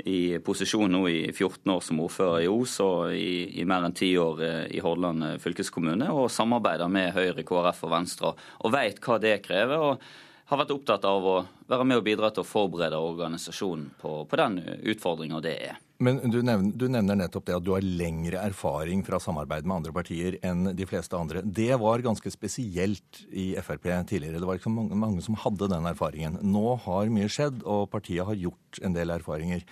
[0.09, 3.95] i posisjon nå i 14 år som ordfører i Os og i, i mer enn
[3.95, 4.41] ti år
[4.73, 9.85] i Hordaland fylkeskommune, og samarbeider med Høyre, KrF og Venstre og veit hva det krever.
[9.93, 11.37] og har vært opptatt av å
[11.71, 14.59] være med og bidra til å forberede organisasjonen på, på den
[14.93, 15.81] utfordringa det er.
[16.03, 19.79] Men du nevner, du nevner, nettopp det at du har lengre erfaring fra samarbeid med
[19.79, 21.45] andre partier enn de fleste andre.
[21.47, 24.41] Det var ganske spesielt i Frp tidligere.
[24.43, 26.41] Det var ikke så mange, mange som hadde den erfaringen.
[26.43, 29.65] Nå har mye skjedd, og partiet har gjort en del erfaringer.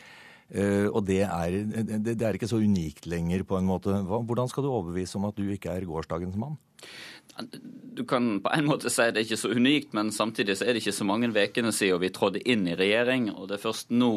[0.51, 3.95] Uh, og det er, det, det er, ikke så unikt lenger, på en måte.
[4.07, 6.57] Hvordan skal du overbevise om at du ikke er gårsdagens mann?
[7.97, 10.75] Du kan på en måte si det er ikke så unikt, men samtidig så er
[10.75, 13.31] det ikke så mange ukene siden vi trådte inn i regjering.
[13.33, 14.13] Og det er først nå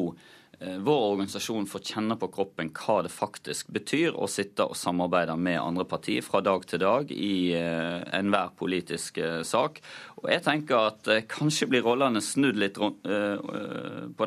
[0.59, 5.37] eh, vår organisasjon får kjenne på kroppen hva det faktisk betyr å sitte og samarbeide
[5.39, 9.79] med andre partier fra dag til dag i enhver politisk sak.
[10.19, 14.25] Og jeg tenker at kanskje blir rollene snudd litt på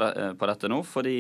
[0.53, 1.19] dette nå, fordi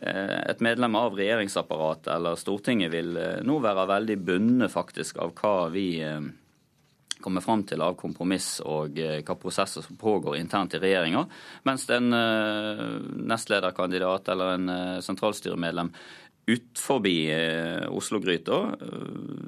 [0.00, 5.88] et medlem av regjeringsapparatet eller Stortinget vil nå være veldig bundet av hva vi
[7.20, 11.24] kommer fram til av kompromiss og eh, hva prosesser som pågår internt i regjeringa,
[11.68, 12.86] mens en eh,
[13.30, 15.92] nestlederkandidat eller en eh, sentralstyremedlem
[16.46, 17.04] utenfor
[17.90, 18.58] Oslo-gryta,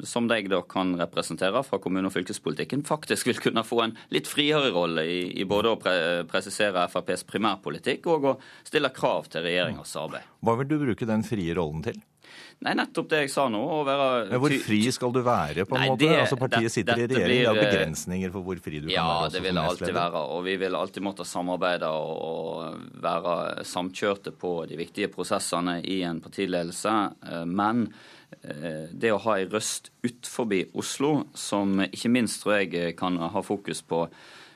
[0.05, 4.31] som deg da kan representere fra kommune- og fylkespolitikken, faktisk vil kunne få en litt
[4.31, 5.97] friere rolle i, i både å pre
[6.31, 10.27] presisere FrPs primærpolitikk og å stille krav til regjeringas arbeid.
[10.43, 12.01] Hva vil du bruke den frie rollen til?
[12.63, 13.61] Nei, nettopp det jeg sa nå.
[13.61, 14.39] å være...
[14.39, 16.05] Hvor fri skal du være, på en Nei, måte?
[16.05, 19.11] Det, altså Partiet sitter i regjering, det er begrensninger for hvor fri du ja, kan
[19.11, 19.25] være.
[19.25, 20.23] Ja, det vil det alltid være.
[20.37, 26.23] Og vi vil alltid måtte samarbeide og være samkjørte på de viktige prosessene i en
[26.23, 26.95] partiledelse.
[27.33, 27.89] Eh, men
[28.39, 33.43] eh, det å ha ei røst utenfor Oslo, som ikke minst tror jeg kan ha
[33.43, 34.07] fokus på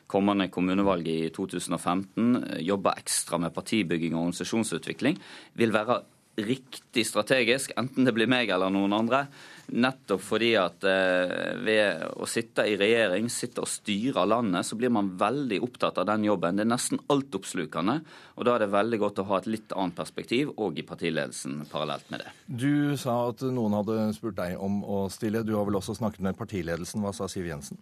[0.07, 5.19] kommende kommunevalg i 2015, jobbe ekstra med partibygging og organisasjonsutvikling,
[5.59, 6.05] vil være
[6.37, 9.27] riktig strategisk, enten det blir meg eller noen andre.
[9.67, 14.93] Nettopp fordi at eh, ved å sitte i regjering, sitte og styre landet, så blir
[14.95, 16.59] man veldig opptatt av den jobben.
[16.59, 17.99] Det er nesten altoppslukende.
[18.37, 21.65] Og da er det veldig godt å ha et litt annet perspektiv, og i partiledelsen
[21.73, 22.33] parallelt med det.
[22.47, 25.43] Du sa at noen hadde spurt deg om å stille.
[25.47, 27.03] Du har vel også snakket med partiledelsen.
[27.03, 27.81] Hva sa Siv Jensen?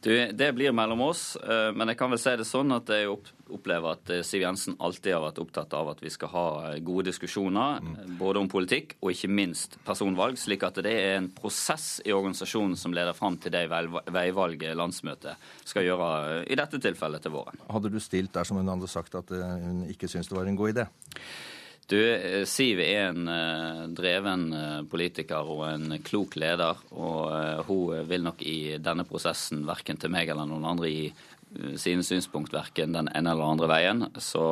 [0.00, 3.10] Du, det blir mellom oss, eh, men jeg kan vel si det sånn at jeg
[3.50, 6.78] opplever at eh, Siv Jensen alltid har vært opptatt av at vi skal ha eh,
[6.86, 8.14] gode diskusjoner, mm.
[8.20, 12.78] både om politikk og ikke minst personvalg, slik at det er en prosess i organisasjonen
[12.78, 16.08] som leder fram til det veivalget landsmøtet skal gjøre,
[16.46, 17.60] i dette tilfellet til våren.
[17.68, 20.76] Hadde du stilt dersom hun hadde sagt at hun ikke syntes det var en god
[20.76, 20.88] idé?
[21.88, 26.82] Du, eh, Siv er en uh, dreven uh, politiker og en klok leder.
[26.92, 31.08] Og uh, hun vil nok i denne prosessen verken til meg eller noen andre gi
[31.80, 34.04] sine synspunkt verken den ene eller andre veien.
[34.20, 34.42] Så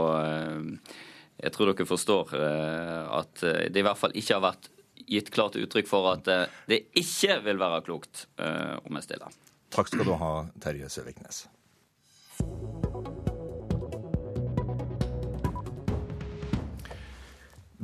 [1.36, 4.70] jeg tror dere forstår at det i hvert fall ikke har vært
[5.04, 6.24] gitt klart uttrykk for at
[6.72, 9.36] det ikke vil være klokt om jeg stiller.
[9.76, 10.32] Takk skal du ha,
[10.64, 11.44] Terje Søviknes.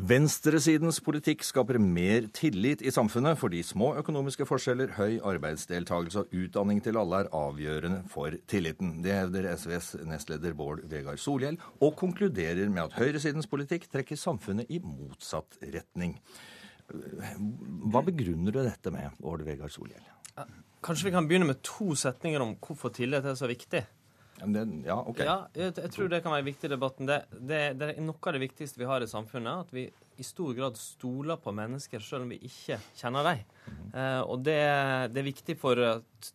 [0.03, 6.81] Venstresidens politikk skaper mer tillit i samfunnet fordi små økonomiske forskjeller, høy arbeidsdeltakelse og utdanning
[6.83, 8.97] til alle er avgjørende for tilliten.
[9.05, 14.74] Det hevder SVs nestleder Bård Vegar Solhjell, og konkluderer med at høyresidens politikk trekker samfunnet
[14.74, 16.16] i motsatt retning.
[16.91, 20.03] Hva begrunner du dette med, Bård Vegar Solhjell?
[20.83, 23.87] Kanskje vi kan begynne med to setninger om hvorfor tillit er så viktig.
[24.44, 25.20] Det, ja, ok.
[25.23, 27.06] Ja, jeg, jeg, tror det kan være viktig i debatten.
[27.06, 29.69] Det, det, det, er noe av det viktigste vi har i samfunnet.
[29.69, 29.86] At vi
[30.19, 33.44] i stor grad stoler på mennesker selv om vi ikke kjenner dem.
[33.66, 33.85] Mm.
[33.94, 35.78] Eh, og det, er viktig for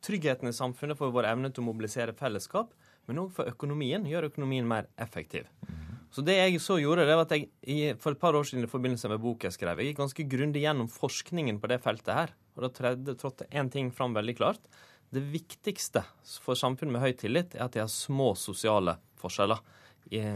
[0.08, 2.72] tryggheten i samfunnet, for vår evne til å mobilisere fellesskap,
[3.08, 4.08] men òg for økonomien.
[4.08, 5.50] Gjøre økonomien mer effektiv.
[5.68, 5.88] Mm.
[6.14, 8.72] Så det jeg så gjorde, det var at jeg for et par år siden i
[8.72, 12.36] forbindelse med boka jeg skrev, jeg gikk ganske grundig gjennom forskningen på det feltet her.
[12.58, 14.64] Og da trådte én ting fram veldig klart.
[15.10, 16.04] Det viktigste
[16.44, 19.62] for samfunn med høy tillit er at de har små sosiale forskjeller.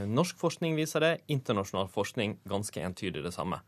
[0.08, 3.62] Norsk forskning viser det, internasjonal forskning ganske entydig det samme.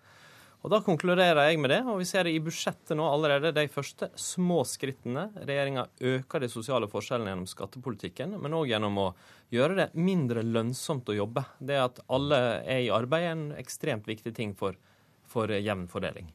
[0.63, 3.65] Og Da konkluderer jeg med det, og vi ser det i budsjettet nå allerede, de
[3.67, 5.25] første små skrittene.
[5.43, 9.09] Regjeringa øker de sosiale forskjellene gjennom skattepolitikken, men òg gjennom å
[9.51, 11.43] gjøre det mindre lønnsomt å jobbe.
[11.59, 14.79] Det at alle er i arbeid, er en ekstremt viktig ting for,
[15.27, 16.31] for jevn fordeling.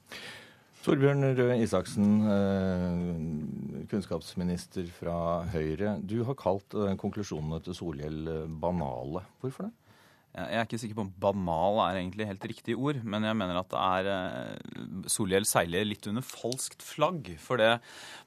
[0.89, 5.98] Torbjørn Røe Isaksen, eh, kunnskapsminister fra Høyre.
[6.01, 9.20] Du har kalt eh, konklusjonene til Solhjell eh, banale.
[9.43, 9.88] Hvorfor det?
[10.39, 13.59] Jeg er ikke sikker på om banal er egentlig helt riktig ord, men jeg mener
[13.60, 17.32] at det er Solhjell seiler litt under falskt flagg.
[17.43, 17.78] For det,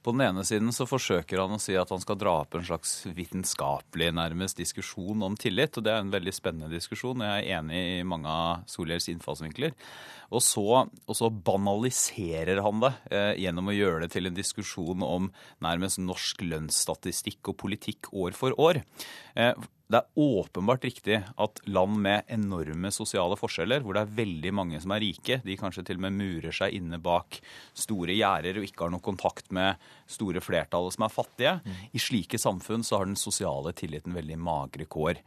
[0.03, 2.67] på den ene siden så forsøker han å si at han skal dra opp en
[2.67, 7.23] slags vitenskapelig nærmest diskusjon om tillit, og det er en veldig spennende diskusjon.
[7.25, 9.75] Jeg er enig i mange av Solhjells innfallsvinkler.
[10.31, 15.03] Og så, og så banaliserer han det eh, gjennom å gjøre det til en diskusjon
[15.03, 15.27] om
[15.63, 18.79] nærmest norsk lønnsstatistikk og politikk år for år.
[19.35, 19.51] Eh,
[19.91, 24.79] det er åpenbart riktig at land med enorme sosiale forskjeller, hvor det er veldig mange
[24.83, 27.41] som er rike, de kanskje til og med murer seg inne bak
[27.77, 29.81] store gjerder og ikke har noe kontakt med
[30.11, 31.81] store flertallet som er fattige, mm.
[31.91, 35.19] i slike samfunn så har den sosiale tilliten veldig magre kår.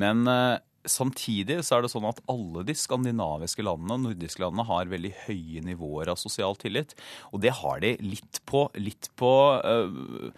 [0.00, 0.58] Men eh,
[0.88, 5.10] Samtidig så er det sånn at alle de skandinaviske landene og nordiske landene har veldig
[5.26, 6.94] høye nivåer av sosial tillit.
[7.34, 10.30] Og det har de litt på, litt på øh,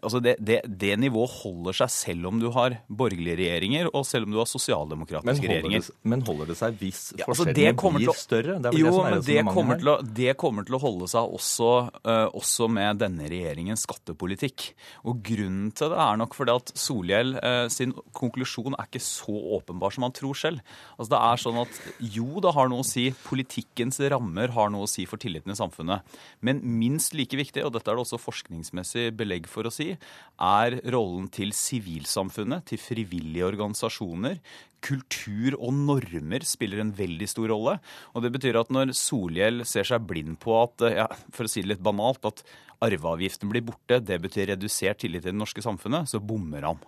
[0.00, 4.28] Altså det, det, det, nivået holder seg selv om du har borgerlige regjeringer, og selv
[4.28, 5.82] om du har sosialdemokratiske regjeringer.
[5.82, 8.56] Det, men holder det seg hvis ja, altså forskjellene blir større?
[8.62, 11.70] Det jo, det men det kommer, å, det kommer, til å, holde seg også,
[12.04, 14.70] øh, også, med denne regjeringens skattepolitikk.
[15.10, 19.34] Og grunnen til det er nok fordi at Solhjell øh, sin konklusjon er ikke så
[19.58, 20.62] åpenbar som han tror selv.
[20.96, 21.80] Altså det er sånn at
[22.16, 23.08] jo, det har noe å si.
[23.26, 26.06] Politikkens rammer har noe å si for tilliten i samfunnet.
[26.46, 29.92] Men minst like viktig, og dette er det også forskningsmessig belegg for å si,
[30.40, 34.40] er rollen til sivilsamfunnet, til frivillige organisasjoner.
[34.80, 37.76] Kultur og normer spiller en veldig stor rolle.
[38.14, 41.64] Og det betyr at når Solhjell ser seg blind på at, ja, for å si
[41.64, 42.44] det litt banalt, at
[42.80, 46.80] arveavgiften blir borte, det betyr redusert tillit til det norske samfunnet, så bommer han.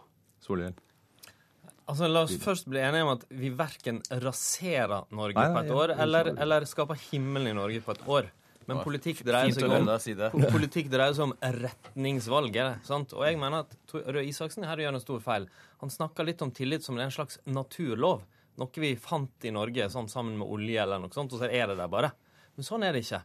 [0.42, 0.74] Solhjell.
[1.90, 5.64] Altså, La oss først bli enige om at vi verken raserer Norge nei, nei, på
[5.64, 8.30] et år, eller, eller skaper himmelen i Norge på et år.
[8.68, 11.32] Men politikk dreier, seg om, politikk dreier seg om
[11.64, 12.84] retningsvalget.
[12.86, 13.14] Sant?
[13.16, 15.48] Og jeg mener at Røe Isaksen her gjør en stor feil.
[15.82, 18.22] Han snakker litt om tillit som en slags naturlov.
[18.60, 21.72] Noe vi fant i Norge sånn, sammen med olje eller noe sånt, og så er
[21.72, 22.12] det der bare.
[22.54, 23.22] Men sånn er det ikke.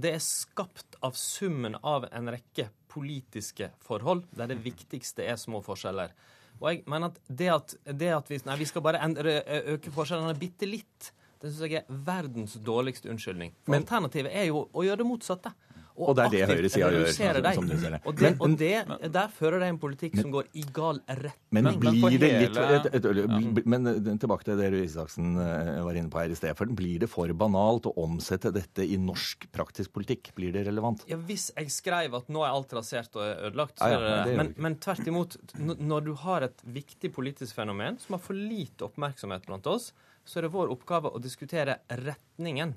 [0.00, 5.60] Det er skapt av summen av en rekke politiske forhold der det viktigste er små
[5.62, 6.14] forskjeller.
[6.60, 9.40] Og jeg mener at det at, det at vi, nei, vi skal bare endre,
[9.74, 13.54] øke forskjellene bitte litt det syns jeg er verdens dårligste unnskyldning.
[13.64, 15.52] For Men, Alternativet er jo å gjøre det motsatte.
[16.00, 17.06] Og, og det er det høyresida gjør.
[17.54, 18.00] Som du ser det.
[18.08, 21.68] Og, det, og det, der fører det en politikk men, som går i gal retning.
[21.68, 25.72] Men blir det litt et, et, et, Men eh, tilbake til det Røe Isaksen eh,
[25.84, 26.56] var inne på her i sted.
[26.58, 30.32] For blir det for banalt å omsette dette i norsk praktisk politikk?
[30.36, 31.04] Blir det relevant?
[31.10, 34.36] Ja, Hvis jeg skrev at nå er alt rasert og ødelagt, så er det, det
[34.40, 35.36] men, men tvert imot.
[35.60, 39.90] Når du har et viktig politisk fenomen som har for lite oppmerksomhet blant oss,
[40.24, 42.76] så er det vår oppgave å diskutere retningen.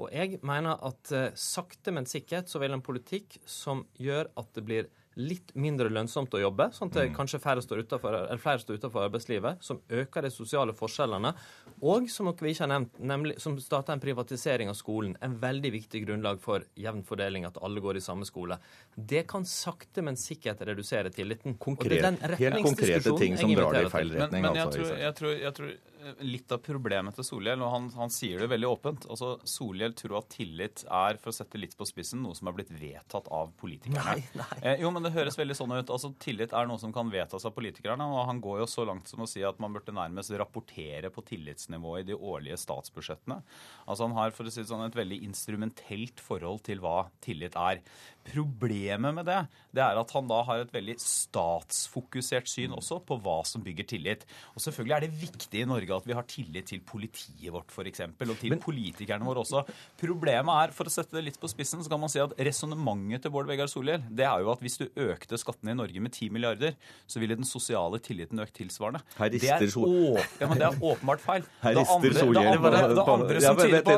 [0.00, 4.50] Og jeg mener at uh, sakte, men sikkert så vil en politikk som gjør at
[4.56, 7.14] det blir litt mindre lønnsomt å jobbe, sånn at mm.
[7.16, 11.32] kanskje færre står utenfor, flere står utenfor arbeidslivet, som øker de sosiale forskjellene,
[11.80, 15.16] og som dere vi ikke har nevnt, nemlig som starter en privatisering av skolen.
[15.24, 18.60] En veldig viktig grunnlag for jevn fordeling, at alle går i samme skole.
[18.94, 21.58] Det kan sakte, men sikkert redusere tilliten.
[21.60, 24.46] Konkret, helt konkrete ting som drar det i feil retning.
[24.46, 27.60] Men, men jeg, altså, tror, jeg, tror, jeg, tror, eh, litt av problemet til Solhjell,
[27.64, 31.36] og han, han, sier det veldig åpent altså Solhjell tror at tillit er, for å
[31.36, 34.16] sette litt på spissen, noe som er blitt vedtatt av politikerne.
[34.16, 34.60] Nei, nei.
[34.62, 35.92] Eh, jo, men det høres veldig sånn ut.
[35.92, 38.06] Altså, Tillit er noe som kan vedtas av politikerne.
[38.06, 41.24] og Han går jo så langt som å si at man burde nærmest rapportere på
[41.28, 43.40] tillitsnivået i de årlige statsbudsjettene.
[43.86, 47.58] Altså Han har for å si det sånn, et veldig instrumentelt forhold til hva tillit
[47.58, 47.84] er.
[48.30, 49.40] Problemet med det
[49.74, 53.86] det er at han da har et veldig statsfokusert syn også på hva som bygger
[53.94, 54.26] tillit.
[54.54, 58.04] Og Selvfølgelig er det viktig i Norge at vi har tillit til politiet vårt f.eks.,
[58.06, 59.64] og til Men, politikerne våre også.
[60.00, 63.24] Problemet er, for å sette det litt på spissen, så kan man si at resonnementet
[63.26, 66.14] til Bård Vegar Solhjell det er jo at hvis du økte skattene i Norge med
[66.14, 66.76] 10 milliarder,
[67.10, 69.02] så ville den sosiale tilliten økt tilsvarende.
[69.18, 71.46] Her det, er, ja, men det er åpenbart feil.
[71.64, 72.84] Her rister Solhjell på Det
[73.16, 73.96] andre som tyder på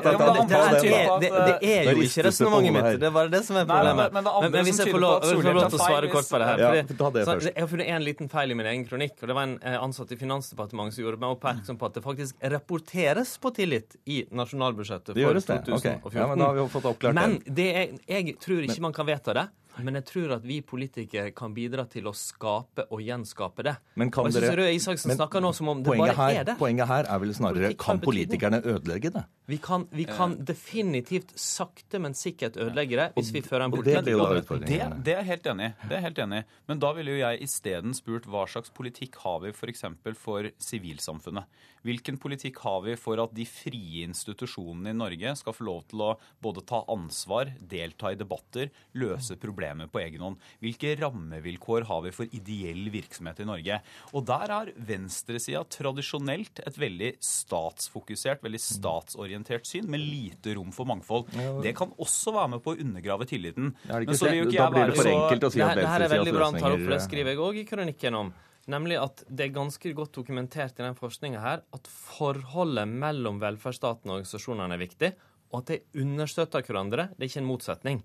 [1.22, 1.30] Det
[1.68, 3.00] er jo ikke resonnementet mitt.
[3.02, 4.16] Det er bare det som er problemet.
[4.16, 6.62] Men men, tyder på at Solhjell lov til å svare kort på det her.
[6.62, 9.16] Ja, ta det så, Jeg har funnet en liten feil i min egen kronikk.
[9.20, 12.04] og Det var en eh, ansatt i Finansdepartementet som gjorde meg oppmerksom på at det
[12.04, 15.74] faktisk rapporteres på tillit i nasjonalbudsjettet for 2014.
[15.80, 16.20] Okay.
[16.20, 19.10] Ja, men da har vi fått oppklart men det er, jeg tror ikke man kan
[19.10, 19.48] vedta det.
[19.80, 23.74] Men jeg tror at vi politikere kan bidra til å skape og gjenskape det.
[24.00, 26.48] Men kan og jeg synes Røe Isaksen snakker nå som om det bare her, er
[26.50, 26.56] det.
[26.60, 29.24] Poenget her er vel snarere Politikk kan politikerne ødelegge det?
[29.48, 34.04] Vi kan, vi kan definitivt sakte, men sikkert ødelegge det hvis vi fører en politikk.
[34.04, 37.42] Det, det, det er helt enig Det er helt enig Men da ville jo jeg
[37.48, 39.86] isteden spurt hva slags politikk har vi f.eks.
[40.04, 41.48] For, for sivilsamfunnet?
[41.82, 46.04] Hvilken politikk har vi for at de frie institusjonene i Norge skal få lov til
[46.04, 46.10] å
[46.42, 50.38] både ta ansvar, delta i debatter, løse problemer på egen hånd?
[50.62, 53.80] Hvilke rammevilkår har vi for ideell virksomhet i Norge?
[54.12, 60.86] Og der er venstresida tradisjonelt et veldig statsfokusert, veldig statsorientert syn, med lite rom for
[60.88, 61.34] mangfold.
[61.64, 63.74] Det kan også være med på å undergrave tilliten.
[63.90, 65.18] Men så vil jo ikke jeg være så...
[65.32, 67.68] At det her er veldig bra han tar opp, for det skriver jeg òg i
[67.68, 68.32] kronikken om.
[68.70, 74.10] Nemlig at det er ganske godt dokumentert i den forskninga her at forholdet mellom velferdsstaten
[74.10, 75.10] og organisasjonene er viktig,
[75.52, 77.08] og at de understøtter hverandre.
[77.12, 77.98] Det er ikke en motsetning.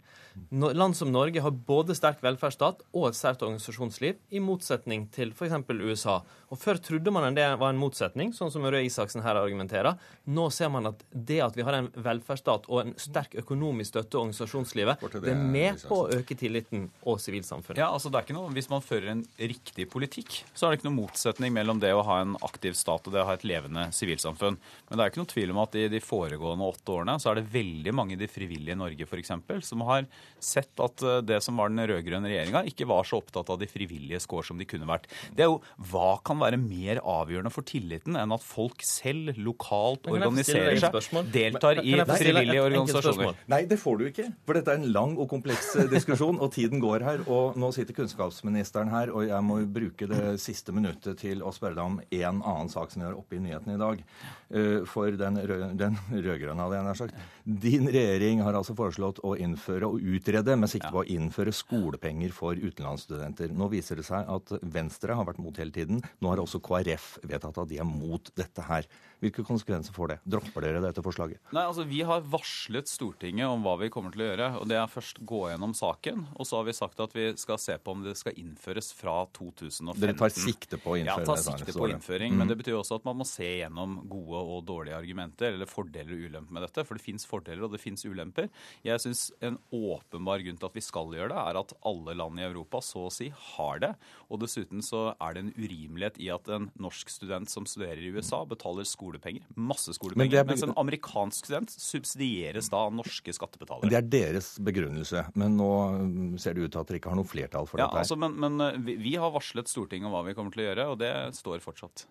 [0.51, 5.55] Land som Norge har både sterk velferdsstat og et sterkt organisasjonsliv, i motsetning til f.eks.
[5.79, 6.19] USA.
[6.47, 9.97] Og Før trodde man det var en motsetning, sånn som Røe Isaksen her argumenterer.
[10.31, 14.17] Nå ser man at det at vi har en velferdsstat og en sterk økonomisk støtte
[14.17, 17.81] og organisasjonslivet, det er med på å øke tilliten og sivilsamfunnet.
[17.81, 20.79] Ja, altså det er ikke noe, Hvis man fører en riktig politikk, så er det
[20.79, 23.45] ikke noen motsetning mellom det å ha en aktiv stat og det å ha et
[23.47, 24.59] levende sivilsamfunn.
[24.87, 27.41] Men det er ikke noe tvil om at i de foregående åtte årene så er
[27.41, 30.05] det veldig mange i de frivillige i Norge eksempel, som har
[30.39, 33.69] sett at eh, det som var den rød-grønne regjeringa, ikke var så opptatt av de
[33.69, 35.09] frivillige skår som de kunne vært.
[35.33, 40.07] Det er jo, Hva kan være mer avgjørende for tilliten enn at folk selv lokalt
[40.11, 43.39] organiserer seg, deltar i frivillige organisasjoner?
[43.51, 44.27] Nei, det får du ikke.
[44.47, 47.23] For dette er en lang og kompleks eh, diskusjon, og tiden går her.
[47.27, 51.77] Og nå sitter kunnskapsministeren her, og jeg må bruke det siste minuttet til å spørre
[51.77, 54.03] deg om en annen sak som vi har oppe i nyhetene i dag.
[54.49, 57.17] Eh, For den, rød, den rød-grønne, hadde jeg nær sagt.
[57.43, 62.31] Din regjering har altså foreslått å innføre og utrede med sikte på å innføre skolepenger
[62.35, 63.51] for utenlandsstudenter.
[63.51, 65.99] Nå viser det seg at Venstre har vært mot hele tiden.
[66.23, 68.87] Nå har også KrF vedtatt at de er mot dette her.
[69.17, 70.17] Hvilke konsekvenser får det?
[70.29, 71.39] Dropper dere dette forslaget?
[71.55, 74.49] Nei, altså Vi har varslet Stortinget om hva vi kommer til å gjøre.
[74.59, 77.57] og Det er først gå gjennom saken, og så har vi sagt at vi skal
[77.61, 79.97] se på om det skal innføres fra 2015.
[80.03, 81.25] Dere tar sikte på å innføre det?
[81.25, 82.35] Ja, tar sikte på innføring.
[82.35, 82.43] Mm.
[82.43, 86.13] Men det betyr også at man må se gjennom gode og dårlige argumenter, eller fordeler
[86.13, 86.85] og ulemper med dette.
[86.85, 88.51] For det fins fordeler og det fins ulemper.
[88.85, 92.37] Jeg syns en åpenbar grunn til at vi skal gjøre det, er at alle land
[92.37, 93.93] i Europa så å si har det.
[94.29, 98.13] Og dessuten så er det en urimelighet i at en norsk student som studerer i
[98.13, 103.87] USA, betaler skolepenger, masse skolepenger, er- mens en amerikansk student subsidieres da av norske skattebetalere.
[103.89, 107.19] Det er deres begrunnelse, men nå mm, ser det ut til at dere ikke har
[107.21, 107.95] noe flertall for Ja, dette.
[107.95, 108.03] her.
[108.03, 110.67] altså, men, men eh, vi, vi har varslet Stortinget om hva vi kommer til å
[110.69, 112.05] gjøre, og det står fortsatt.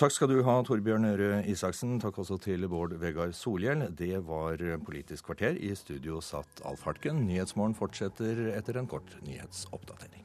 [0.00, 1.98] Takk skal du ha, Torbjørn Røe Isaksen.
[2.00, 3.86] Takk også til Bård Vegar Solhjell.
[3.94, 4.56] Det var
[4.86, 5.58] Politisk kvarter.
[5.60, 7.26] I studio satt Alf Hartken.
[7.28, 10.24] Nyhetsmorgen fortsetter etter en kort nyhetsoppdatering.